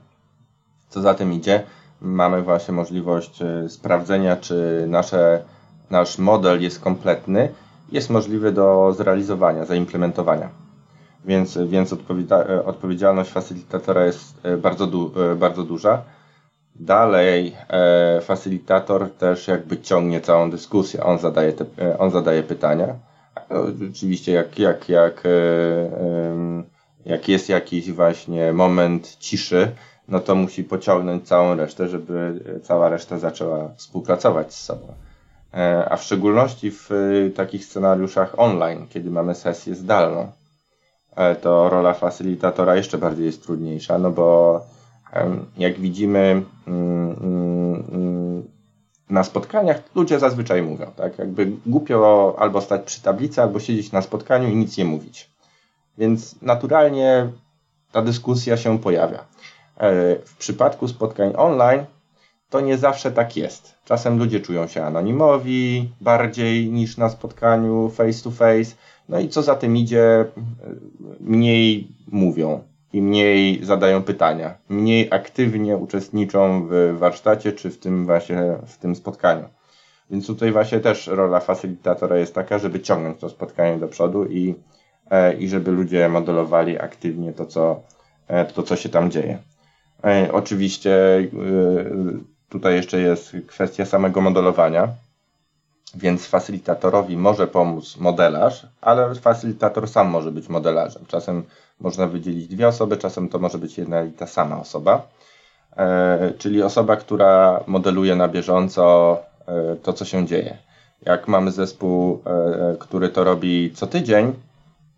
Co 0.88 1.00
za 1.00 1.14
tym 1.14 1.32
idzie, 1.32 1.62
mamy 2.00 2.42
właśnie 2.42 2.74
możliwość 2.74 3.42
e, 3.42 3.68
sprawdzenia, 3.68 4.36
czy 4.36 4.84
nasze, 4.88 5.42
nasz 5.90 6.18
model 6.18 6.62
jest 6.62 6.80
kompletny, 6.80 7.48
jest 7.92 8.11
możliwy 8.11 8.52
do 8.52 8.92
zrealizowania, 8.96 9.64
zaimplementowania. 9.64 10.48
Więc, 11.24 11.58
więc 11.66 11.92
e, 11.92 12.64
odpowiedzialność 12.64 13.30
facylitatora 13.30 14.04
jest 14.04 14.34
e, 14.42 14.56
bardzo, 14.56 14.86
du, 14.86 15.12
bardzo 15.36 15.62
duża. 15.62 16.02
Dalej 16.80 17.56
e, 17.68 18.20
facylitator 18.20 19.10
też 19.10 19.48
jakby 19.48 19.78
ciągnie 19.78 20.20
całą 20.20 20.50
dyskusję. 20.50 21.04
On 21.04 21.18
zadaje, 21.18 21.52
te, 21.52 21.98
on 21.98 22.10
zadaje 22.10 22.42
pytania. 22.42 22.94
No, 23.50 23.62
oczywiście 23.90 24.32
jak, 24.32 24.58
jak, 24.58 24.88
jak, 24.88 25.26
e, 25.26 25.30
e, 25.30 26.62
jak 27.04 27.28
jest 27.28 27.48
jakiś 27.48 27.92
właśnie 27.92 28.52
moment 28.52 29.16
ciszy, 29.18 29.70
no 30.08 30.20
to 30.20 30.34
musi 30.34 30.64
pociągnąć 30.64 31.28
całą 31.28 31.56
resztę, 31.56 31.88
żeby 31.88 32.44
cała 32.62 32.88
reszta 32.88 33.18
zaczęła 33.18 33.68
współpracować 33.76 34.54
z 34.54 34.64
sobą. 34.64 34.86
E, 35.54 35.88
a 35.90 35.96
w 35.96 36.02
szczególności 36.02 36.70
w 36.70 36.90
takich 37.36 37.64
scenariuszach 37.64 38.38
online, 38.38 38.86
kiedy 38.88 39.10
mamy 39.10 39.34
sesję 39.34 39.74
zdalną, 39.74 40.32
e, 41.16 41.36
to 41.36 41.68
rola 41.68 41.94
facylitatora 41.94 42.76
jeszcze 42.76 42.98
bardziej 42.98 43.26
jest 43.26 43.42
trudniejsza, 43.42 43.98
no 43.98 44.10
bo 44.10 44.60
jak 45.56 45.80
widzimy 45.80 46.42
mm, 46.66 47.16
mm, 47.92 48.48
na 49.11 49.24
spotkaniach, 49.24 49.82
ludzie 49.94 50.18
zazwyczaj 50.18 50.62
mówią, 50.62 50.86
tak? 50.96 51.18
Jakby 51.18 51.52
głupio 51.66 52.34
albo 52.38 52.61
stać 52.61 52.82
przy 52.82 53.02
tablicy, 53.02 53.42
albo 53.42 53.61
siedzieć 53.61 53.92
na 53.92 54.02
spotkaniu 54.02 54.48
i 54.48 54.56
nic 54.56 54.76
nie 54.76 54.84
mówić. 54.84 55.30
Więc 55.98 56.42
naturalnie 56.42 57.30
ta 57.92 58.02
dyskusja 58.02 58.56
się 58.56 58.78
pojawia. 58.78 59.18
E, 59.76 60.16
w 60.24 60.36
przypadku 60.36 60.88
spotkań 60.88 61.32
online 61.36 61.84
to 62.50 62.61
nie 62.61 62.78
zawsze 62.78 63.12
tak 63.12 63.36
jest. 63.36 63.74
Czasem 63.84 64.18
ludzie 64.18 64.40
czują 64.40 64.66
się 64.66 64.84
anonimowi 64.84 65.92
bardziej 66.00 66.70
niż 66.70 66.96
na 66.96 67.08
spotkaniu 67.08 67.88
face 67.88 68.22
to 68.22 68.30
face. 68.30 68.74
No 69.08 69.20
i 69.20 69.28
co 69.28 69.42
za 69.42 69.54
tym 69.54 69.76
idzie, 69.76 70.24
mniej 71.20 71.88
mówią 72.08 72.69
i 72.93 73.03
mniej 73.03 73.64
zadają 73.64 74.03
pytania, 74.03 74.55
mniej 74.68 75.09
aktywnie 75.11 75.76
uczestniczą 75.76 76.66
w 76.70 76.97
warsztacie 76.99 77.53
czy 77.53 77.70
w 77.70 77.78
tym 77.78 78.07
właśnie 78.07 78.57
w 78.66 78.78
tym 78.78 78.97
spotkaniu. 78.97 79.45
Więc 80.11 80.26
tutaj 80.26 80.53
właśnie 80.53 80.80
też 80.80 81.07
rola 81.07 81.41
facylitatora 81.41 82.16
jest 82.16 82.34
taka, 82.34 82.59
żeby 82.59 82.80
ciągnąć 82.80 83.20
to 83.20 83.28
spotkanie 83.28 83.78
do 83.78 83.88
przodu 83.88 84.26
i, 84.26 84.55
e, 85.11 85.34
i 85.34 85.49
żeby 85.49 85.70
ludzie 85.70 86.09
modelowali 86.09 86.78
aktywnie 86.78 87.32
to, 87.32 87.47
co, 87.47 87.82
e, 88.28 88.45
to, 88.45 88.62
co 88.62 88.76
się 88.76 88.88
tam 88.88 89.11
dzieje. 89.11 89.38
E, 90.05 90.32
oczywiście 90.32 90.99
tutaj 92.49 92.74
jeszcze 92.74 93.01
jest 93.01 93.36
kwestia 93.47 93.86
samego 93.86 94.20
modelowania, 94.20 94.88
więc 95.95 96.26
facylitatorowi 96.26 97.16
może 97.16 97.47
pomóc 97.47 97.97
modelarz, 97.97 98.66
ale 98.80 99.14
facylitator 99.14 99.88
sam 99.88 100.09
może 100.09 100.32
być 100.32 100.49
modelarzem. 100.49 101.07
Czasem 101.09 101.43
można 101.80 102.07
wydzielić 102.07 102.49
dwie 102.49 102.68
osoby, 102.68 102.97
czasem 102.97 103.28
to 103.28 103.38
może 103.38 103.59
być 103.59 103.78
jedna 103.78 104.03
i 104.03 104.12
ta 104.12 104.26
sama 104.26 104.61
osoba. 104.61 105.03
E, 105.76 106.32
czyli 106.38 106.62
osoba, 106.62 106.97
która 106.97 107.61
modeluje 107.66 108.16
na 108.16 108.28
bieżąco 108.28 109.16
e, 109.47 109.76
to, 109.76 109.93
co 109.93 110.05
się 110.05 110.26
dzieje. 110.26 110.59
Jak 111.07 111.28
mamy 111.28 111.51
zespół, 111.53 112.22
e, 112.26 112.76
który 112.78 113.09
to 113.09 113.24
robi 113.24 113.72
co 113.74 113.86
tydzień, 113.86 114.32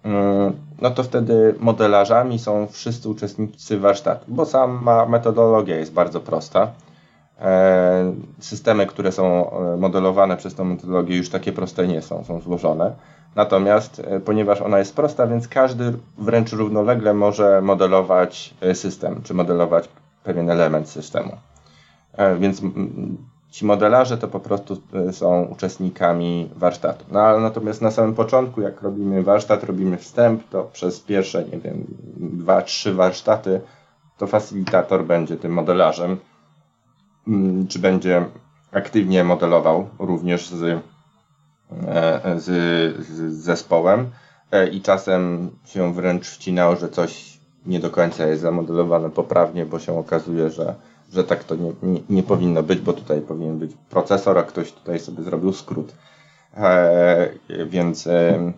mm, 0.02 0.52
no 0.80 0.90
to 0.90 1.02
wtedy 1.02 1.54
modelarzami 1.58 2.38
są 2.38 2.66
wszyscy 2.66 3.08
uczestnicy 3.08 3.78
warsztatu, 3.78 4.24
bo 4.28 4.46
sama 4.46 5.06
metodologia 5.06 5.76
jest 5.76 5.92
bardzo 5.92 6.20
prosta. 6.20 6.72
Systemy, 8.38 8.86
które 8.86 9.12
są 9.12 9.50
modelowane 9.78 10.36
przez 10.36 10.54
tą 10.54 10.64
metodologię, 10.64 11.16
już 11.16 11.30
takie 11.30 11.52
proste 11.52 11.88
nie 11.88 12.02
są, 12.02 12.24
są 12.24 12.40
złożone. 12.40 12.92
Natomiast 13.36 14.02
e, 14.06 14.20
ponieważ 14.20 14.60
ona 14.60 14.78
jest 14.78 14.96
prosta, 14.96 15.26
więc 15.26 15.48
każdy 15.48 15.92
wręcz 16.18 16.52
równolegle 16.52 17.14
może 17.14 17.62
modelować 17.62 18.54
e, 18.60 18.74
system, 18.74 19.20
czy 19.22 19.34
modelować 19.34 19.88
pewien 20.24 20.50
element 20.50 20.88
systemu. 20.88 21.36
E, 22.12 22.36
więc 22.36 22.62
ci 23.50 23.66
modelarze 23.66 24.18
to 24.18 24.28
po 24.28 24.40
prostu 24.40 24.76
są 25.10 25.42
uczestnikami 25.44 26.50
warsztatu. 26.56 27.04
No, 27.10 27.40
natomiast 27.40 27.82
na 27.82 27.90
samym 27.90 28.14
początku, 28.14 28.60
jak 28.60 28.82
robimy 28.82 29.22
warsztat, 29.22 29.64
robimy 29.64 29.96
wstęp, 29.96 30.48
to 30.48 30.64
przez 30.72 31.00
pierwsze, 31.00 31.44
nie 31.44 31.58
wiem, 31.58 31.84
dwa, 32.16 32.62
trzy 32.62 32.94
warsztaty, 32.94 33.60
to 34.18 34.26
facilitator 34.26 35.04
będzie 35.04 35.36
tym 35.36 35.52
modelarzem, 35.52 36.16
czy 37.68 37.78
będzie 37.78 38.24
aktywnie 38.72 39.24
modelował 39.24 39.88
również 39.98 40.48
z 40.48 40.82
E, 41.86 42.40
z, 42.40 42.46
z 43.06 43.32
zespołem 43.32 44.10
e, 44.50 44.68
i 44.68 44.80
czasem 44.80 45.50
się 45.64 45.94
wręcz 45.94 46.26
wcinało, 46.26 46.76
że 46.76 46.88
coś 46.88 47.38
nie 47.66 47.80
do 47.80 47.90
końca 47.90 48.26
jest 48.26 48.42
zamodelowane 48.42 49.10
poprawnie, 49.10 49.66
bo 49.66 49.78
się 49.78 49.98
okazuje, 49.98 50.50
że, 50.50 50.74
że 51.12 51.24
tak 51.24 51.44
to 51.44 51.54
nie, 51.54 51.72
nie, 51.82 52.00
nie 52.10 52.22
powinno 52.22 52.62
być, 52.62 52.80
bo 52.80 52.92
tutaj 52.92 53.20
powinien 53.20 53.58
być 53.58 53.72
procesor, 53.90 54.38
a 54.38 54.42
ktoś 54.42 54.72
tutaj 54.72 55.00
sobie 55.00 55.22
zrobił 55.22 55.52
skrót. 55.52 55.94
E, 56.56 57.28
więc, 57.66 58.06
e, 58.06 58.52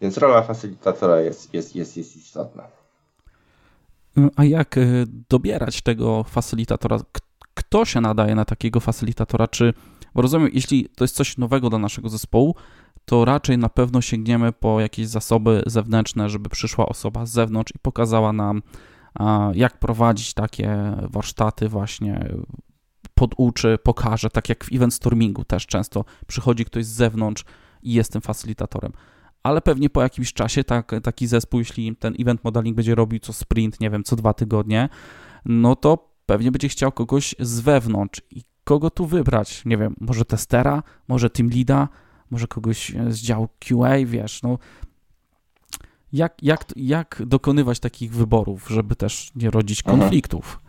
więc 0.00 0.18
rola 0.18 0.42
facylitatora 0.42 1.20
jest, 1.20 1.54
jest, 1.54 1.76
jest, 1.76 1.96
jest 1.96 2.16
istotna. 2.16 2.62
A 4.36 4.44
jak 4.44 4.78
e, 4.78 4.80
dobierać 5.28 5.82
tego 5.82 6.24
facylitatora? 6.24 6.98
Kto 7.72 7.84
się 7.84 8.00
nadaje 8.00 8.34
na 8.34 8.44
takiego 8.44 8.80
facylitatora? 8.80 9.48
Czy 9.48 9.74
bo 10.14 10.22
rozumiem, 10.22 10.50
jeśli 10.52 10.88
to 10.88 11.04
jest 11.04 11.16
coś 11.16 11.38
nowego 11.38 11.70
dla 11.70 11.78
naszego 11.78 12.08
zespołu, 12.08 12.54
to 13.04 13.24
raczej 13.24 13.58
na 13.58 13.68
pewno 13.68 14.00
sięgniemy 14.00 14.52
po 14.52 14.80
jakieś 14.80 15.06
zasoby 15.06 15.62
zewnętrzne, 15.66 16.28
żeby 16.28 16.48
przyszła 16.48 16.86
osoba 16.86 17.26
z 17.26 17.30
zewnątrz 17.30 17.72
i 17.74 17.78
pokazała 17.78 18.32
nam, 18.32 18.62
jak 19.54 19.78
prowadzić 19.78 20.34
takie 20.34 20.96
warsztaty, 21.10 21.68
właśnie 21.68 22.28
poduczy, 23.14 23.78
pokaże, 23.82 24.30
tak 24.30 24.48
jak 24.48 24.64
w 24.64 24.72
event 24.72 24.94
stormingu 24.94 25.44
też 25.44 25.66
często 25.66 26.04
przychodzi 26.26 26.64
ktoś 26.64 26.86
z 26.86 26.92
zewnątrz 26.92 27.44
i 27.82 27.92
jest 27.92 28.12
tym 28.12 28.22
facylitatorem. 28.22 28.92
Ale 29.42 29.60
pewnie 29.60 29.90
po 29.90 30.02
jakimś 30.02 30.32
czasie 30.32 30.64
tak, 30.64 30.92
taki 31.02 31.26
zespół, 31.26 31.60
jeśli 31.60 31.96
ten 31.96 32.14
event 32.20 32.44
modeling 32.44 32.76
będzie 32.76 32.94
robił 32.94 33.18
co 33.18 33.32
sprint, 33.32 33.80
nie 33.80 33.90
wiem, 33.90 34.04
co 34.04 34.16
dwa 34.16 34.34
tygodnie, 34.34 34.88
no 35.44 35.76
to 35.76 36.11
pewnie 36.26 36.52
będzie 36.52 36.68
chciał 36.68 36.92
kogoś 36.92 37.34
z 37.38 37.60
wewnątrz 37.60 38.20
i 38.30 38.42
kogo 38.64 38.90
tu 38.90 39.06
wybrać? 39.06 39.64
Nie 39.64 39.76
wiem, 39.76 39.94
może 40.00 40.24
testera, 40.24 40.82
może 41.08 41.30
team 41.30 41.50
leada, 41.50 41.88
może 42.30 42.46
kogoś 42.46 42.92
z 43.08 43.18
działu 43.18 43.48
QA, 43.58 43.96
wiesz, 44.06 44.42
no 44.42 44.58
jak, 46.12 46.42
jak, 46.42 46.64
jak 46.76 47.22
dokonywać 47.26 47.80
takich 47.80 48.14
wyborów, 48.14 48.68
żeby 48.68 48.96
też 48.96 49.32
nie 49.36 49.50
rodzić 49.50 49.80
mhm. 49.80 50.00
konfliktów? 50.00 50.60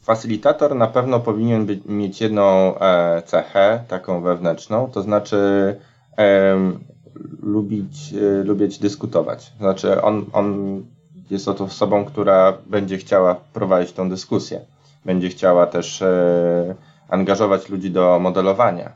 Facilitator 0.00 0.76
na 0.76 0.86
pewno 0.86 1.20
powinien 1.20 1.66
być, 1.66 1.84
mieć 1.84 2.20
jedną 2.20 2.78
e, 2.78 3.22
cechę, 3.26 3.84
taką 3.88 4.22
wewnętrzną, 4.22 4.90
to 4.90 5.02
znaczy 5.02 5.36
e, 6.18 6.56
lubić, 7.42 8.14
e, 8.14 8.44
lubić 8.44 8.78
dyskutować. 8.78 9.52
Znaczy 9.58 10.02
on, 10.02 10.26
on 10.32 10.82
jest 11.32 11.48
osobą, 11.48 12.04
która 12.04 12.52
będzie 12.66 12.98
chciała 12.98 13.34
prowadzić 13.52 13.92
tą 13.92 14.10
dyskusję 14.10 14.60
będzie 15.04 15.28
chciała 15.28 15.66
też 15.66 16.02
e, 16.02 16.74
angażować 17.08 17.68
ludzi 17.68 17.90
do 17.90 18.18
modelowania. 18.18 18.92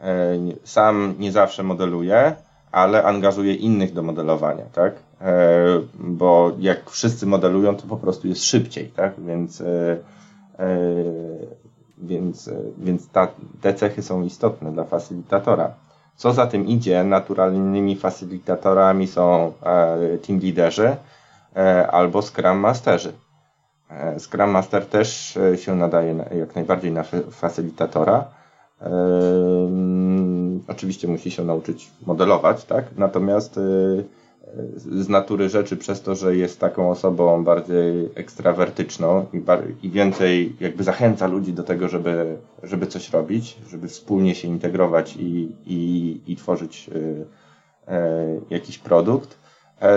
E, 0.00 0.38
sam 0.64 1.14
nie 1.18 1.32
zawsze 1.32 1.62
modeluje, 1.62 2.34
ale 2.72 3.04
angażuje 3.04 3.54
innych 3.54 3.92
do 3.92 4.02
modelowania, 4.02 4.64
tak? 4.72 4.94
E, 5.20 5.34
bo 5.98 6.52
jak 6.58 6.90
wszyscy 6.90 7.26
modelują, 7.26 7.76
to 7.76 7.86
po 7.86 7.96
prostu 7.96 8.28
jest 8.28 8.44
szybciej, 8.44 8.88
tak? 8.88 9.20
Więc, 9.20 9.62
więc, 11.98 12.50
więc 12.78 13.08
ta, 13.08 13.28
te 13.60 13.74
cechy 13.74 14.02
są 14.02 14.22
istotne 14.22 14.72
dla 14.72 14.84
facilitatora. 14.84 15.74
Co 16.16 16.32
za 16.32 16.46
tym 16.46 16.66
idzie, 16.66 17.04
naturalnymi 17.04 17.96
facilitatorami 17.96 19.06
są 19.06 19.52
team 20.26 20.40
leaderzy 20.40 20.96
albo 21.90 22.22
scrum 22.22 22.58
masterzy. 22.58 23.12
E, 23.90 24.20
Scrum 24.20 24.50
Master 24.50 24.86
też 24.86 25.36
e, 25.36 25.58
się 25.58 25.76
nadaje 25.76 26.24
jak 26.38 26.54
najbardziej 26.54 26.92
na 26.92 27.02
facylitatora. 27.30 28.24
Oczywiście 30.68 31.08
musi 31.08 31.30
się 31.30 31.44
nauczyć 31.44 31.90
modelować, 32.06 32.64
tak? 32.64 32.84
Natomiast 32.96 33.60
z 34.76 35.08
natury 35.08 35.48
rzeczy 35.48 35.76
przez 35.76 36.02
to, 36.02 36.14
że 36.14 36.36
jest 36.36 36.60
taką 36.60 36.90
osobą 36.90 37.44
bardziej 37.44 38.10
ekstrawertyczną 38.14 39.26
i, 39.82 39.90
więcej 39.90 40.56
jakby 40.60 40.84
zachęca 40.84 41.26
ludzi 41.26 41.52
do 41.52 41.62
tego, 41.62 41.88
żeby, 41.88 42.36
żeby 42.62 42.86
coś 42.86 43.10
robić, 43.10 43.58
żeby 43.68 43.88
wspólnie 43.88 44.34
się 44.34 44.48
integrować 44.48 45.16
i, 45.16 45.56
i, 45.66 46.20
i 46.26 46.36
tworzyć 46.36 46.90
jakiś 48.50 48.78
produkt, 48.78 49.32
e, 49.32 49.37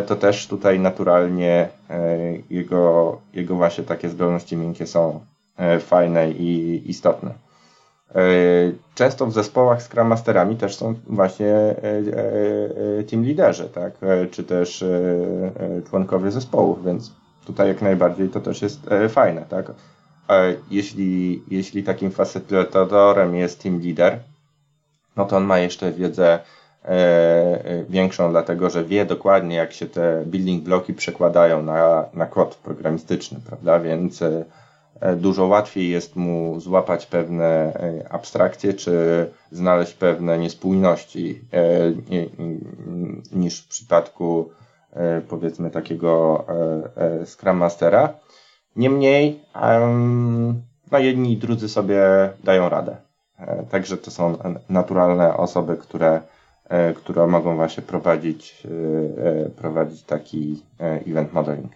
to 0.08 0.16
też 0.16 0.48
tutaj 0.48 0.80
naturalnie 0.80 1.70
e, 1.90 2.18
jego, 2.50 3.18
jego 3.34 3.56
właśnie 3.56 3.84
takie 3.84 4.10
zdolności 4.10 4.58
miękkie 4.58 4.88
są 4.88 5.20
fajne 5.80 6.32
i 6.32 6.82
istotne. 6.90 7.34
E, 8.16 8.22
często 8.96 9.26
w 9.26 9.34
zespołach 9.34 9.84
Scrum 9.84 10.08
Masterami 10.08 10.56
też 10.56 10.76
są 10.76 10.96
właśnie 11.08 11.48
e, 11.48 11.76
e, 13.00 13.04
team 13.04 13.24
liderzy, 13.24 13.70
tak? 13.70 13.94
czy 14.32 14.44
też 14.44 14.86
członkowie 15.90 16.32
zespołów, 16.32 16.86
więc 16.86 17.12
tutaj 17.46 17.68
jak 17.68 17.82
najbardziej 17.82 18.30
to 18.30 18.42
też 18.42 18.62
jest 18.62 18.90
fajne. 19.10 19.46
Tak? 19.50 19.72
Jeśli, 20.72 21.44
jeśli 21.48 21.84
takim 21.84 22.12
facylitatorem 22.12 23.36
jest 23.36 23.64
team 23.64 23.82
leader, 23.82 24.20
no 25.16 25.26
to 25.26 25.38
on 25.38 25.44
ma 25.44 25.60
jeszcze 25.60 25.92
wiedzę 25.92 26.40
większą, 27.90 28.32
dlatego 28.32 28.70
że 28.70 28.84
wie 28.84 29.06
dokładnie, 29.06 29.56
jak 29.56 29.74
się 29.74 29.86
te 29.86 30.24
building 30.26 30.64
bloki 30.64 30.94
przekładają 30.94 31.64
na, 31.64 32.06
na 32.14 32.26
kod 32.26 32.56
programistyczny, 32.56 33.40
prawda? 33.48 33.80
Więc 33.80 34.24
E, 35.02 35.16
dużo 35.16 35.46
łatwiej 35.46 35.90
jest 35.90 36.16
mu 36.16 36.60
złapać 36.60 37.06
pewne 37.06 37.46
e, 37.46 38.14
abstrakcje, 38.14 38.74
czy 38.74 39.28
znaleźć 39.52 39.94
pewne 39.94 40.38
niespójności 40.38 41.42
e, 41.54 41.68
niż 43.32 43.62
w 43.62 43.68
przypadku 43.68 44.50
powiedzmy 45.30 45.72
takiego 45.72 46.46
Scrum 47.26 47.58
Mastera. 47.58 48.14
Niemniej 48.76 49.44
no 50.92 51.00
jedni 51.00 51.34
i 51.34 51.38
drudzy 51.38 51.70
sobie 51.70 52.04
dają 52.44 52.70
radę. 52.70 52.98
Także 53.70 53.98
to 53.98 54.12
są 54.12 54.38
naturalne 54.70 55.38
osoby, 55.38 55.78
które, 55.78 56.22
które 56.96 57.28
mogą 57.28 57.56
właśnie 57.56 57.84
prowadzić, 57.84 58.68
prowadzić 59.56 60.04
taki 60.04 60.64
event 60.80 61.34
modeling. 61.34 61.72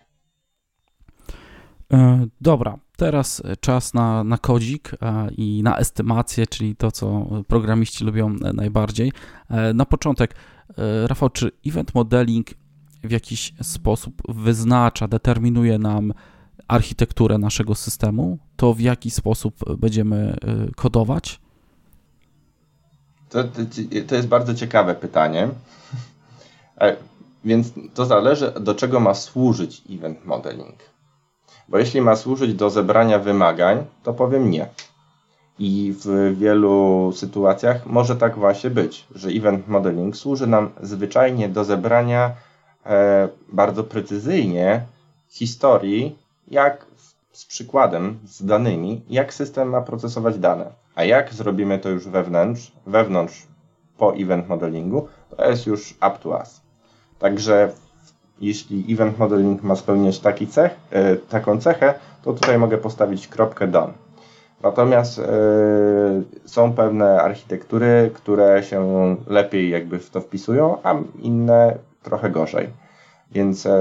Dobra, 2.42 2.80
Teraz 2.98 3.44
czas 3.60 3.94
na, 3.94 4.24
na 4.24 4.38
kodzik 4.38 4.92
e, 5.02 5.30
i 5.38 5.64
na 5.64 5.78
estymację, 5.78 6.48
czyli 6.48 6.76
to, 6.76 6.92
co 6.92 7.28
programiści 7.48 8.06
lubią 8.06 8.36
e, 8.44 8.54
najbardziej. 8.54 9.12
E, 9.50 9.74
na 9.74 9.86
początek, 9.86 10.36
Rafał, 11.06 11.30
czy 11.30 11.52
event 11.66 11.96
modeling 11.96 12.48
w 13.04 13.12
jakiś 13.12 13.54
sposób 13.62 14.22
wyznacza, 14.30 15.08
determinuje 15.08 15.80
nam 15.80 16.14
architekturę 16.68 17.38
naszego 17.38 17.76
systemu? 17.76 18.38
To 18.56 18.74
w 18.74 18.80
jaki 18.80 19.12
sposób 19.12 19.78
będziemy 19.78 20.38
kodować? 20.76 21.42
To, 23.30 23.44
to, 24.08 24.16
jest 24.16 24.28
bardzo 24.28 24.54
ciekawe 24.54 24.96
pytanie. 24.96 25.50
Więc 27.46 27.72
to 27.94 28.06
zależy, 28.06 28.52
do 28.52 28.76
czego 28.76 29.00
ma 29.00 29.14
służyć 29.14 29.82
event 29.92 30.26
modeling. 30.26 30.76
Bo 31.70 31.78
jeśli 31.78 32.02
ma 32.02 32.16
służyć 32.16 32.54
do 32.54 32.70
zebrania 32.70 33.20
wymagań, 33.20 33.86
to 34.04 34.14
powiem 34.14 34.50
nie. 34.50 34.70
I 35.60 35.96
w 36.00 36.36
wielu 36.38 37.12
sytuacjach 37.16 37.86
może 37.86 38.16
tak 38.16 38.36
właśnie 38.36 38.70
być, 38.70 39.08
że 39.16 39.30
event 39.30 39.68
modeling 39.68 40.18
służy 40.18 40.48
nam 40.48 40.70
zwyczajnie 40.82 41.50
do 41.50 41.64
zebrania 41.64 42.36
e, 42.86 43.30
bardzo 43.54 43.84
precyzyjnie 43.84 44.82
historii, 45.30 46.18
jak 46.48 46.86
z 47.32 47.46
przykładem, 47.46 48.20
z 48.26 48.46
danymi, 48.46 49.02
jak 49.10 49.34
system 49.34 49.70
ma 49.70 49.82
procesować 49.82 50.40
dane. 50.40 50.85
A 50.96 51.04
jak 51.04 51.34
zrobimy 51.34 51.80
to 51.80 51.90
już 51.90 52.08
wewnątrz, 52.08 52.72
wewnątrz 52.88 53.48
po 53.98 54.16
event 54.16 54.50
modelingu, 54.50 55.08
to 55.38 55.50
jest 55.50 55.68
już 55.68 55.92
up 55.92 56.12
to 56.24 56.30
us. 56.30 56.62
Także 57.20 57.72
jeśli 58.42 58.94
event 58.94 59.20
modeling 59.20 59.64
ma 59.64 59.76
spełniać 59.76 60.20
taki 60.20 60.48
cech, 60.48 60.76
e, 60.92 61.16
taką 61.16 61.60
cechę, 61.60 61.94
to 62.24 62.34
tutaj 62.34 62.58
mogę 62.58 62.78
postawić 62.78 63.28
kropkę 63.28 63.68
done. 63.68 63.94
Natomiast 64.64 65.20
e, 65.20 65.24
są 66.46 66.74
pewne 66.74 67.22
architektury, 67.22 68.12
które 68.14 68.64
się 68.64 69.16
lepiej 69.28 69.70
jakby 69.70 70.00
w 70.00 70.10
to 70.10 70.22
wpisują, 70.22 70.78
a 70.84 70.96
inne 71.22 71.78
trochę 72.04 72.30
gorzej. 72.30 72.70
Więc 73.32 73.66
e, 73.66 73.72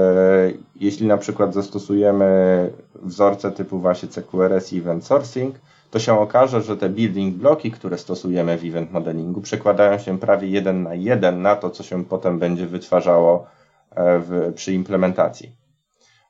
jeśli 0.75 1.07
na 1.07 1.17
przykład 1.17 1.53
zastosujemy 1.53 2.69
wzorce 2.95 3.51
typu 3.51 3.79
właśnie 3.79 4.09
CQRS 4.09 4.73
i 4.73 4.79
Event 4.79 5.05
Sourcing, 5.05 5.55
to 5.95 5.99
się 5.99 6.19
okaże, 6.19 6.61
że 6.61 6.77
te 6.77 6.89
building 6.89 7.35
bloki, 7.35 7.71
które 7.71 7.97
stosujemy 7.97 8.57
w 8.57 8.65
event 8.65 8.91
modelingu, 8.91 9.41
przekładają 9.41 9.97
się 9.97 10.19
prawie 10.19 10.47
jeden 10.47 10.83
na 10.83 10.93
jeden 10.93 11.41
na 11.41 11.55
to, 11.55 11.69
co 11.69 11.83
się 11.83 12.05
potem 12.05 12.39
będzie 12.39 12.67
wytwarzało 12.67 13.45
E, 13.95 14.19
w, 14.19 14.53
przy 14.55 14.73
implementacji. 14.73 15.55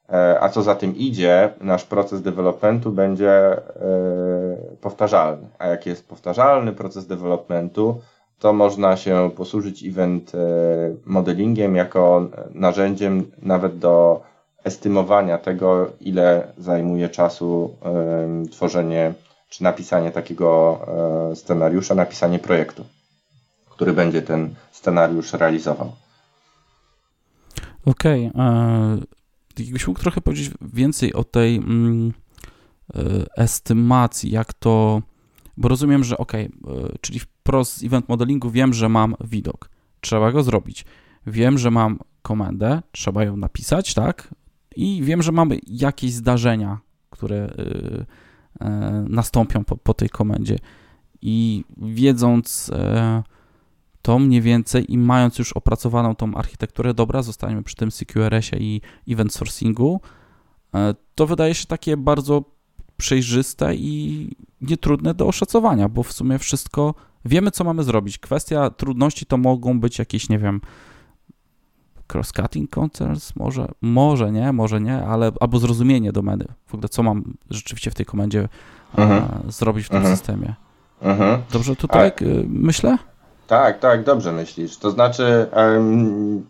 E, 0.09 0.39
a 0.41 0.49
co 0.49 0.61
za 0.61 0.75
tym 0.75 0.95
idzie, 0.95 1.53
nasz 1.61 1.83
proces 1.83 2.21
developmentu 2.21 2.91
będzie 2.91 3.31
e, 3.31 3.61
powtarzalny. 4.81 5.47
A 5.59 5.67
jak 5.67 5.85
jest 5.85 6.07
powtarzalny 6.07 6.73
proces 6.73 7.07
developmentu, 7.07 8.01
to 8.39 8.53
można 8.53 8.97
się 8.97 9.31
posłużyć 9.37 9.83
event 9.83 10.31
modelingiem 11.05 11.75
jako 11.75 12.27
narzędziem 12.53 13.31
nawet 13.41 13.77
do 13.77 14.21
estymowania 14.63 15.37
tego, 15.37 15.87
ile 16.01 16.47
zajmuje 16.57 17.09
czasu 17.09 17.75
tworzenie 18.51 19.13
czy 19.55 19.63
napisanie 19.63 20.11
takiego 20.11 20.79
scenariusza, 21.35 21.95
napisanie 21.95 22.39
projektu, 22.39 22.85
który 23.69 23.93
będzie 23.93 24.21
ten 24.21 24.55
scenariusz 24.71 25.33
realizował. 25.33 25.91
Okej. 27.85 28.31
Okay. 28.33 28.43
E, 28.43 29.63
jakbyś 29.63 29.87
mógł 29.87 29.99
trochę 29.99 30.21
powiedzieć 30.21 30.51
więcej 30.61 31.13
o 31.13 31.23
tej 31.23 31.55
mm, 31.55 32.13
e, 32.95 33.01
estymacji, 33.37 34.31
jak 34.31 34.53
to. 34.53 35.01
Bo 35.57 35.69
rozumiem, 35.69 36.03
że 36.03 36.17
ok, 36.17 36.33
e, 36.33 36.47
czyli 37.01 37.19
wprost 37.19 37.77
z 37.77 37.83
event 37.83 38.09
modelingu 38.09 38.49
wiem, 38.49 38.73
że 38.73 38.89
mam 38.89 39.15
widok. 39.23 39.69
Trzeba 40.01 40.31
go 40.31 40.43
zrobić. 40.43 40.85
Wiem, 41.27 41.57
że 41.57 41.71
mam 41.71 41.99
komendę, 42.21 42.81
trzeba 42.91 43.23
ją 43.23 43.37
napisać, 43.37 43.93
tak? 43.93 44.35
I 44.75 45.03
wiem, 45.03 45.21
że 45.21 45.31
mamy 45.31 45.59
jakieś 45.67 46.13
zdarzenia, 46.13 46.79
które 47.09 47.53
nastąpią 49.09 49.63
po, 49.63 49.77
po 49.77 49.93
tej 49.93 50.09
komendzie. 50.09 50.55
I 51.21 51.63
wiedząc 51.77 52.71
to 54.05 54.19
mniej 54.19 54.41
więcej 54.41 54.93
i 54.93 54.97
mając 54.97 55.39
już 55.39 55.53
opracowaną 55.53 56.15
tą 56.15 56.35
architekturę, 56.35 56.93
dobra, 56.93 57.21
zostaniemy 57.21 57.63
przy 57.63 57.75
tym 57.75 57.91
CQRS-ie 57.91 58.61
i 58.61 58.81
event 59.13 59.33
sourcingu, 59.33 60.01
e, 60.75 60.95
to 61.15 61.27
wydaje 61.27 61.55
się 61.55 61.65
takie 61.65 61.97
bardzo 61.97 62.43
przejrzyste 62.97 63.75
i 63.75 64.29
nietrudne 64.61 65.13
do 65.13 65.27
oszacowania, 65.27 65.89
bo 65.89 66.03
w 66.03 66.13
sumie 66.13 66.39
wszystko 66.39 66.95
wiemy, 67.25 67.51
co 67.51 67.63
mamy 67.63 67.83
zrobić. 67.83 68.17
Kwestia 68.17 68.69
trudności 68.69 69.25
to 69.25 69.37
mogą 69.37 69.79
być 69.79 69.99
jakieś, 69.99 70.29
nie 70.29 70.39
wiem, 70.39 70.61
cross-cutting 72.13 72.69
concerns, 72.69 73.35
może, 73.35 73.67
może 73.81 74.31
nie, 74.31 74.53
może 74.53 74.81
nie, 74.81 75.05
ale 75.05 75.31
albo 75.39 75.59
zrozumienie 75.59 76.11
domeny, 76.11 76.45
w 76.67 76.73
ogóle 76.73 76.89
co 76.89 77.03
mam 77.03 77.33
rzeczywiście 77.49 77.91
w 77.91 77.95
tej 77.95 78.05
komendzie 78.05 78.47
-huh. 78.95 79.01
Mhm. 79.01 79.51
zrobić 79.51 79.85
w 79.85 79.89
tym 79.89 79.97
mhm. 79.97 80.15
systemie. 80.15 80.53
Mhm. 81.01 81.41
Dobrze 81.51 81.75
tutaj 81.75 82.07
A... 82.07 82.23
myślę? 82.47 82.97
Tak, 83.47 83.79
tak, 83.79 84.03
dobrze 84.03 84.31
myślisz. 84.31 84.77
To 84.77 84.91
znaczy, 84.91 85.47
um, 85.55 86.45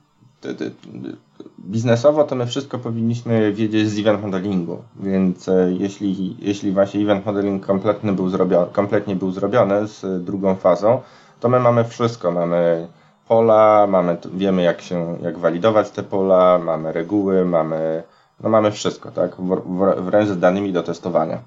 biznesowo 1.60 2.24
to 2.24 2.36
my 2.36 2.48
wszystko 2.48 2.80
powinniśmy 2.80 3.54
wiedzieć 3.54 3.90
z 3.90 4.00
event 4.00 4.22
modelingu, 4.24 4.78
więc 5.00 5.50
e, 5.50 5.72
jeśli, 5.80 6.36
jeśli 6.40 6.72
właśnie 6.72 7.02
event 7.02 7.26
modeling 7.26 7.66
kompletny 7.66 8.14
był 8.14 8.30
zrobiony, 8.30 8.68
kompletnie 8.72 9.16
był 9.16 9.32
zrobiony 9.32 9.88
z 9.88 10.26
drugą 10.26 10.56
fazą, 10.56 11.02
to 11.40 11.50
my 11.50 11.60
mamy 11.60 11.84
wszystko. 11.84 12.32
Mamy 12.32 12.88
pola, 13.28 13.88
mamy, 13.88 14.18
wiemy 14.34 14.62
jak 14.62 14.82
się, 14.82 15.18
jak 15.22 15.38
walidować 15.38 15.90
te 15.90 16.04
pola, 16.04 16.58
mamy 16.58 16.92
reguły, 16.92 17.46
mamy, 17.46 18.04
no 18.40 18.50
mamy 18.50 18.72
wszystko, 18.72 19.12
tak, 19.12 19.36
w, 19.36 19.62
w, 19.66 20.02
wręcz 20.02 20.30
z 20.30 20.40
danymi 20.40 20.74
do 20.74 20.84
testowania. 20.84 21.40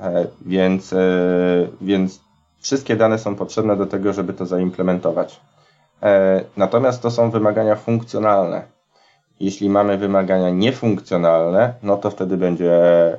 E, 0.00 0.26
więc, 0.46 0.92
e, 0.92 0.98
więc 1.80 2.24
Wszystkie 2.64 2.96
dane 2.96 3.18
są 3.18 3.34
potrzebne 3.34 3.76
do 3.76 3.86
tego, 3.86 4.12
żeby 4.12 4.32
to 4.32 4.46
zaimplementować. 4.46 5.40
E, 6.02 6.44
natomiast 6.56 7.02
to 7.02 7.10
są 7.10 7.30
wymagania 7.30 7.76
funkcjonalne. 7.76 8.62
Jeśli 9.40 9.70
mamy 9.70 9.98
wymagania 9.98 10.50
niefunkcjonalne, 10.50 11.74
no 11.82 11.96
to 11.96 12.10
wtedy 12.10 12.36
będzie, 12.36 12.72
e, 12.72 13.18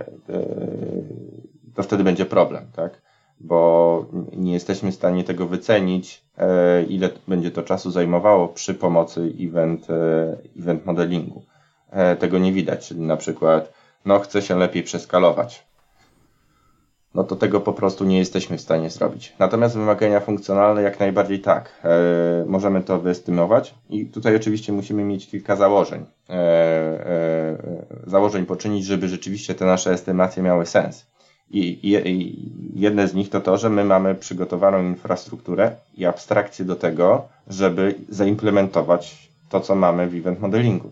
to 1.76 1.84
wtedy 1.84 2.04
będzie 2.04 2.26
problem, 2.26 2.68
tak? 2.76 3.02
Bo 3.40 4.06
nie 4.38 4.54
jesteśmy 4.54 4.92
w 4.92 4.96
stanie 4.96 5.24
tego 5.24 5.48
wycenić 5.48 6.25
ile 6.90 7.10
będzie 7.28 7.52
to 7.52 7.64
czasu 7.64 7.92
zajmowało 7.92 8.48
przy 8.48 8.74
pomocy 8.74 9.34
event, 9.42 9.88
event 10.60 10.86
modelingu. 10.86 11.42
Tego 12.20 12.38
nie 12.38 12.54
widać, 12.54 12.88
czyli 12.88 13.02
na 13.02 13.18
przykład 13.18 13.74
no 14.06 14.20
chce 14.20 14.42
się 14.42 14.56
lepiej 14.56 14.84
przeskalować 14.84 15.66
no 17.16 17.24
to 17.24 17.36
tego 17.36 17.62
po 17.62 17.74
prostu 17.74 18.06
nie 18.06 18.18
jesteśmy 18.18 18.58
w 18.58 18.62
stanie 18.62 18.90
zrobić. 18.90 19.34
Natomiast 19.40 19.76
wymagania 19.76 20.20
funkcjonalne 20.20 20.82
jak 20.82 21.00
najbardziej 21.00 21.40
tak. 21.40 21.82
E, 21.84 22.46
możemy 22.48 22.84
to 22.84 23.00
wyestymować 23.00 23.76
i 23.90 24.06
tutaj 24.06 24.36
oczywiście 24.36 24.74
musimy 24.74 25.04
mieć 25.04 25.28
kilka 25.28 25.56
założeń. 25.56 26.06
E, 26.30 26.34
e, 26.34 27.58
założeń 28.08 28.46
poczynić, 28.46 28.86
żeby 28.86 29.08
rzeczywiście 29.08 29.56
te 29.56 29.66
nasze 29.66 29.92
estymacje 29.92 30.44
miały 30.44 30.66
sens. 30.66 31.06
I, 31.52 31.80
i, 31.84 32.80
jedne 32.80 33.08
z 33.08 33.14
nich 33.14 33.30
to 33.30 33.42
to, 33.42 33.58
że 33.58 33.70
my 33.70 33.86
mamy 33.86 34.16
przygotowaną 34.16 34.84
infrastrukturę 34.84 35.76
i 35.98 36.06
abstrakcję 36.06 36.66
do 36.66 36.76
tego, 36.76 37.28
żeby 37.48 37.96
zaimplementować 38.10 39.30
to, 39.50 39.60
co 39.60 39.76
mamy 39.76 40.08
w 40.08 40.16
event 40.16 40.40
modelingu. 40.40 40.92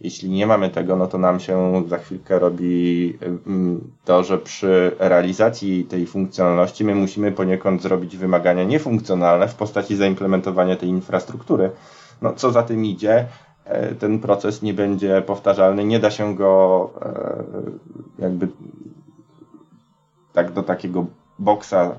Jeśli 0.00 0.30
nie 0.30 0.46
mamy 0.46 0.70
tego, 0.70 0.96
no 0.96 1.06
to 1.06 1.18
nam 1.18 1.40
się 1.40 1.82
za 1.88 1.98
chwilkę 1.98 2.38
robi 2.38 3.18
mm, 3.46 3.80
to, 4.04 4.24
że 4.24 4.38
przy 4.38 4.92
realizacji 4.98 5.84
tej 5.84 6.06
funkcjonalności 6.06 6.84
my 6.84 6.94
musimy 6.94 7.32
poniekąd 7.32 7.82
zrobić 7.82 8.16
wymagania 8.16 8.64
niefunkcjonalne 8.64 9.48
w 9.48 9.54
postaci 9.54 9.96
zaimplementowania 9.96 10.76
tej 10.76 10.88
infrastruktury. 10.88 11.70
No 12.22 12.32
co 12.32 12.50
za 12.52 12.62
tym 12.62 12.84
idzie, 12.84 13.26
e, 13.64 13.94
ten 13.94 14.18
proces 14.18 14.62
nie 14.62 14.74
będzie 14.74 15.22
powtarzalny, 15.26 15.84
nie 15.84 15.98
da 15.98 16.10
się 16.10 16.34
go 16.34 16.90
e, 17.02 18.22
jakby 18.22 18.48
tak 20.32 20.52
do 20.52 20.62
takiego 20.62 21.06
boksa 21.38 21.94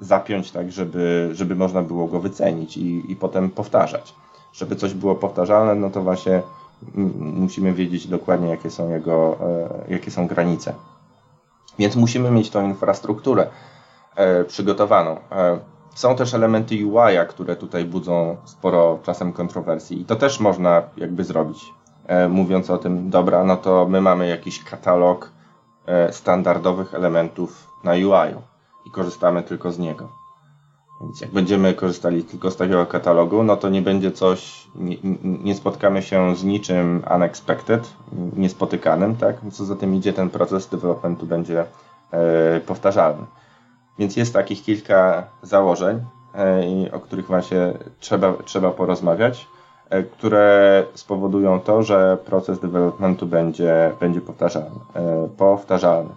zapiąć 0.00 0.52
tak, 0.52 0.72
żeby, 0.72 1.30
żeby 1.32 1.56
można 1.56 1.82
było 1.82 2.06
go 2.06 2.20
wycenić 2.20 2.76
i, 2.76 3.12
i 3.12 3.16
potem 3.16 3.50
powtarzać. 3.50 4.14
Żeby 4.52 4.76
coś 4.76 4.94
było 4.94 5.14
powtarzalne, 5.14 5.74
no 5.74 5.90
to 5.90 6.02
właśnie 6.02 6.42
musimy 7.18 7.72
wiedzieć 7.72 8.06
dokładnie, 8.06 8.48
jakie 8.48 8.70
są 8.70 8.90
jego, 8.90 9.36
e, 9.88 9.92
jakie 9.92 10.10
są 10.10 10.26
granice. 10.26 10.74
Więc 11.78 11.96
musimy 11.96 12.30
mieć 12.30 12.50
tą 12.50 12.68
infrastrukturę 12.68 13.46
e, 14.16 14.44
przygotowaną. 14.44 15.16
E, 15.32 15.58
są 15.94 16.16
też 16.16 16.34
elementy 16.34 16.86
UI, 16.86 17.28
które 17.28 17.56
tutaj 17.56 17.84
budzą 17.84 18.36
sporo 18.44 18.98
czasem 19.02 19.32
kontrowersji 19.32 20.00
i 20.00 20.04
to 20.04 20.16
też 20.16 20.40
można 20.40 20.82
jakby 20.96 21.24
zrobić. 21.24 21.64
Mówiąc 22.28 22.70
o 22.70 22.78
tym, 22.78 23.10
dobra, 23.10 23.44
no 23.44 23.56
to 23.56 23.86
my 23.88 24.00
mamy 24.00 24.28
jakiś 24.28 24.64
katalog 24.64 25.30
standardowych 26.10 26.94
elementów 26.94 27.69
na 27.84 27.92
UI 27.92 28.34
i 28.86 28.90
korzystamy 28.90 29.42
tylko 29.42 29.72
z 29.72 29.78
niego. 29.78 30.20
Więc 31.00 31.20
jak 31.20 31.30
będziemy 31.30 31.74
korzystali 31.74 32.24
tylko 32.24 32.50
z 32.50 32.56
takiego 32.56 32.86
katalogu, 32.86 33.42
no 33.42 33.56
to 33.56 33.68
nie 33.68 33.82
będzie 33.82 34.12
coś, 34.12 34.66
nie, 34.74 34.96
nie 35.22 35.54
spotkamy 35.54 36.02
się 36.02 36.36
z 36.36 36.44
niczym 36.44 37.02
unexpected, 37.14 37.92
niespotykanym, 38.36 39.16
tak? 39.16 39.36
Co 39.52 39.64
za 39.64 39.76
tym 39.76 39.94
idzie, 39.94 40.12
ten 40.12 40.30
proces 40.30 40.68
developmentu 40.68 41.26
będzie 41.26 41.64
e, 42.10 42.60
powtarzalny. 42.60 43.26
Więc 43.98 44.16
jest 44.16 44.32
takich 44.32 44.62
kilka 44.62 45.24
założeń, 45.42 46.00
e, 46.34 46.92
o 46.92 47.00
których 47.00 47.26
właśnie 47.26 47.72
trzeba, 48.00 48.34
trzeba 48.44 48.70
porozmawiać, 48.70 49.48
e, 49.90 50.02
które 50.02 50.84
spowodują 50.94 51.60
to, 51.60 51.82
że 51.82 52.18
proces 52.24 52.60
developmentu 52.60 53.26
będzie, 53.26 53.92
będzie 54.00 54.20
powtarzalny. 54.20 54.80
E, 54.94 55.28
powtarzalny. 55.36 56.10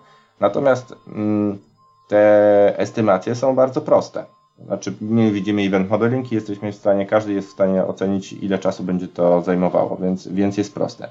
Natomiast 0.43 0.95
mm, 1.07 1.59
te 2.07 2.79
estymacje 2.79 3.35
są 3.35 3.55
bardzo 3.55 3.81
proste. 3.81 4.25
Znaczy, 4.65 4.93
my 5.01 5.31
widzimy 5.31 5.61
event 5.61 5.89
modeling 5.89 6.31
i 6.31 6.35
jesteśmy 6.35 6.71
w 6.71 6.75
stanie, 6.75 7.05
każdy 7.05 7.33
jest 7.33 7.47
w 7.47 7.51
stanie 7.51 7.85
ocenić, 7.85 8.33
ile 8.33 8.59
czasu 8.59 8.83
będzie 8.83 9.07
to 9.07 9.41
zajmowało, 9.41 9.97
więc, 9.97 10.27
więc 10.27 10.57
jest 10.57 10.73
proste. 10.73 11.09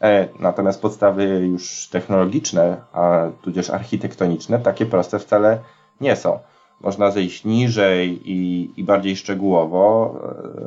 E, 0.00 0.28
natomiast 0.38 0.82
podstawy 0.82 1.24
już 1.24 1.88
technologiczne, 1.88 2.76
a 2.92 3.28
tudzież 3.42 3.70
architektoniczne, 3.70 4.58
takie 4.58 4.86
proste 4.86 5.18
wcale 5.18 5.58
nie 6.00 6.16
są. 6.16 6.38
Można 6.80 7.10
zejść 7.10 7.44
niżej 7.44 8.30
i, 8.30 8.70
i 8.76 8.84
bardziej 8.84 9.16
szczegółowo 9.16 10.14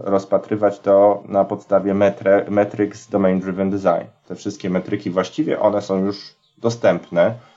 e, 0.05 0.09
rozpatrywać 0.09 0.79
to 0.79 1.23
na 1.27 1.45
podstawie 1.45 1.93
metre, 1.93 2.45
metrics 2.49 3.09
Domain 3.09 3.39
Driven 3.39 3.69
Design. 3.69 4.07
Te 4.27 4.35
wszystkie 4.35 4.69
metryki 4.69 5.09
właściwie 5.09 5.59
one 5.59 5.81
są 5.81 6.05
już 6.05 6.35
dostępne 6.57 7.54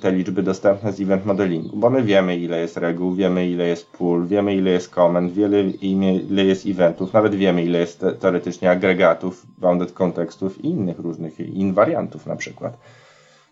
te 0.00 0.12
liczby 0.12 0.42
dostępne 0.42 0.92
z 0.92 1.00
event 1.00 1.26
modelingu, 1.26 1.76
bo 1.76 1.90
my 1.90 2.02
wiemy 2.02 2.36
ile 2.36 2.60
jest 2.60 2.76
reguł, 2.76 3.14
wiemy 3.14 3.48
ile 3.48 3.68
jest 3.68 3.90
pól, 3.90 4.26
wiemy 4.26 4.54
ile 4.54 4.70
jest 4.70 4.90
komend, 4.90 5.32
wiele, 5.32 5.62
ile 5.62 6.44
jest 6.44 6.66
eventów, 6.66 7.12
nawet 7.12 7.34
wiemy 7.34 7.64
ile 7.64 7.78
jest 7.78 8.04
teoretycznie 8.20 8.70
agregatów, 8.70 9.46
bounded 9.58 9.92
kontekstów 9.92 10.64
i 10.64 10.68
innych 10.68 10.98
różnych 10.98 11.40
invariantów 11.40 12.26
na 12.26 12.36
przykład. 12.36 12.78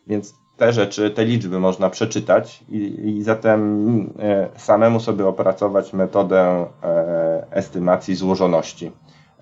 Więc 0.06 0.34
te 0.56 0.72
rzeczy, 0.72 1.10
te 1.10 1.24
liczby 1.24 1.58
można 1.58 1.90
przeczytać 1.90 2.64
i, 2.68 3.08
i 3.08 3.22
zatem 3.22 4.12
e, 4.18 4.48
samemu 4.56 5.00
sobie 5.00 5.26
opracować 5.26 5.92
metodę 5.92 6.66
e, 6.82 7.46
estymacji 7.50 8.14
złożoności. 8.14 8.92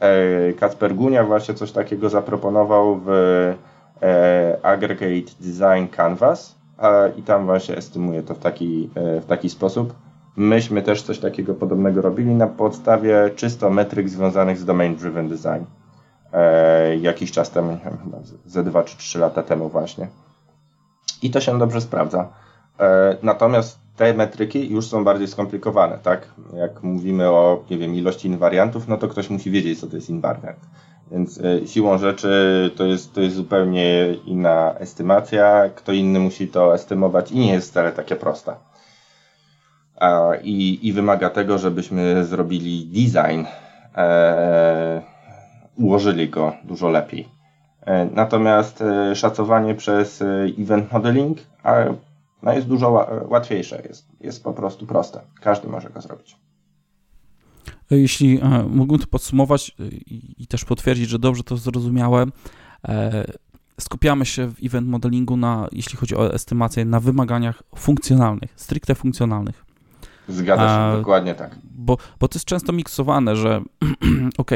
E, 0.01 0.53
Kacper 0.53 0.94
Gunia 0.94 1.24
właśnie 1.24 1.55
coś 1.55 1.72
takiego 1.72 2.09
zaproponował 2.09 3.01
w 3.05 3.09
E, 3.09 3.77
aggregate 4.62 5.32
Design 5.40 5.96
Canvas 5.96 6.59
i 7.16 7.22
tam 7.22 7.46
właśnie 7.46 7.76
estymuje 7.76 8.22
to 8.22 8.34
w 8.34 8.38
taki, 8.38 8.90
e, 8.94 9.20
w 9.20 9.26
taki 9.26 9.51
sposób. 9.51 9.94
Myśmy 10.36 10.82
też 10.82 11.03
coś 11.03 11.18
takiego 11.18 11.55
podobnego 11.55 12.03
robili 12.03 12.34
na 12.34 12.46
podstawie 12.46 13.30
czysto 13.36 13.70
metryk 13.70 14.09
związanych 14.09 14.59
z 14.59 14.64
Domain 14.64 14.96
Driven 14.96 15.28
Design. 15.28 15.64
E, 16.32 16.96
jakiś 16.96 17.32
czas 17.32 17.51
temu, 17.51 17.78
chyba 18.05 18.18
ze 18.46 18.64
2 18.64 18.82
czy 18.82 18.96
3 18.99 19.18
lata 19.18 19.42
temu 19.42 19.68
właśnie. 19.68 20.09
I 21.22 21.30
to 21.30 21.40
się 21.40 21.59
dobrze 21.59 21.80
sprawdza. 21.80 22.28
Natomiast 23.22 23.78
te 23.96 24.14
metryki 24.14 24.70
już 24.70 24.86
są 24.86 25.05
bardziej 25.05 25.28
skomplikowane, 25.28 25.99
tak? 25.99 26.28
Jak 26.55 26.82
mówimy 26.82 27.30
o, 27.30 27.64
nie 27.70 27.78
wiem, 27.78 27.94
ilości 27.94 28.28
invariantów, 28.28 28.88
no 28.88 28.96
to 28.96 29.09
ktoś 29.09 29.30
musi 29.30 29.51
wiedzieć, 29.51 29.80
co 29.80 29.86
to 29.86 29.96
jest 29.96 30.11
invariant. 30.11 30.59
Więc 31.12 31.40
e, 31.40 31.66
siłą 31.66 31.98
rzeczy 31.98 32.70
to 32.76 32.84
jest, 32.84 33.14
to 33.14 33.20
jest 33.20 33.36
zupełnie 33.36 34.14
inna 34.26 34.74
estymacja. 34.78 35.70
Kto 35.74 35.92
inny 35.92 36.20
musi 36.20 36.48
to 36.48 36.74
estymować 36.74 37.32
i 37.32 37.38
nie 37.38 37.52
jest 37.52 37.70
wcale 37.70 37.92
takie 37.92 38.16
proste. 38.16 38.54
I, 40.42 40.88
i 40.88 40.92
wymaga 40.92 41.30
tego, 41.30 41.59
żebyśmy 41.59 42.24
zrobili 42.24 42.86
design, 42.86 43.44
e, 43.96 45.02
ułożyli 45.76 46.28
go 46.28 46.52
dużo 46.64 46.88
lepiej. 46.88 47.38
E, 47.88 48.04
natomiast 48.04 48.82
e, 48.82 49.16
szacowanie 49.16 49.74
przez 49.74 50.22
e, 50.22 50.26
event 50.59 50.92
modeling 50.92 51.38
a, 51.62 51.74
no 52.42 52.52
jest 52.52 52.66
dużo 52.66 53.06
łatwiejsze, 53.28 53.82
jest, 53.88 54.06
jest 54.20 54.44
po 54.44 54.52
prostu 54.52 54.86
proste. 54.86 55.20
Każdy 55.40 55.68
może 55.68 55.90
go 55.90 56.00
zrobić. 56.00 56.36
Jeśli 57.91 58.41
e, 58.41 58.62
mógłbym 58.70 58.99
to 58.99 59.07
podsumować 59.07 59.70
e, 59.80 59.84
i 60.39 60.47
też 60.47 60.64
potwierdzić, 60.64 61.09
że 61.09 61.18
dobrze 61.18 61.43
to 61.43 61.57
zrozumiałem, 61.57 62.32
e, 62.89 63.24
skupiamy 63.80 64.26
się 64.26 64.49
w 64.49 64.57
event 64.64 64.89
modelingu 64.89 65.36
na, 65.36 65.68
jeśli 65.72 65.97
chodzi 65.97 66.16
o 66.16 66.34
estymację, 66.34 66.84
na 66.84 67.01
wymaganiach 67.01 67.62
funkcjonalnych, 67.76 68.51
stricte 68.57 68.95
funkcjonalnych. 68.95 69.64
Zgadza 70.28 70.62
się, 70.62 70.68
A, 70.68 70.97
dokładnie 70.97 71.34
tak. 71.34 71.59
Bo, 71.64 71.97
bo 72.20 72.28
to 72.28 72.36
jest 72.36 72.47
często 72.47 72.72
miksowane, 72.72 73.36
że 73.36 73.62
ok, 74.39 74.51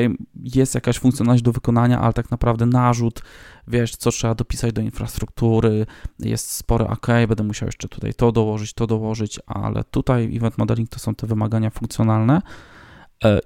jest 0.45 0.75
jakaś 0.75 0.99
funkcjonalność 0.99 1.43
do 1.43 1.53
wykonania, 1.53 2.01
ale 2.01 2.13
tak 2.13 2.31
naprawdę 2.31 2.67
narzut, 2.67 3.23
wiesz, 3.69 3.97
co 3.97 4.11
trzeba 4.11 4.35
dopisać 4.35 4.73
do 4.73 4.83
infrastruktury, 4.83 5.87
jest 6.19 6.51
spory 6.51 6.89
ok, 6.89 7.07
będę 7.29 7.43
musiał 7.45 7.67
jeszcze 7.67 7.89
tutaj 7.89 8.15
to 8.15 8.33
dołożyć, 8.33 8.73
to 8.73 8.87
dołożyć, 8.87 9.41
ale 9.47 9.85
tutaj 9.85 10.37
event 10.37 10.59
modeling 10.59 10.91
to 10.91 10.99
są 10.99 11.15
te 11.15 11.27
wymagania 11.27 11.71
funkcjonalne, 11.71 12.43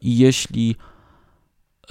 i 0.02 0.18
jeśli 0.18 0.76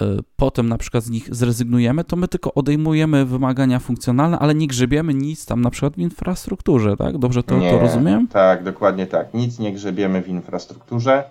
e, 0.02 0.06
potem 0.36 0.70
na 0.70 0.78
przykład 0.78 1.04
z 1.04 1.10
nich 1.10 1.36
zrezygnujemy, 1.36 2.04
to 2.04 2.16
my 2.16 2.28
tylko 2.28 2.54
odejmujemy 2.54 3.26
wymagania 3.26 3.80
funkcjonalne, 3.80 4.40
ale 4.40 4.56
nie 4.56 4.68
grzebiemy 4.68 5.14
nic 5.14 5.46
tam 5.46 5.62
na 5.62 5.70
przykład 5.70 5.94
w 5.94 6.00
infrastrukturze, 6.00 6.98
tak? 6.98 7.18
Dobrze 7.18 7.44
to, 7.44 7.58
nie, 7.58 7.72
to 7.72 7.80
rozumiem? 7.80 8.28
Tak, 8.28 8.64
dokładnie 8.64 9.08
tak. 9.08 9.34
Nic 9.34 9.60
nie 9.60 9.74
grzebiemy 9.74 10.22
w 10.22 10.28
infrastrukturze 10.28 11.24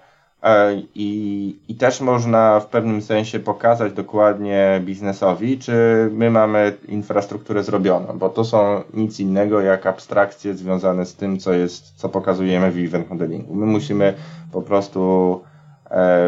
e, 0.42 0.74
i, 0.94 1.57
i 1.68 1.74
też 1.74 2.00
można 2.00 2.61
w 2.61 2.66
pewnym 2.66 3.02
sensie 3.02 3.40
pokazać 3.40 3.92
dokładnie 3.92 4.80
biznesowi, 4.84 5.59
czy 5.59 5.72
my 6.12 6.30
mamy 6.30 6.76
infrastrukturę 6.88 7.62
zrobioną, 7.62 8.18
bo 8.18 8.28
to 8.28 8.44
są 8.44 8.82
nic 8.94 9.20
innego 9.20 9.61
jak 9.61 9.86
abstrakcje 9.86 10.55
związane 10.55 11.07
z 11.07 11.14
tym, 11.14 11.38
co 11.38 11.52
jest, 11.52 11.92
co 11.96 12.09
pokazujemy 12.09 12.70
w 12.70 12.78
event 12.78 13.11
modelingu. 13.11 13.55
My 13.55 13.66
musimy 13.66 14.14
po 14.52 14.62
prostu 14.62 15.40
E, 15.40 15.53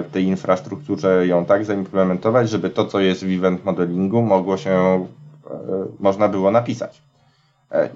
w 0.03 0.09
tej 0.13 0.25
infrastrukturze 0.25 1.27
ją 1.27 1.45
tak 1.45 1.65
zaimplementować, 1.65 2.51
żeby 2.51 2.71
to, 2.71 2.85
co 2.85 3.01
jest 3.01 3.25
w 3.25 3.37
event 3.39 3.65
modelingu, 3.65 4.23
mogło 4.23 4.57
się, 4.57 4.71
e, 4.71 5.59
można 6.01 6.29
było 6.29 6.51
napisać. 6.51 7.03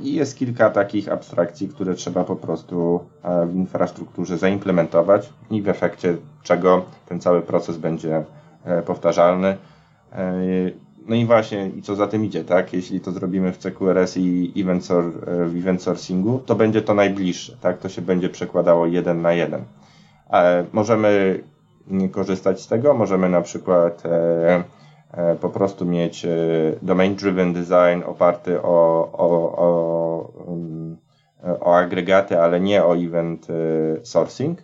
I 0.00 0.14
jest 0.14 0.38
kilka 0.38 0.70
takich 0.70 1.08
abstrakcji, 1.08 1.68
które 1.68 1.94
trzeba 1.94 2.24
po 2.24 2.36
prostu 2.36 3.00
w 3.46 3.54
infrastrukturze 3.54 4.38
zaimplementować 4.38 5.32
i 5.50 5.62
w 5.62 5.68
efekcie 5.68 6.16
czego 6.42 6.84
ten 7.08 7.20
cały 7.20 7.42
proces 7.42 7.76
będzie 7.76 8.24
powtarzalny. 8.86 9.56
No 11.06 11.14
i 11.14 11.26
właśnie, 11.26 11.68
i 11.68 11.82
co 11.82 11.96
za 11.96 12.06
tym 12.06 12.24
idzie, 12.24 12.44
tak? 12.44 12.72
Jeśli 12.72 13.00
to 13.00 13.12
zrobimy 13.12 13.52
w 13.52 13.58
CQRS 13.58 14.16
i 14.16 14.52
event 14.56 14.88
w 15.46 15.56
event 15.58 15.82
sourcingu, 15.82 16.38
to 16.46 16.54
będzie 16.54 16.82
to 16.82 16.94
najbliższe, 16.94 17.56
tak? 17.60 17.78
To 17.78 17.88
się 17.88 18.02
będzie 18.02 18.28
przekładało 18.28 18.86
jeden 18.86 19.22
na 19.22 19.32
jeden. 19.32 19.64
Możemy 20.72 21.40
korzystać 22.12 22.60
z 22.60 22.66
tego, 22.66 22.94
możemy 22.94 23.28
na 23.28 23.40
przykład 23.40 24.06
e, 24.06 24.64
e, 25.12 25.36
po 25.36 25.48
prostu 25.48 25.86
mieć 25.86 26.24
e, 26.24 26.28
domain-driven 26.82 27.52
design 27.52 28.02
oparty 28.06 28.62
o, 28.62 29.10
o, 29.12 29.56
o, 29.56 30.32
um, 30.46 30.96
o 31.60 31.76
agregaty, 31.76 32.40
ale 32.40 32.60
nie 32.60 32.84
o 32.84 32.96
event 32.96 33.46
sourcing. 34.02 34.58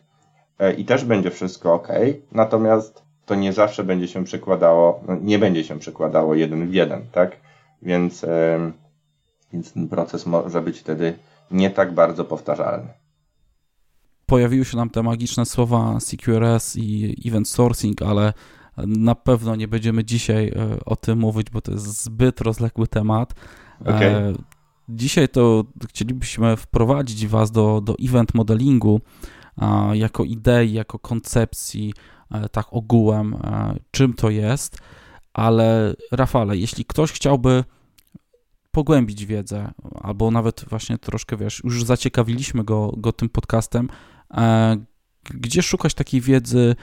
I 0.78 0.84
też 0.84 1.04
będzie 1.04 1.30
wszystko 1.30 1.74
ok. 1.74 1.88
Natomiast 2.32 3.02
to 3.26 3.34
nie 3.34 3.52
zawsze 3.52 3.84
będzie 3.84 4.08
się 4.08 4.24
przekładało, 4.24 5.00
no 5.08 5.16
nie 5.22 5.38
będzie 5.38 5.64
się 5.64 5.78
przekładało 5.78 6.34
jeden 6.34 6.68
w 6.68 6.74
jeden, 6.74 7.02
tak? 7.12 7.36
Więc, 7.82 8.26
więc 9.52 9.72
ten 9.72 9.88
proces 9.88 10.26
może 10.26 10.62
być 10.62 10.80
wtedy 10.80 11.18
nie 11.50 11.70
tak 11.70 11.92
bardzo 11.92 12.24
powtarzalny. 12.24 12.88
Pojawiły 14.26 14.64
się 14.64 14.76
nam 14.76 14.90
te 14.90 15.02
magiczne 15.02 15.46
słowa 15.46 15.98
CQRS 16.00 16.76
i 16.76 17.16
event 17.28 17.48
sourcing, 17.48 18.02
ale 18.02 18.32
na 18.76 19.14
pewno 19.14 19.56
nie 19.56 19.68
będziemy 19.68 20.04
dzisiaj 20.04 20.48
e, 20.48 20.84
o 20.84 20.96
tym 20.96 21.18
mówić, 21.18 21.50
bo 21.50 21.60
to 21.60 21.72
jest 21.72 22.04
zbyt 22.04 22.40
rozległy 22.40 22.88
temat. 22.88 23.34
Okay. 23.80 24.34
Dzisiaj 24.88 25.28
to 25.28 25.64
chcielibyśmy 25.88 26.56
wprowadzić 26.56 27.26
Was 27.26 27.50
do, 27.50 27.80
do 27.80 27.94
event 28.04 28.34
modelingu 28.34 29.00
jako 29.92 30.24
idei, 30.24 30.72
jako 30.72 30.98
koncepcji, 30.98 31.92
E, 32.30 32.48
tak 32.48 32.66
ogółem, 32.70 33.34
e, 33.34 33.74
czym 33.90 34.14
to 34.14 34.30
jest, 34.30 34.78
ale 35.34 35.94
Rafale, 36.12 36.56
jeśli 36.56 36.84
ktoś 36.84 37.12
chciałby 37.12 37.64
pogłębić 38.70 39.26
wiedzę, 39.26 39.72
albo 40.02 40.30
nawet 40.30 40.64
właśnie 40.68 40.98
troszkę, 40.98 41.36
wiesz, 41.36 41.60
już 41.64 41.84
zaciekawiliśmy 41.84 42.64
go, 42.64 42.92
go 42.96 43.12
tym 43.12 43.28
podcastem, 43.28 43.88
e, 43.88 44.15
gdzie 45.30 45.62
szukać 45.62 45.94
takiej 45.94 46.20
wiedzy, 46.20 46.76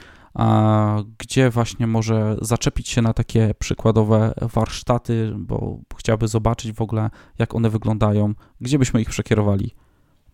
gdzie 1.18 1.50
właśnie 1.50 1.86
może 1.86 2.36
zaczepić 2.40 2.88
się 2.88 3.02
na 3.02 3.12
takie 3.12 3.54
przykładowe 3.58 4.32
warsztaty, 4.40 5.32
bo 5.36 5.78
chciałby 5.98 6.28
zobaczyć 6.28 6.72
w 6.72 6.82
ogóle, 6.82 7.10
jak 7.38 7.54
one 7.54 7.70
wyglądają, 7.70 8.34
gdzie 8.60 8.78
byśmy 8.78 9.00
ich 9.00 9.10
przekierowali? 9.10 9.74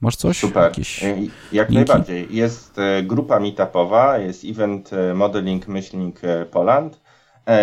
Masz 0.00 0.16
coś? 0.16 0.38
Super. 0.38 0.62
Jakieś 0.62 1.04
e, 1.04 1.16
Jak 1.52 1.70
linki? 1.70 1.74
najbardziej. 1.74 2.26
Jest 2.30 2.78
e, 2.78 3.02
grupa 3.02 3.40
meetupowa, 3.40 4.18
jest 4.18 4.44
event 4.44 4.92
e, 4.92 5.14
modeling 5.14 5.68
myślnik 5.68 6.20
Poland 6.50 7.00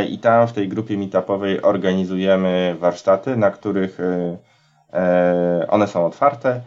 i 0.09 0.19
tam 0.19 0.47
w 0.47 0.53
tej 0.53 0.69
grupie 0.69 0.97
meetupowej 0.97 1.61
organizujemy 1.61 2.75
warsztaty, 2.79 3.37
na 3.37 3.51
których 3.51 3.97
one 5.69 5.87
są 5.87 6.05
otwarte, 6.05 6.61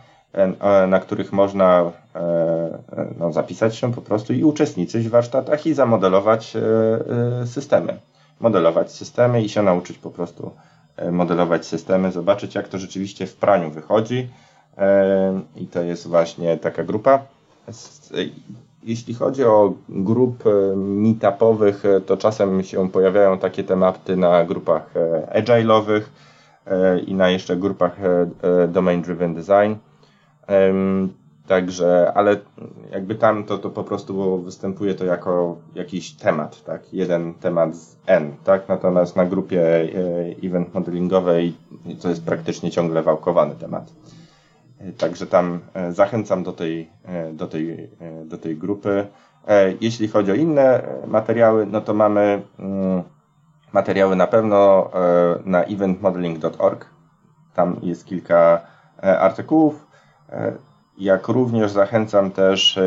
na 0.89 1.01
których 1.01 1.33
można 1.33 1.93
no, 3.19 3.33
zapisać 3.33 3.77
się 3.77 3.93
po 3.93 4.03
prostu 4.03 4.33
i 4.33 4.45
uczestniczyć 4.45 5.09
w 5.09 5.11
warsztatach 5.11 5.67
i 5.67 5.75
zamodelować 5.75 6.57
systemy. 7.45 8.01
Modelować 8.41 8.93
systemy 8.93 9.43
i 9.43 9.49
się 9.49 9.63
nauczyć 9.63 9.99
po 9.99 10.11
prostu 10.11 10.51
modelować 11.13 11.67
systemy, 11.67 12.13
zobaczyć 12.13 12.55
jak 12.55 12.69
to 12.69 12.79
rzeczywiście 12.79 13.27
w 13.27 13.37
praniu 13.37 13.71
wychodzi 13.71 14.29
i 15.57 15.67
to 15.67 15.83
jest 15.83 16.09
właśnie 16.09 16.57
taka 16.57 16.85
grupa. 16.85 17.23
Jeśli 18.83 19.15
chodzi 19.15 19.45
o 19.45 19.75
grup 19.89 20.47
e, 20.47 20.77
meetupowych, 20.77 21.85
e, 21.85 22.01
to 22.01 22.17
czasem 22.17 22.63
się 22.63 22.91
pojawiają 22.91 23.39
takie 23.39 23.65
tematy 23.65 24.17
na 24.17 24.45
grupach 24.45 24.97
e, 24.97 25.43
agile'owych 25.43 26.03
i 27.07 27.15
na 27.15 27.31
jeszcze 27.31 27.57
grupach 27.57 27.97
domain 28.69 29.03
driven 29.03 29.35
design. 29.35 29.75
Także, 31.51 32.13
ale 32.15 32.37
jakby 32.91 33.15
tam 33.15 33.45
to, 33.45 33.59
to 33.59 33.71
po 33.71 33.85
prostu 33.85 34.43
występuje 34.43 34.95
to 34.95 35.05
jako 35.05 35.57
jakiś 35.75 36.13
temat, 36.13 36.65
tak? 36.65 36.95
Jeden 36.95 37.35
temat 37.35 37.77
z 37.77 37.97
N, 38.07 38.33
tak? 38.45 38.69
Natomiast 38.69 39.17
na 39.17 39.27
grupie 39.27 39.89
event 40.43 40.75
modelingowej 40.75 41.55
to 42.03 42.09
jest 42.09 42.25
praktycznie 42.25 42.71
ciągle 42.71 43.03
wałkowany 43.03 43.55
temat. 43.55 43.93
Także 44.99 45.27
tam 45.27 45.61
e, 45.75 45.93
zachęcam 45.93 46.43
do 46.43 46.53
tej, 46.53 46.91
e, 47.05 47.33
do 47.33 47.47
tej, 47.47 47.91
e, 48.01 48.25
do 48.25 48.39
tej 48.39 48.57
grupy. 48.57 49.07
Jeśli 49.81 50.09
chodzi 50.09 50.33
o 50.33 50.35
inne 50.35 50.83
materiały, 51.07 51.67
no 51.67 51.81
to 51.81 51.95
mamy 51.95 52.43
mm, 52.59 53.03
materiały 53.73 54.17
na 54.17 54.27
pewno 54.27 54.91
na 55.45 55.65
eventmodeling.org. 55.65 56.87
Tam 57.55 57.77
jest 57.83 58.07
kilka 58.07 58.61
artykułów. 59.03 59.87
Jak 61.01 61.29
również 61.29 61.71
zachęcam 61.71 62.31
też 62.31 62.79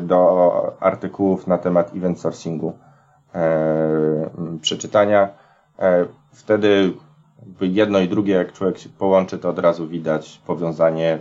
do 0.00 0.76
artykułów 0.80 1.46
na 1.46 1.58
temat 1.58 1.96
event 1.96 2.20
sourcingu 2.20 2.72
przeczytania. 4.60 5.28
Wtedy 6.32 6.92
jedno 7.60 7.98
i 7.98 8.08
drugie, 8.08 8.34
jak 8.34 8.52
człowiek 8.52 8.78
się 8.78 8.88
połączy, 8.88 9.38
to 9.38 9.48
od 9.48 9.58
razu 9.58 9.88
widać 9.88 10.40
powiązanie. 10.46 11.18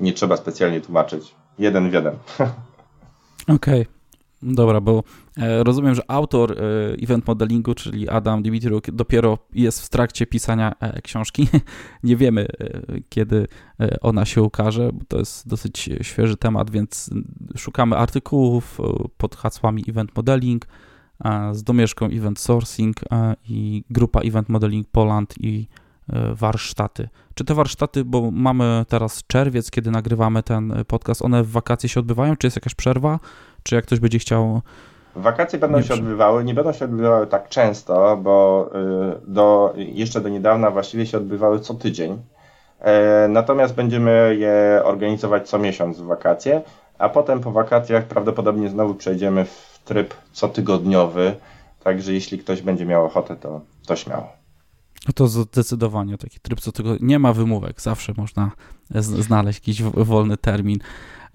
Nie 0.00 0.12
trzeba 0.12 0.36
specjalnie 0.36 0.80
tłumaczyć. 0.80 1.34
Jeden 1.58 1.90
w 1.90 1.92
jeden. 1.92 2.14
Okej. 3.56 3.82
Okay. 3.82 3.97
Dobra, 4.42 4.80
bo 4.80 5.02
e, 5.36 5.64
rozumiem, 5.64 5.94
że 5.94 6.10
autor 6.10 6.52
e, 6.52 6.56
event 7.02 7.26
modelingu, 7.26 7.74
czyli 7.74 8.08
Adam 8.08 8.42
Dimitriuk, 8.42 8.90
dopiero 8.90 9.38
jest 9.54 9.82
w 9.82 9.88
trakcie 9.88 10.26
pisania 10.26 10.72
e, 10.80 11.02
książki. 11.02 11.48
Nie 12.02 12.16
wiemy, 12.16 12.46
kiedy 13.08 13.46
ona 14.00 14.24
się 14.24 14.42
ukaże, 14.42 14.90
bo 14.92 15.04
to 15.08 15.18
jest 15.18 15.48
dosyć 15.48 15.90
świeży 16.02 16.36
temat, 16.36 16.70
więc 16.70 17.10
szukamy 17.56 17.96
artykułów 17.96 18.80
pod 19.16 19.36
hasłami 19.36 19.84
event 19.88 20.16
modeling, 20.16 20.66
z 21.52 21.62
domieszką 21.62 22.06
Event 22.06 22.38
Sourcing 22.38 22.96
i 23.48 23.84
grupa 23.90 24.20
Event 24.20 24.48
Modeling 24.48 24.88
Poland 24.88 25.34
i 25.40 25.68
warsztaty. 26.34 27.08
Czy 27.34 27.44
te 27.44 27.54
warsztaty, 27.54 28.04
bo 28.04 28.30
mamy 28.30 28.84
teraz 28.88 29.24
czerwiec, 29.26 29.70
kiedy 29.70 29.90
nagrywamy 29.90 30.42
ten 30.42 30.74
podcast, 30.86 31.22
one 31.22 31.42
w 31.42 31.50
wakacje 31.50 31.88
się 31.88 32.00
odbywają? 32.00 32.36
Czy 32.36 32.46
jest 32.46 32.56
jakaś 32.56 32.74
przerwa? 32.74 33.18
Czy 33.62 33.74
jak 33.74 33.84
ktoś 33.84 34.00
będzie 34.00 34.18
chciał. 34.18 34.60
Wakacje 35.16 35.58
będą 35.58 35.82
się 35.82 35.94
odbywały, 35.94 36.44
nie 36.44 36.54
będą 36.54 36.72
się 36.72 36.84
odbywały 36.84 37.26
tak 37.26 37.48
często, 37.48 38.16
bo 38.16 38.66
y, 38.74 39.20
do, 39.26 39.74
jeszcze 39.76 40.20
do 40.20 40.28
niedawna 40.28 40.70
właściwie 40.70 41.06
się 41.06 41.18
odbywały 41.18 41.60
co 41.60 41.74
tydzień. 41.74 42.22
E, 42.80 43.28
natomiast 43.28 43.74
będziemy 43.74 44.36
je 44.38 44.82
organizować 44.84 45.48
co 45.48 45.58
miesiąc 45.58 45.98
w 45.98 46.06
wakacje, 46.06 46.62
a 46.98 47.08
potem 47.08 47.40
po 47.40 47.52
wakacjach 47.52 48.04
prawdopodobnie 48.04 48.68
znowu 48.68 48.94
przejdziemy 48.94 49.44
w 49.44 49.80
tryb 49.84 50.14
cotygodniowy, 50.32 51.34
także 51.84 52.12
jeśli 52.12 52.38
ktoś 52.38 52.62
będzie 52.62 52.86
miał 52.86 53.04
ochotę, 53.04 53.36
to, 53.36 53.60
to 53.86 53.96
śmiało. 53.96 54.37
No 55.08 55.12
to 55.12 55.28
zdecydowanie 55.28 56.18
taki 56.18 56.40
tryb 56.40 56.60
cotygodniowy. 56.60 57.06
Nie 57.06 57.18
ma 57.18 57.32
wymówek, 57.32 57.80
zawsze 57.80 58.12
można 58.16 58.50
znaleźć 58.94 59.58
jakiś 59.58 59.82
wolny 59.82 60.36
termin. 60.36 60.78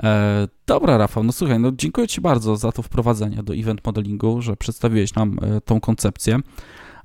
E, 0.04 0.48
dobra, 0.68 0.98
Rafał, 0.98 1.24
no 1.24 1.32
słuchaj, 1.32 1.60
no 1.60 1.72
dziękuję 1.72 2.08
Ci 2.08 2.22
bardzo 2.22 2.56
za 2.56 2.72
to 2.72 2.82
wprowadzenie 2.82 3.44
do 3.44 3.56
event 3.56 3.86
modelingu, 3.86 4.42
że 4.42 4.56
przedstawiłeś 4.56 5.16
nam 5.16 5.40
e, 5.42 5.62
tą 5.62 5.80
koncepcję. 5.80 6.40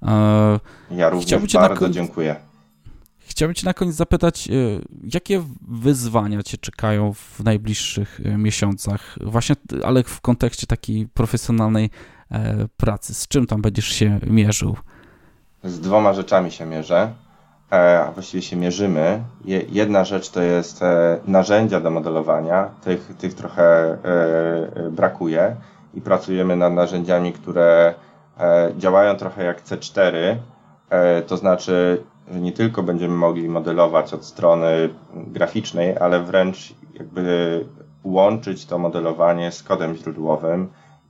E, 0.02 0.60
ja 0.90 1.10
również 1.10 1.52
bardzo 1.52 1.90
dziękuję. 1.90 2.36
Chciałbym 3.18 3.54
Cię 3.54 3.66
na 3.66 3.74
koniec 3.74 3.94
zapytać, 3.94 4.48
jakie 5.14 5.44
wyzwania 5.68 6.42
Cię 6.42 6.58
czekają 6.58 7.12
w 7.12 7.40
najbliższych 7.44 8.20
miesiącach, 8.38 9.18
właśnie, 9.20 9.56
ale 9.84 10.02
w 10.02 10.20
kontekście 10.20 10.66
takiej 10.66 11.08
profesjonalnej 11.08 11.90
pracy? 12.76 13.14
Z 13.14 13.28
czym 13.28 13.46
tam 13.46 13.62
będziesz 13.62 13.86
się 13.86 14.20
mierzył? 14.26 14.76
Z 15.64 15.80
dwoma 15.80 16.12
rzeczami 16.12 16.50
się 16.50 16.66
mierzę, 16.66 17.12
a 17.70 18.10
właściwie 18.14 18.42
się 18.42 18.56
mierzymy. 18.56 19.22
Jedna 19.68 20.04
rzecz 20.04 20.30
to 20.30 20.42
jest 20.42 20.80
narzędzia 21.26 21.80
do 21.80 21.90
modelowania, 21.90 22.70
tych, 22.84 23.16
tych 23.18 23.34
trochę 23.34 23.98
brakuje 24.90 25.56
i 25.94 26.00
pracujemy 26.00 26.56
nad 26.56 26.72
narzędziami, 26.72 27.32
które 27.32 27.94
działają 28.76 29.16
trochę 29.16 29.44
jak 29.44 29.62
C4, 29.62 30.36
to 31.26 31.36
znaczy 31.36 32.02
że 32.32 32.40
nie 32.40 32.52
tylko 32.52 32.82
będziemy 32.82 33.14
mogli 33.14 33.48
modelować 33.48 34.14
od 34.14 34.24
strony 34.24 34.88
graficznej, 35.14 35.98
ale 35.98 36.22
wręcz 36.22 36.74
jakby 36.94 37.64
łączyć 38.04 38.66
to 38.66 38.78
modelowanie 38.78 39.52
z 39.52 39.62
kodem 39.62 39.94
źródłowym 39.94 40.68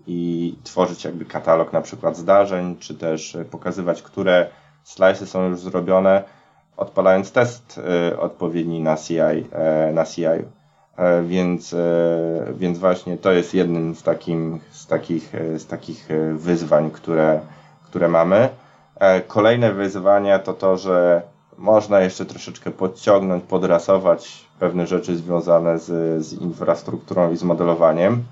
i 0.09 0.55
tworzyć 0.65 1.05
jakby 1.05 1.25
katalog 1.25 1.73
na 1.73 1.81
przykład 1.81 2.17
zdarzeń, 2.17 2.77
czy 2.79 2.95
też 2.95 3.37
pokazywać, 3.51 4.03
które 4.03 4.47
slice'y 4.87 5.27
są 5.27 5.49
już 5.49 5.61
zrobione 5.61 6.23
odpalając 6.77 7.33
test 7.33 7.81
odpowiedni 8.19 8.81
na 8.81 8.97
CI, 8.97 9.15
na 9.93 10.05
CI. 10.05 10.45
Więc, 11.25 11.75
więc 12.55 12.79
właśnie 12.79 13.17
to 13.19 13.33
jest 13.33 13.55
jednym 13.55 13.95
z, 13.95 14.03
takim, 14.03 14.61
z, 14.71 14.87
takich, 14.87 15.33
z 15.57 15.67
takich 15.67 16.09
wyzwań, 16.35 16.91
które, 16.91 17.41
które 17.85 18.09
mamy. 18.09 18.49
Kolejne 19.27 19.73
wyzwania 19.73 20.39
to 20.39 20.55
to, 20.55 20.77
że 20.77 21.23
można 21.59 22.01
jeszcze 22.01 22.25
troszeczkę 22.25 22.71
podciągnąć, 22.71 23.45
podrasować 23.45 24.49
pewne 24.59 24.87
rzeczy 24.87 25.17
związane 25.17 25.79
z, 25.79 26.25
z 26.27 26.33
infrastrukturą 26.33 27.33
i 27.33 27.37
z 27.37 27.43
modelowaniem. 27.43 28.25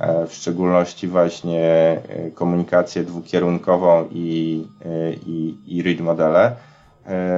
E, 0.00 0.26
w 0.26 0.34
szczególności 0.34 1.08
właśnie 1.08 1.60
e, 2.08 2.30
komunikację 2.30 3.04
dwukierunkową 3.04 4.08
i, 4.10 4.66
e, 4.84 5.12
i, 5.12 5.56
i 5.66 5.82
read 5.82 6.00
modele. 6.00 6.56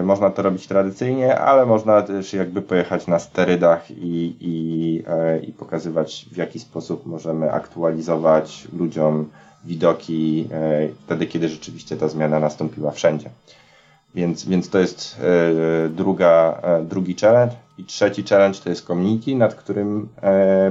Można 0.03 0.31
to 0.31 0.43
robić 0.43 0.67
tradycyjnie, 0.67 1.39
ale 1.39 1.67
można 1.67 2.03
też 2.03 2.33
jakby 2.33 2.63
pojechać 2.63 3.07
na 3.07 3.19
sterydach 3.19 3.91
i, 3.91 4.37
i, 4.41 5.03
i 5.49 5.53
pokazywać 5.53 6.27
w 6.33 6.37
jaki 6.37 6.59
sposób 6.59 7.07
możemy 7.07 7.53
aktualizować 7.53 8.69
ludziom 8.79 9.31
widoki 9.65 10.49
wtedy, 11.07 11.27
kiedy 11.27 11.49
rzeczywiście 11.49 11.97
ta 11.97 12.09
zmiana 12.09 12.41
nastąpiła 12.41 12.91
wszędzie. 12.91 13.31
Więc, 14.15 14.45
więc 14.45 14.71
to 14.71 14.79
jest 14.79 15.21
druga, 15.91 16.63
drugi 16.83 17.15
challenge. 17.15 17.55
I 17.79 17.85
trzeci 17.85 18.23
challenge 18.23 18.59
to 18.65 18.71
jest 18.71 18.87
community, 18.87 19.35
nad 19.35 19.55
którym 19.55 20.09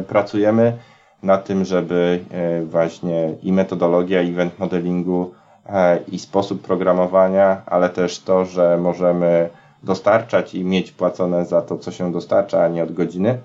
pracujemy 0.07 0.77
na 1.23 1.37
tym, 1.37 1.65
żeby 1.65 2.23
e, 2.31 2.65
właśnie 2.65 3.35
i 3.43 3.53
metodologia 3.53 4.21
event 4.21 4.59
modelingu 4.59 5.33
e, 5.65 5.99
i 6.11 6.19
sposób 6.19 6.61
programowania, 6.61 7.61
ale 7.65 7.89
też 7.89 8.19
to, 8.19 8.45
że 8.45 8.77
możemy 8.77 9.49
dostarczać 9.83 10.55
i 10.55 10.65
mieć 10.65 10.91
płacone 10.91 11.45
za 11.45 11.61
to, 11.61 11.77
co 11.77 11.91
się 11.91 12.11
dostarcza, 12.11 12.63
a 12.63 12.67
nie 12.67 12.83
od 12.83 12.93
godziny, 12.93 13.37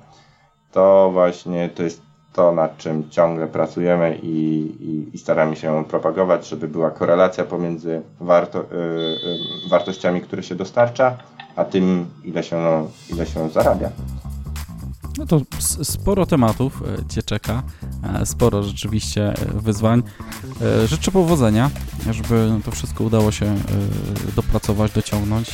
to 0.72 1.10
właśnie 1.12 1.68
to 1.68 1.82
jest 1.82 2.02
to, 2.32 2.52
nad 2.52 2.76
czym 2.76 3.10
ciągle 3.10 3.46
pracujemy 3.46 4.18
i, 4.22 4.28
i, 4.80 5.16
i 5.16 5.18
staramy 5.18 5.56
się 5.56 5.84
propagować, 5.84 6.48
żeby 6.48 6.68
była 6.68 6.90
korelacja 6.90 7.44
pomiędzy 7.44 8.02
warto, 8.20 8.60
y, 8.60 9.68
wartościami, 9.70 10.20
które 10.20 10.42
się 10.42 10.54
dostarcza, 10.54 11.16
a 11.56 11.64
tym, 11.64 12.06
ile 12.24 12.42
się, 12.42 12.88
ile 13.10 13.26
się 13.26 13.48
zarabia. 13.48 13.90
No 15.18 15.26
to 15.26 15.40
sporo 15.82 16.26
tematów 16.26 16.82
e, 16.82 17.08
Cię 17.08 17.22
czeka, 17.22 17.62
e, 18.02 18.26
sporo 18.26 18.62
rzeczywiście 18.62 19.32
e, 19.32 19.60
wyzwań. 19.60 20.02
Życzę 20.86 21.10
powodzenia, 21.10 21.70
żeby 22.10 22.60
to 22.64 22.70
wszystko 22.70 23.04
udało 23.04 23.32
się 23.32 23.56
dopracować, 24.36 24.92
dociągnąć 24.92 25.48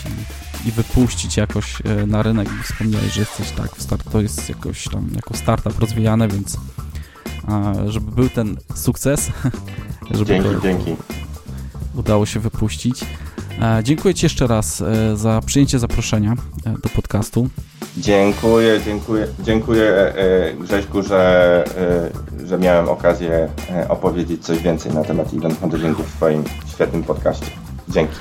i, 0.64 0.68
i 0.68 0.72
wypuścić 0.72 1.36
jakoś 1.36 1.82
na 2.06 2.22
rynek. 2.22 2.48
Wspomniałeś, 2.64 3.12
że 3.12 3.20
jesteś 3.20 3.50
tak, 3.50 3.70
start, 3.78 4.10
to 4.10 4.20
jest 4.20 4.48
jakoś 4.48 4.84
tam 4.88 5.08
jako 5.14 5.36
startup 5.36 5.78
rozwijane, 5.78 6.28
więc 6.28 6.58
żeby 7.88 8.10
był 8.10 8.28
ten 8.28 8.56
sukces, 8.74 9.30
żeby 10.10 10.24
dzięki, 10.24 10.48
to 10.48 10.60
dzięki. 10.60 10.96
udało 11.94 12.26
się 12.26 12.40
wypuścić. 12.40 13.04
Dziękuję 13.82 14.14
Ci 14.14 14.26
jeszcze 14.26 14.46
raz 14.46 14.82
za 15.14 15.40
przyjęcie 15.46 15.78
zaproszenia 15.78 16.34
do 16.82 16.88
podcastu. 16.88 17.48
Dziękuję, 17.96 18.80
dziękuję, 18.84 19.26
dziękuję 19.40 19.82
e, 19.82 20.18
e, 20.18 20.55
Grześku, 20.55 21.02
że, 21.02 21.64
e, 22.40 22.46
że 22.46 22.59
miałem 22.59 22.88
okazję 22.88 23.48
opowiedzieć 23.88 24.44
coś 24.44 24.59
więcej 24.59 24.94
na 24.94 25.05
temat 25.05 25.34
event 25.34 25.62
modelingu 25.62 26.02
w 26.02 26.12
Twoim 26.12 26.44
świetnym 26.74 27.02
podcaście. 27.02 27.46
Dzięki. 27.88 28.14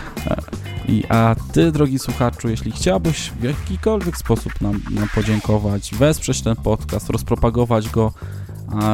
I, 0.88 1.03
a 1.09 1.36
Ty, 1.53 1.71
drogi 1.71 1.99
słuchaczu, 1.99 2.49
jeśli 2.49 2.71
chciałbyś 2.71 3.31
w 3.39 3.43
jakikolwiek 3.43 4.17
sposób 4.17 4.61
nam, 4.61 4.81
nam 4.91 5.07
podziękować, 5.15 5.95
wesprzeć 5.95 6.41
ten 6.41 6.55
podcast, 6.55 7.09
rozpropagować 7.09 7.89
go, 7.89 8.13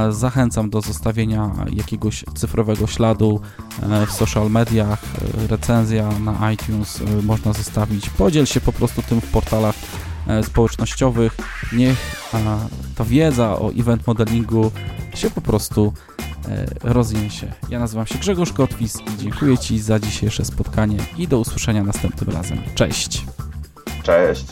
zachęcam 0.09 0.69
do 0.69 0.81
zostawienia 0.81 1.51
jakiegoś 1.71 2.25
cyfrowego 2.35 2.87
śladu 2.87 3.41
w 4.07 4.11
social 4.11 4.51
mediach, 4.51 5.01
recenzja 5.49 6.09
na 6.19 6.51
iTunes 6.51 7.03
można 7.23 7.53
zostawić. 7.53 8.09
Podziel 8.09 8.45
się 8.45 8.61
po 8.61 8.71
prostu 8.71 9.01
tym 9.01 9.21
w 9.21 9.31
portalach 9.31 9.75
E, 10.29 10.43
społecznościowych. 10.43 11.37
Niech 11.73 12.31
ta 12.95 13.05
wiedza 13.05 13.59
o 13.59 13.71
event 13.71 14.07
modelingu 14.07 14.71
się 15.15 15.29
po 15.29 15.41
prostu 15.41 15.93
e, 16.47 16.65
rozniesie. 16.83 17.53
Ja 17.69 17.79
nazywam 17.79 18.07
się 18.07 18.19
Grzegorz 18.19 18.53
Kotwis 18.53 18.97
i 19.01 19.17
dziękuję 19.17 19.57
Ci 19.57 19.79
za 19.79 19.99
dzisiejsze 19.99 20.45
spotkanie 20.45 20.97
i 21.17 21.27
do 21.27 21.39
usłyszenia 21.39 21.83
następnym 21.83 22.35
razem. 22.35 22.61
Cześć! 22.75 23.25
Cześć! 24.03 24.45